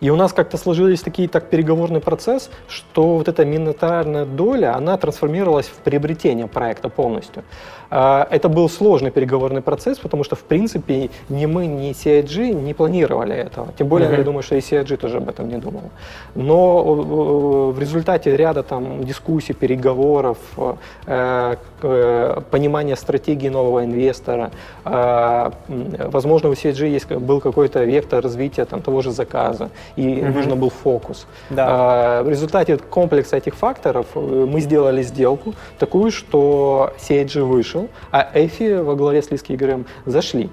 [0.00, 4.96] И у нас как-то сложились такие так переговорный процесс, что вот эта миноритарная доля, она
[4.96, 7.44] трансформировалась в приобретение проекта полностью.
[7.90, 12.74] А, это был сложный переговорный процесс, потому что, в принципе, ни мы, ни CIG не
[12.74, 13.68] планировали этого.
[13.78, 14.18] Тем более, mm-hmm.
[14.18, 15.82] я думаю, что и CIG тоже об этом не думал.
[16.34, 20.38] Но э, в результате ряда там дискуссий, переговоров,
[21.06, 24.50] э, э, понимания стратегии нового инвестора,
[24.84, 30.34] возможно, у CIG есть, был какой-то вектор развития там, того же заказа, и mm-hmm.
[30.34, 31.26] нужно был фокус.
[31.50, 32.22] Да.
[32.22, 38.80] В результате комплекса этих факторов мы сделали сделку такую, что CIG вышел вышел, а Эфи
[38.80, 40.50] во главе с Лиски Игорем зашли.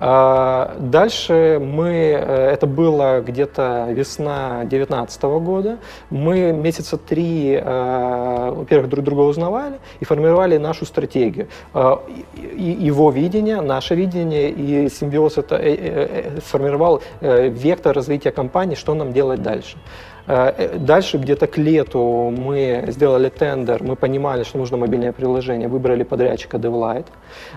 [0.00, 5.78] А, дальше мы, э, это было где-то весна 2019 года,
[6.10, 11.46] мы месяца три, э, во-первых, друг друга узнавали и формировали нашу стратегию.
[11.72, 12.02] А,
[12.34, 19.40] его видение, наше видение и симбиоз это э, сформировал вектор развития компании, что нам делать
[19.42, 19.78] дальше.
[20.26, 25.68] Э, э, дальше где-то к лету мы сделали тендер, мы понимали, что нужно мобильное приложение,
[25.68, 27.06] выбрали подрядчика DevLight.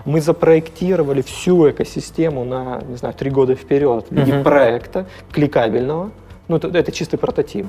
[0.04, 4.42] Мы запроектировали всю экосистему на, не знаю, три года вперед в виде uh-huh.
[4.42, 6.10] проекта кликабельного,
[6.48, 7.66] Ну, это, это чистый прототип.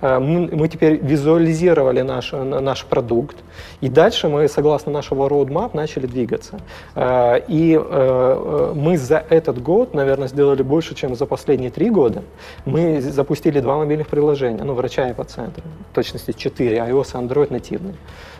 [0.00, 3.36] Э, Мы, мы теперь визуализировали наш, на- наш продукт,
[3.82, 6.58] и дальше мы, согласно нашего roadmap, начали двигаться.
[6.94, 11.90] Э, И э, э, мы за этот год, наверное, сделали больше, чем за последние три
[11.90, 12.22] года.
[12.64, 15.60] Мы запустили два мобильных приложения, ну, врача и пациента,
[15.90, 17.94] в точности четыре, iOS и Android нативные.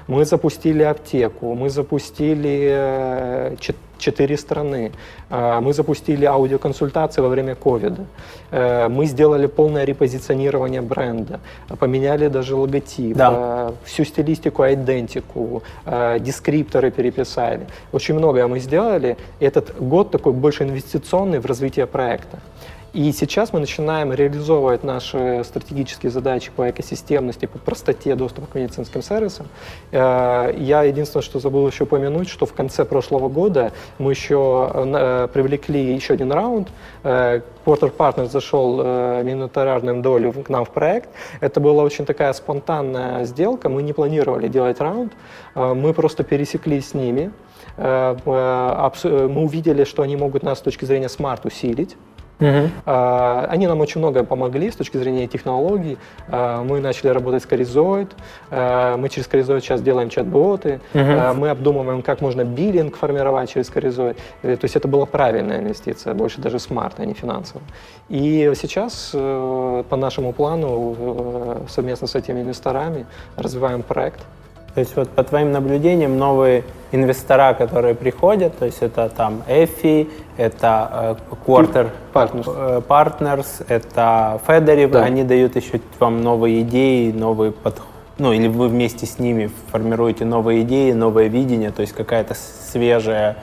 [0.07, 3.57] Мы запустили аптеку, мы запустили э,
[4.05, 4.93] четыре страны,
[5.31, 8.05] э, мы запустили аудиоконсультации во время ковида,
[8.55, 11.41] Э, мы сделали полное репозиционирование бренда,
[11.79, 13.31] поменяли даже логотип, Да.
[13.33, 17.67] э, всю стилистику, идентику, э, дескрипторы переписали.
[17.93, 19.17] Очень многое мы сделали.
[19.41, 22.39] Этот год такой больше инвестиционный в развитие проекта.
[22.95, 29.03] И сейчас мы начинаем реализовывать наши стратегические задачи по экосистемности, по простоте доступа к медицинским
[29.03, 29.49] сервисам.
[29.91, 34.93] Э, Я единственное, что забыл еще упомянуть, что в конце прошлого года мы еще э,
[34.95, 36.69] э, привлекли еще один раунд.
[37.03, 38.77] Porter Partners зашел
[39.25, 41.09] минутарарным долю к нам в проект.
[41.41, 43.69] Это была очень такая спонтанная сделка.
[43.69, 45.13] Мы не планировали делать раунд.
[45.55, 47.33] Мы просто пересеклись с ними.
[47.77, 51.97] Мы увидели, что они могут нас с точки зрения смарт усилить.
[52.87, 55.99] А, Они нам очень много помогли с точки зрения технологий.
[56.29, 58.11] А, Мы начали работать с Carizoid.
[58.51, 60.81] А, Мы через Carizoid сейчас делаем чат-боты.
[60.95, 64.17] А, Мы обдумываем, как можно биллинг формировать через Carizoid.
[64.43, 67.65] Э, То есть это была правильная инвестиция, больше даже смарт, а не финансовая.
[68.09, 73.07] И сейчас э, по нашему плану э, совместно с этими инвесторами
[73.37, 74.21] развиваем проект.
[74.75, 80.09] То есть вот по твоим наблюдениям новые инвестора, которые приходят, то есть это там EFI,
[80.37, 82.45] это э, Quarter Partners.
[82.47, 85.03] э, Partners, это Federiv, Да.
[85.05, 87.89] они дают еще вам новые идеи, новые подходы.
[88.19, 92.35] Ну, или вы вместе с ними формируете новые идеи, новое видение, то есть какая-то
[92.71, 93.37] свежая,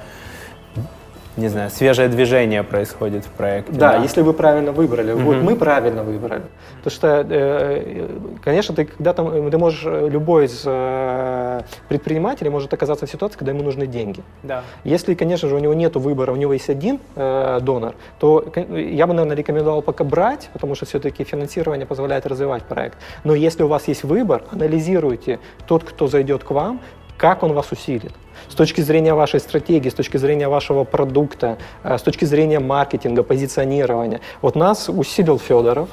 [1.38, 3.72] не знаю, свежее движение происходит в проекте.
[3.72, 5.14] Да, если вы правильно выбрали.
[5.14, 6.44] Вот мы правильно выбрали.
[6.84, 8.08] Потому что, э,
[8.44, 13.52] конечно, ты когда-то ты можешь, э, любой из э, предпринимателей может оказаться в ситуации, когда
[13.52, 14.22] ему нужны деньги.
[14.44, 14.64] Да.
[14.84, 19.08] Если, конечно же, у него нет выбора, у него есть один э, донор, то я
[19.08, 22.98] бы, наверное, рекомендовал пока брать, потому что все-таки финансирование позволяет развивать проект.
[23.24, 26.82] Но если у вас есть выбор, анализируйте тот, кто зайдет к вам,
[27.22, 28.14] как он вас усилит.
[28.50, 33.22] С точки зрения вашей стратегии, с точки зрения вашего продукта, э, с точки зрения маркетинга,
[33.22, 34.20] позиционирования.
[34.42, 35.90] Вот нас усилил Федоров,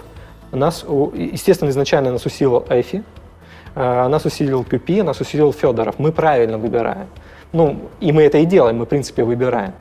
[0.53, 0.87] нас,
[1.35, 3.03] естественно, изначально нас усилил Эфи,
[3.75, 5.99] э, нас усилил QP, нас усилил Федоров.
[5.99, 7.09] Мы правильно выбираем.
[7.53, 9.73] Ну, и мы это и делаем, мы, в принципе, выбираем.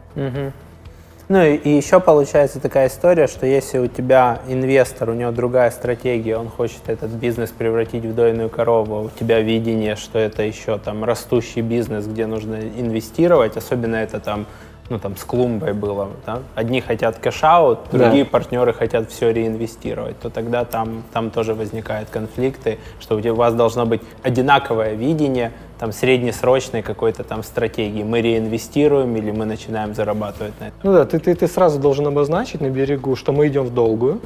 [1.30, 6.38] Ну и, еще получается такая история, что если у тебя инвестор, у него другая стратегия,
[6.38, 11.04] он хочет этот бизнес превратить в дойную корову, у тебя видение, что это еще там
[11.04, 14.46] растущий бизнес, где нужно инвестировать, особенно это там,
[14.90, 16.40] ну там с клумбой было, да?
[16.56, 17.98] одни хотят cash-out, Да.
[17.98, 23.54] другие партнеры хотят все реинвестировать, то тогда там, там тоже возникают конфликты, что у вас
[23.54, 28.04] должно быть одинаковое видение, там среднесрочной какой-то там стратегии.
[28.04, 30.80] Мы реинвестируем или мы начинаем зарабатывать на этом.
[30.84, 34.20] Ну да, ты, ты, ты сразу должен обозначить на берегу, что мы идем в долгую,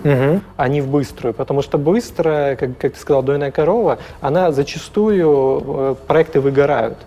[0.57, 1.33] а не в быструю.
[1.33, 6.97] Потому что быстрая, как, как ты сказал, дойная корова, она зачастую э, проекты выгорают.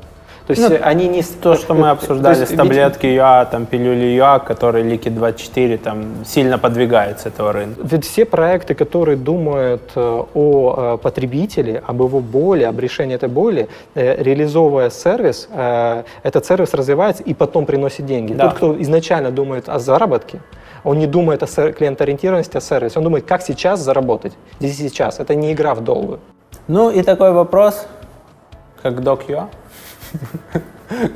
[0.47, 1.23] То есть Ну, э, они не...
[1.23, 5.11] То, что мы то обсуждали есть с ведь- таблетки ЮА, там пилюли ЮА, которые Liquid
[5.11, 7.81] 24 там сильно подвигают с этого рынка.
[7.83, 13.29] Ведь все проекты, которые думают э, о э, потребителе, об его боли, об решении этой
[13.31, 18.35] боли, э, реализовывая сервис, э, этот сервис развивается и потом приносит деньги.
[18.35, 18.49] Да.
[18.49, 20.41] Тот, кто изначально думает о заработке,
[20.85, 25.21] он не думает о клиентоориентированности, о сервисе, он думает, как сейчас заработать, здесь и сейчас.
[25.21, 26.19] Это не игра в долгую.
[26.69, 27.87] Ну и такой вопрос,
[28.83, 29.49] как док ЮА,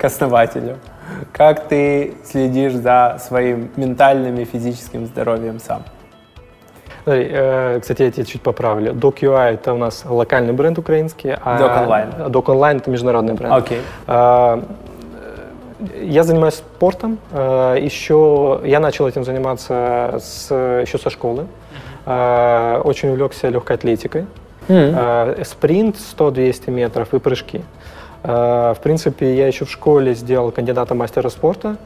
[0.01, 0.77] к основателю.
[1.33, 5.83] Как ты следишь за своим ментальным и физическим здоровьем сам?
[7.07, 8.93] Э, Кстати, я тебя чуть поправлю.
[8.93, 11.35] DocUI— это у нас локальный бренд украинский.
[11.43, 12.31] а Doc Online.
[12.31, 13.55] Doc Online— это международный бренд.
[13.55, 13.81] Окей.
[14.07, 14.63] А,
[15.81, 17.19] э, Я занимаюсь спортом.
[17.33, 20.51] э, Еще я начал этим заниматься с,
[20.83, 21.47] еще со школы.
[22.05, 24.27] А, Очень увлекся легкой атлетикой.
[24.69, 27.63] А, Спринт 100-200 метров и прыжки.
[28.31, 31.79] А, В принципе, я еще в школе сделал кандидата мастера спорта.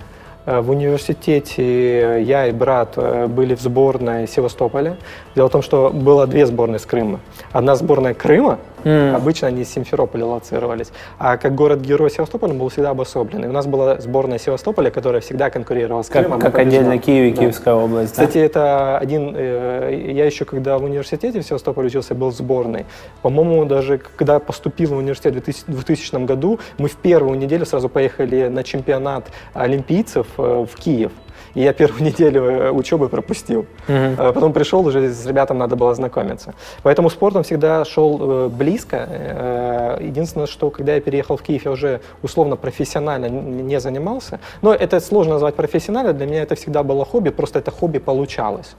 [0.45, 4.97] А, В университете я и брат э, были в сборной Севастополя.
[5.37, 7.21] Дело в том, что было две сборные с Крыма.
[7.53, 13.49] Одна сборная Крыма, обычно они из Симферополя лоцировались, а как город-герой Севастополь был всегда обособленный.
[13.49, 16.41] У нас была сборная Севастополя, которая всегда конкурировала с Как, Крымом.
[16.41, 16.79] как побеждала.
[16.81, 17.41] отдельно Киев и Да.
[17.43, 18.17] Киевская область.
[18.17, 18.23] да?
[18.27, 19.35] Кстати, это один...
[19.37, 22.87] э, Я еще, когда в университете в Севастополе учился, был в сборной.
[23.23, 27.89] По-моему, даже когда поступил в университет в 2000 2000 году, мы в первую неделю сразу
[27.89, 31.13] поехали на чемпионат олимпийцев э, в Киев.
[31.55, 33.67] И я первую неделю э, учебы пропустил.
[33.89, 36.55] А Потом пришел, уже с ребятам надо было знакомиться.
[36.83, 39.07] Поэтому спортом всегда шел э, близко.
[39.09, 44.41] Э, Единственное, что когда я переехал в Киев, я уже условно профессионально не занимался.
[44.63, 46.13] Но это сложно назвать профессионально.
[46.13, 48.75] Для меня это всегда было хобби, просто это хобби получалось.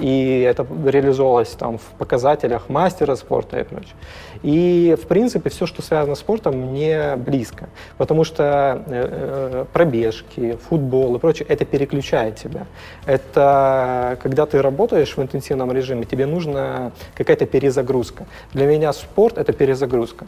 [0.00, 3.94] И это реализовывалось там в показателях мастера спорта и прочее.
[4.42, 7.68] И, в принципе, все, что связано с спортом, мне близко.
[7.98, 12.66] Потому что э, э, пробежки, футбол и прочее, это переключает тебя.
[13.06, 18.26] Это когда ты работаешь в интенсивном режиме, тебе нужна какая-то перезагрузка.
[18.52, 20.26] Для меня спорт— это перезагрузка.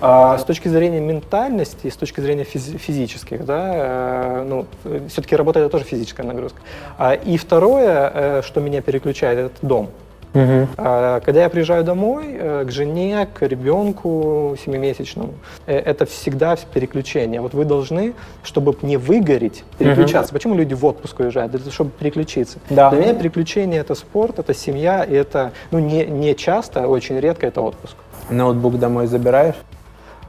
[0.00, 4.66] А с точки зрения ментальности, с точки зрения физи- физических, да, э, ну,
[5.08, 6.58] все-таки работа это тоже физическая нагрузка.
[6.96, 9.90] А, и второе, э, что меня переключает, это дом.
[10.76, 15.34] А, Когда я приезжаю домой э, к жене, к ребенку семимесячному,
[15.66, 17.40] э, это всегда переключение.
[17.40, 20.32] Вот вы должны, чтобы не выгореть, переключаться.
[20.32, 21.52] Почему люди в отпуск уезжают?
[21.52, 22.58] Того, чтобы переключиться.
[22.70, 22.90] Да.
[22.90, 27.46] Для меня переключение это спорт, это семья, и это ну, не, не часто, очень редко
[27.46, 27.94] это отпуск.
[28.30, 29.54] Ноутбук домой забираешь?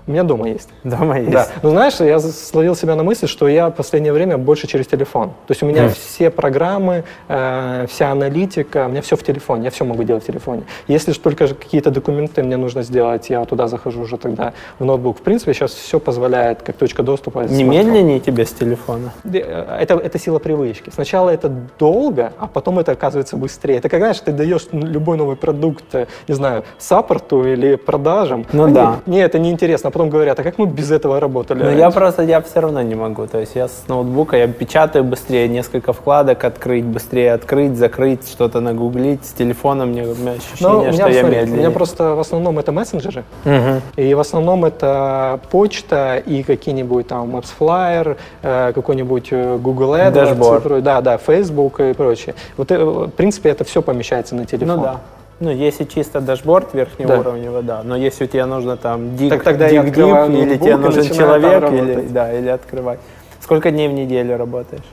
[0.07, 0.69] У меня дома есть.
[0.83, 1.31] Дома есть.
[1.31, 1.47] Да.
[1.63, 5.29] Ну, знаешь, я словил себя на мысли, что я в последнее время больше через телефон.
[5.47, 9.69] То есть у меня все программы, э, вся аналитика, у меня все в телефоне, я
[9.69, 10.63] все могу делать в телефоне.
[10.87, 15.17] Если же только какие-то документы мне нужно сделать, я туда захожу уже тогда в ноутбук.
[15.17, 17.39] В принципе, сейчас все позволяет, как точка доступа.
[17.41, 19.11] Не медленнее тебе с телефона?
[19.25, 20.89] Э, Это, это сила привычки.
[20.89, 23.77] Сначала это долго, а потом это оказывается быстрее.
[23.77, 28.45] Это как, знаешь, ты даешь любой новый продукт, э, не знаю, саппорту или продажам.
[28.53, 28.99] Ну Они- да.
[29.05, 29.91] Мне это неинтересно.
[29.97, 31.63] Потом говорят, а как мы без этого работали?
[31.63, 33.25] Но я просто, я все равно не могу.
[33.25, 38.59] То есть я с ноутбука, я печатаю быстрее, несколько вкладок открыть, быстрее открыть, закрыть, что-то
[38.59, 39.25] нагуглить.
[39.25, 41.57] С телефона мне у меня ощущение, Ну, у меня, что я смотри, у медленнее.
[41.57, 43.81] меня просто в основном это мессенджеры, Мгм.
[43.95, 50.83] и в основном это почта и какие-нибудь там AppsFlyer, э, какой-нибудь э, Google AdWords, Дашборд.
[50.83, 52.35] да, да, Facebook и прочее.
[52.55, 54.75] Вот, э, в принципе, это все помещается на телефон.
[54.77, 54.99] Ну да.
[55.39, 57.19] Ну, если чисто дашборд верхнего Да.
[57.19, 57.83] уровня, да.
[57.83, 61.71] Но если у тебя нужно там dig, Так тогда dig deep, или тебе нужен человек,
[61.71, 62.99] или, да, или открывать.
[63.39, 64.83] Сколько дней в неделю работаешь?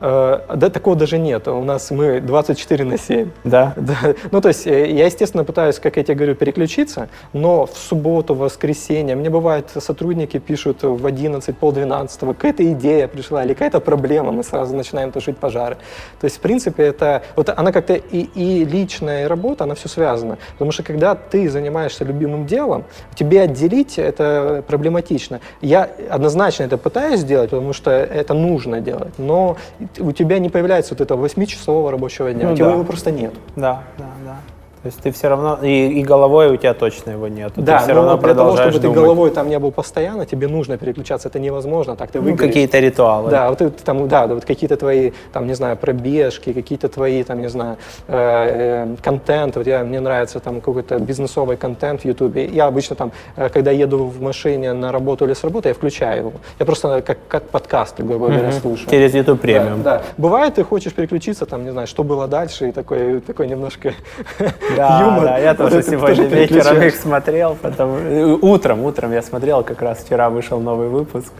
[0.00, 1.48] Э, Да, такого даже нет.
[1.48, 3.30] У нас мы 24 на 7.
[3.44, 3.74] Да?
[3.88, 4.14] Да.
[4.30, 8.34] Ну, то есть э, я, естественно, пытаюсь, как я тебе говорю, переключиться, но в субботу,
[8.34, 14.30] в воскресенье, мне бывает, сотрудники пишут в 11, полдвенадцатого, какая-то идея пришла или какая-то проблема,
[14.32, 15.76] мы сразу начинаем тушить пожары.
[16.20, 19.88] То есть, в принципе, это, вот она как-то и, и личная, и работа, она все
[19.88, 20.38] связана.
[20.52, 22.84] Потому что когда ты занимаешься любимым делом,
[23.14, 25.40] тебе отделить это проблематично.
[25.62, 29.56] Я однозначно это пытаюсь сделать, потому что это нужно делать, но
[29.98, 32.72] у тебя не появляется вот этого 8-часового рабочего дня, Ну у тебя да.
[32.72, 33.32] его просто нет.
[33.56, 34.36] Да, да, да.
[34.82, 37.52] То есть ты все равно, и, и головой у тебя точно его нет.
[37.56, 38.98] Да, ты все но равно для того, чтобы ты думать.
[38.98, 43.30] головой там не был постоянно, тебе нужно переключаться, это невозможно, так ты Ну, какие-то ритуалы.
[43.30, 46.88] Да, вот ты, ты там, да, да, вот какие-то твои, там, не знаю, пробежки, какие-то
[46.88, 47.76] твои, там, не знаю,
[48.08, 49.56] э, э, контент.
[49.56, 52.46] Вот я, мне нравится там какой-то бизнесовый контент в Ютубе.
[52.46, 56.18] Я обычно там, э, когда еду в машине на работу или с работы, я включаю
[56.18, 56.32] его.
[56.58, 58.90] Я просто как, как подкасты, грубо говоря, слушаю.
[58.90, 59.82] Через YouTube премиум.
[59.82, 60.02] Да, да.
[60.16, 63.94] Бывает, ты хочешь переключиться, там, не знаю, что было дальше, и такой, такой немножко
[64.76, 65.24] Да, юмор.
[65.24, 69.98] да, я тоже сегодня вечером их смотрел, потом э, утром, утром я смотрел, как раз
[69.98, 71.32] вчера вышел новый выпуск.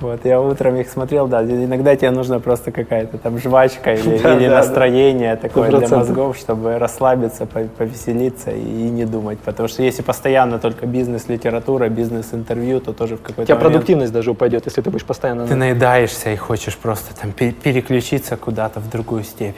[0.00, 4.36] Вот, я утром их смотрел, да, иногда тебе нужна просто какая-то там жвачка или, Да,
[4.36, 5.96] или да, настроение такое для 100%.
[5.96, 8.60] мозгов, чтобы расслабиться, по- повеселиться и
[8.90, 9.38] не думать.
[9.38, 14.12] Потому что если постоянно только бизнес-литература, бизнес-интервью, то тоже в У какой-то тебя момент продуктивность
[14.12, 15.46] даже упадет, если ты будешь постоянно...
[15.46, 19.56] ты наедаешься и хочешь просто там пе- переключиться куда-то в другую степь.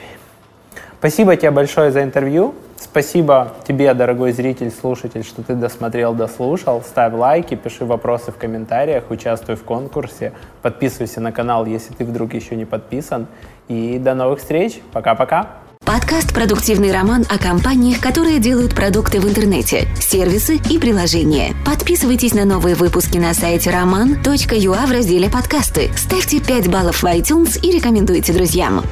[1.01, 2.55] Спасибо тебе большое за интервью.
[2.83, 6.83] Спасибо тебе, дорогой зритель, слушатель, что ты досмотрел, дослушал.
[6.83, 10.33] Ставь лайки, пиши вопросы в комментариях, участвуй в конкурсе,
[10.63, 13.29] подписывайся на канал, если ты вдруг еще не подписан.
[13.69, 14.81] И до новых встреч.
[14.93, 15.63] Пока-пока.
[15.85, 21.55] Подкаст «Продуктивный роман» о компаниях, которые делают продукты в интернете, сервисы и приложения.
[21.67, 25.91] Подписывайтесь на новые выпуски на сайте roman.ua в разделе «Подкасты».
[25.97, 28.83] Ставьте 5 баллов в iTunes и рекомендуйте друзьям.